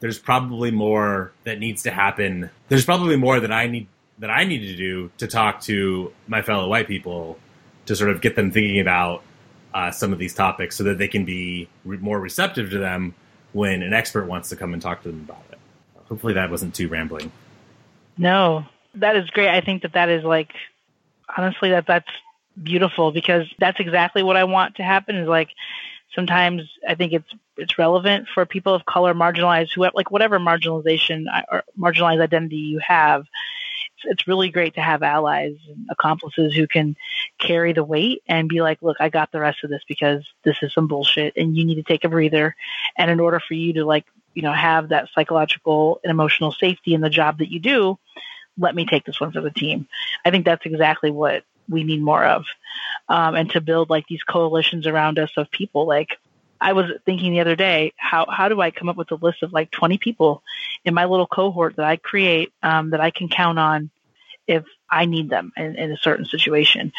there's 0.00 0.18
probably 0.18 0.70
more 0.70 1.32
that 1.44 1.58
needs 1.58 1.84
to 1.84 1.90
happen. 1.90 2.50
There's 2.68 2.84
probably 2.84 3.16
more 3.16 3.40
that 3.40 3.52
I 3.52 3.66
need 3.66 3.86
that 4.18 4.30
I 4.30 4.44
need 4.44 4.60
to 4.60 4.76
do 4.76 5.10
to 5.18 5.26
talk 5.26 5.60
to 5.62 6.12
my 6.26 6.42
fellow 6.42 6.68
white 6.68 6.88
people 6.88 7.38
to 7.86 7.94
sort 7.94 8.10
of 8.10 8.20
get 8.20 8.34
them 8.34 8.50
thinking 8.50 8.80
about 8.80 9.22
uh, 9.74 9.90
some 9.90 10.12
of 10.12 10.18
these 10.18 10.34
topics 10.34 10.76
so 10.76 10.84
that 10.84 10.98
they 10.98 11.08
can 11.08 11.24
be 11.26 11.68
re- 11.84 11.98
more 11.98 12.18
receptive 12.18 12.70
to 12.70 12.78
them 12.78 13.14
when 13.52 13.82
an 13.82 13.92
expert 13.92 14.26
wants 14.26 14.48
to 14.48 14.56
come 14.56 14.72
and 14.72 14.80
talk 14.80 15.02
to 15.02 15.08
them 15.10 15.20
about 15.28 15.42
it. 15.52 15.58
Hopefully 16.08 16.34
that 16.34 16.50
wasn't 16.50 16.74
too 16.74 16.88
rambling. 16.88 17.30
No, 18.16 18.64
that 18.94 19.16
is 19.16 19.28
great. 19.30 19.48
I 19.48 19.60
think 19.60 19.82
that 19.82 19.92
that 19.92 20.08
is 20.08 20.24
like 20.24 20.52
honestly 21.36 21.70
that 21.70 21.86
that's 21.86 22.10
beautiful 22.62 23.12
because 23.12 23.46
that's 23.58 23.80
exactly 23.80 24.22
what 24.22 24.36
I 24.36 24.44
want 24.44 24.76
to 24.76 24.82
happen 24.82 25.16
is 25.16 25.28
like 25.28 25.50
sometimes 26.14 26.62
I 26.88 26.94
think 26.94 27.12
it's 27.12 27.28
it's 27.56 27.78
relevant 27.78 28.28
for 28.34 28.44
people 28.44 28.74
of 28.74 28.84
color, 28.84 29.14
marginalized, 29.14 29.72
who 29.74 29.82
have, 29.84 29.94
like 29.94 30.10
whatever 30.10 30.38
marginalization 30.38 31.24
uh, 31.32 31.42
or 31.50 31.64
marginalized 31.78 32.20
identity 32.20 32.56
you 32.56 32.80
have. 32.86 33.22
It's, 33.22 34.12
it's 34.20 34.28
really 34.28 34.50
great 34.50 34.74
to 34.74 34.82
have 34.82 35.02
allies 35.02 35.56
and 35.68 35.86
accomplices 35.90 36.54
who 36.54 36.66
can 36.66 36.96
carry 37.38 37.72
the 37.72 37.84
weight 37.84 38.22
and 38.28 38.48
be 38.48 38.60
like, 38.60 38.82
"Look, 38.82 38.96
I 39.00 39.08
got 39.08 39.32
the 39.32 39.40
rest 39.40 39.64
of 39.64 39.70
this 39.70 39.82
because 39.88 40.26
this 40.44 40.56
is 40.62 40.72
some 40.74 40.88
bullshit, 40.88 41.34
and 41.36 41.56
you 41.56 41.64
need 41.64 41.76
to 41.76 41.82
take 41.82 42.04
a 42.04 42.08
breather." 42.08 42.54
And 42.96 43.10
in 43.10 43.20
order 43.20 43.40
for 43.40 43.54
you 43.54 43.72
to 43.74 43.84
like, 43.84 44.06
you 44.34 44.42
know, 44.42 44.52
have 44.52 44.90
that 44.90 45.08
psychological 45.14 46.00
and 46.04 46.10
emotional 46.10 46.52
safety 46.52 46.94
in 46.94 47.00
the 47.00 47.10
job 47.10 47.38
that 47.38 47.50
you 47.50 47.60
do, 47.60 47.98
let 48.58 48.74
me 48.74 48.86
take 48.86 49.04
this 49.04 49.20
one 49.20 49.32
for 49.32 49.40
the 49.40 49.50
team. 49.50 49.88
I 50.24 50.30
think 50.30 50.44
that's 50.44 50.66
exactly 50.66 51.10
what 51.10 51.44
we 51.68 51.84
need 51.84 52.02
more 52.02 52.24
of. 52.24 52.44
Um, 53.08 53.34
and 53.34 53.50
to 53.50 53.60
build 53.60 53.90
like 53.90 54.06
these 54.08 54.22
coalitions 54.22 54.86
around 54.86 55.18
us 55.18 55.30
of 55.36 55.50
people. 55.50 55.86
Like 55.86 56.18
I 56.60 56.72
was 56.72 56.90
thinking 57.04 57.32
the 57.32 57.40
other 57.40 57.56
day, 57.56 57.92
how, 57.96 58.26
how 58.28 58.48
do 58.48 58.60
I 58.60 58.70
come 58.70 58.88
up 58.88 58.96
with 58.96 59.10
a 59.10 59.16
list 59.16 59.42
of 59.42 59.52
like 59.52 59.70
20 59.70 59.98
people 59.98 60.42
in 60.84 60.94
my 60.94 61.04
little 61.04 61.26
cohort 61.26 61.76
that 61.76 61.84
I 61.84 61.96
create 61.96 62.52
um, 62.62 62.90
that 62.90 63.00
I 63.00 63.10
can 63.10 63.28
count 63.28 63.58
on 63.58 63.90
if 64.46 64.64
I 64.90 65.06
need 65.06 65.28
them 65.28 65.52
in, 65.56 65.76
in 65.76 65.92
a 65.92 65.96
certain 65.96 66.24
situation? 66.24 66.92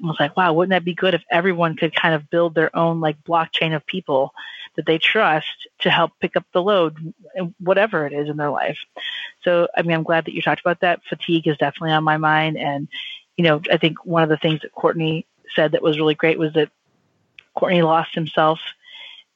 Was 0.00 0.16
like, 0.20 0.36
wow, 0.36 0.52
wouldn't 0.52 0.70
that 0.70 0.84
be 0.84 0.94
good 0.94 1.14
if 1.14 1.24
everyone 1.30 1.76
could 1.76 1.94
kind 1.94 2.14
of 2.14 2.30
build 2.30 2.54
their 2.54 2.74
own 2.76 3.00
like 3.00 3.22
blockchain 3.24 3.74
of 3.74 3.84
people 3.84 4.32
that 4.76 4.86
they 4.86 4.98
trust 4.98 5.66
to 5.80 5.90
help 5.90 6.12
pick 6.20 6.36
up 6.36 6.44
the 6.52 6.62
load, 6.62 7.12
whatever 7.58 8.06
it 8.06 8.12
is 8.12 8.28
in 8.28 8.36
their 8.36 8.50
life. 8.50 8.78
So, 9.42 9.66
I 9.76 9.82
mean, 9.82 9.96
I'm 9.96 10.04
glad 10.04 10.26
that 10.26 10.34
you 10.34 10.40
talked 10.40 10.60
about 10.60 10.80
that. 10.80 11.00
Fatigue 11.08 11.48
is 11.48 11.56
definitely 11.56 11.90
on 11.90 12.04
my 12.04 12.16
mind. 12.16 12.56
And, 12.56 12.86
you 13.36 13.42
know, 13.42 13.60
I 13.72 13.76
think 13.76 14.04
one 14.04 14.22
of 14.22 14.28
the 14.28 14.36
things 14.36 14.60
that 14.60 14.72
Kortney 14.72 15.24
said 15.56 15.72
that 15.72 15.82
was 15.82 15.98
really 15.98 16.14
great 16.14 16.38
was 16.38 16.52
that 16.52 16.70
Kortney 17.56 17.82
lost 17.82 18.14
himself, 18.14 18.60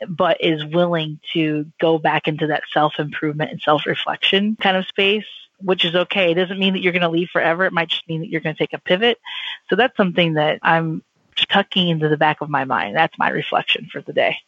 but 0.08 0.40
is 0.40 0.64
willing 0.64 1.18
to 1.32 1.66
go 1.80 1.98
back 1.98 2.28
into 2.28 2.46
that 2.46 2.62
self 2.72 3.00
improvement 3.00 3.50
and 3.50 3.60
self 3.60 3.84
reflection 3.84 4.56
kind 4.60 4.76
of 4.76 4.86
space 4.86 5.26
which 5.62 5.84
is 5.84 5.94
okay. 5.94 6.32
It 6.32 6.34
doesn't 6.34 6.58
mean 6.58 6.74
that 6.74 6.82
you're 6.82 6.92
going 6.92 7.02
to 7.02 7.08
leave 7.08 7.28
forever. 7.32 7.64
It 7.64 7.72
might 7.72 7.88
just 7.88 8.08
mean 8.08 8.20
that 8.20 8.28
you're 8.28 8.40
going 8.40 8.54
to 8.54 8.58
take 8.58 8.72
a 8.72 8.78
pivot. 8.78 9.20
So 9.68 9.76
that's 9.76 9.96
something 9.96 10.34
that 10.34 10.58
I'm 10.62 11.02
tucking 11.36 11.88
into 11.88 12.08
the 12.08 12.16
back 12.16 12.40
of 12.40 12.48
my 12.48 12.64
mind. 12.64 12.96
That's 12.96 13.18
my 13.18 13.30
reflection 13.30 13.88
for 13.90 14.00
the 14.00 14.12
day. 14.12 14.38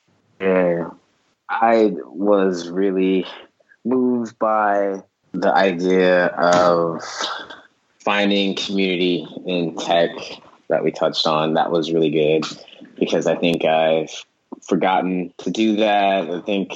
Yeah. 0.41 0.91
I 1.49 1.93
was 2.05 2.69
really 2.69 3.27
moved 3.85 4.39
by 4.39 5.03
the 5.33 5.53
idea 5.53 6.27
of 6.27 7.03
finding 8.01 8.55
community 8.55 9.27
in 9.47 9.77
tech 9.77 10.11
that 10.69 10.85
we 10.85 10.91
touched 10.91 11.27
on. 11.27 11.55
That 11.55 11.71
was 11.71 11.93
really 11.93 12.11
good 12.11 12.45
because 12.99 13.27
I 13.27 13.37
think 13.37 13.65
I've 13.65 14.11
forgotten 14.63 15.33
to 15.39 15.51
do 15.51 15.77
that. 15.77 16.31
I 16.31 16.41
think 16.41 16.73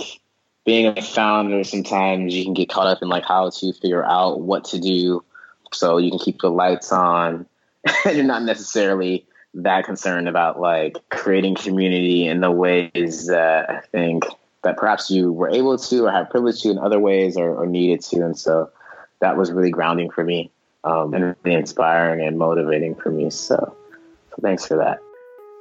being 0.68 0.98
a 0.98 1.00
founder, 1.00 1.64
sometimes 1.64 2.34
you 2.34 2.44
can 2.44 2.52
get 2.52 2.68
caught 2.68 2.86
up 2.86 3.00
in 3.00 3.08
like 3.08 3.24
how 3.24 3.48
to 3.48 3.72
figure 3.72 4.04
out 4.04 4.42
what 4.42 4.64
to 4.64 4.78
do 4.78 5.24
so 5.72 5.96
you 5.96 6.10
can 6.10 6.18
keep 6.18 6.42
the 6.42 6.50
lights 6.50 6.92
on. 6.92 7.46
You're 8.04 8.22
not 8.22 8.42
necessarily 8.42 9.24
that 9.54 9.86
concerned 9.86 10.28
about 10.28 10.60
like 10.60 10.98
creating 11.08 11.54
community 11.54 12.26
in 12.26 12.42
the 12.42 12.50
ways 12.50 13.28
that 13.28 13.70
I 13.70 13.80
think 13.80 14.24
that 14.62 14.76
perhaps 14.76 15.10
you 15.10 15.32
were 15.32 15.48
able 15.48 15.78
to 15.78 16.04
or 16.04 16.10
have 16.10 16.28
privilege 16.28 16.60
to 16.60 16.70
in 16.70 16.76
other 16.76 17.00
ways 17.00 17.38
or, 17.38 17.62
or 17.62 17.66
needed 17.66 18.02
to. 18.02 18.26
And 18.26 18.38
so 18.38 18.70
that 19.20 19.38
was 19.38 19.50
really 19.50 19.70
grounding 19.70 20.10
for 20.10 20.22
me 20.22 20.50
um, 20.84 21.14
and 21.14 21.34
really 21.44 21.56
inspiring 21.56 22.20
and 22.20 22.36
motivating 22.36 22.94
for 22.94 23.10
me. 23.10 23.30
So, 23.30 23.56
so 23.56 24.36
thanks 24.42 24.66
for 24.66 24.76
that. 24.76 24.98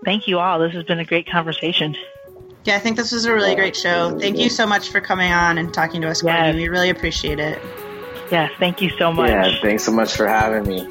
Thank 0.04 0.28
you 0.28 0.40
all. 0.40 0.60
This 0.60 0.74
has 0.74 0.84
been 0.84 1.00
a 1.00 1.06
great 1.06 1.30
conversation. 1.30 1.96
Yeah, 2.68 2.76
I 2.76 2.80
think 2.80 2.98
this 2.98 3.14
was 3.14 3.24
a 3.24 3.34
really 3.34 3.56
great 3.56 3.78
show. 3.78 4.20
Thank 4.20 4.38
you 4.38 4.50
so 4.50 4.68
much 4.68 4.90
for 4.90 5.00
coming 5.00 5.32
on 5.32 5.58
and 5.58 5.74
talking 5.74 6.02
to 6.02 6.10
us, 6.10 6.22
Kortney. 6.22 6.48
Yes. 6.48 6.56
We 6.56 6.68
really 6.68 6.90
appreciate 6.90 7.40
it. 7.40 7.62
Yes, 8.30 8.52
thank 8.60 8.82
you 8.82 8.90
so 9.00 9.14
much. 9.14 9.30
Yeah, 9.30 9.56
thanks 9.62 9.84
so 9.84 9.94
much 9.94 10.14
for 10.14 10.28
having 10.28 10.68
me. 10.68 10.86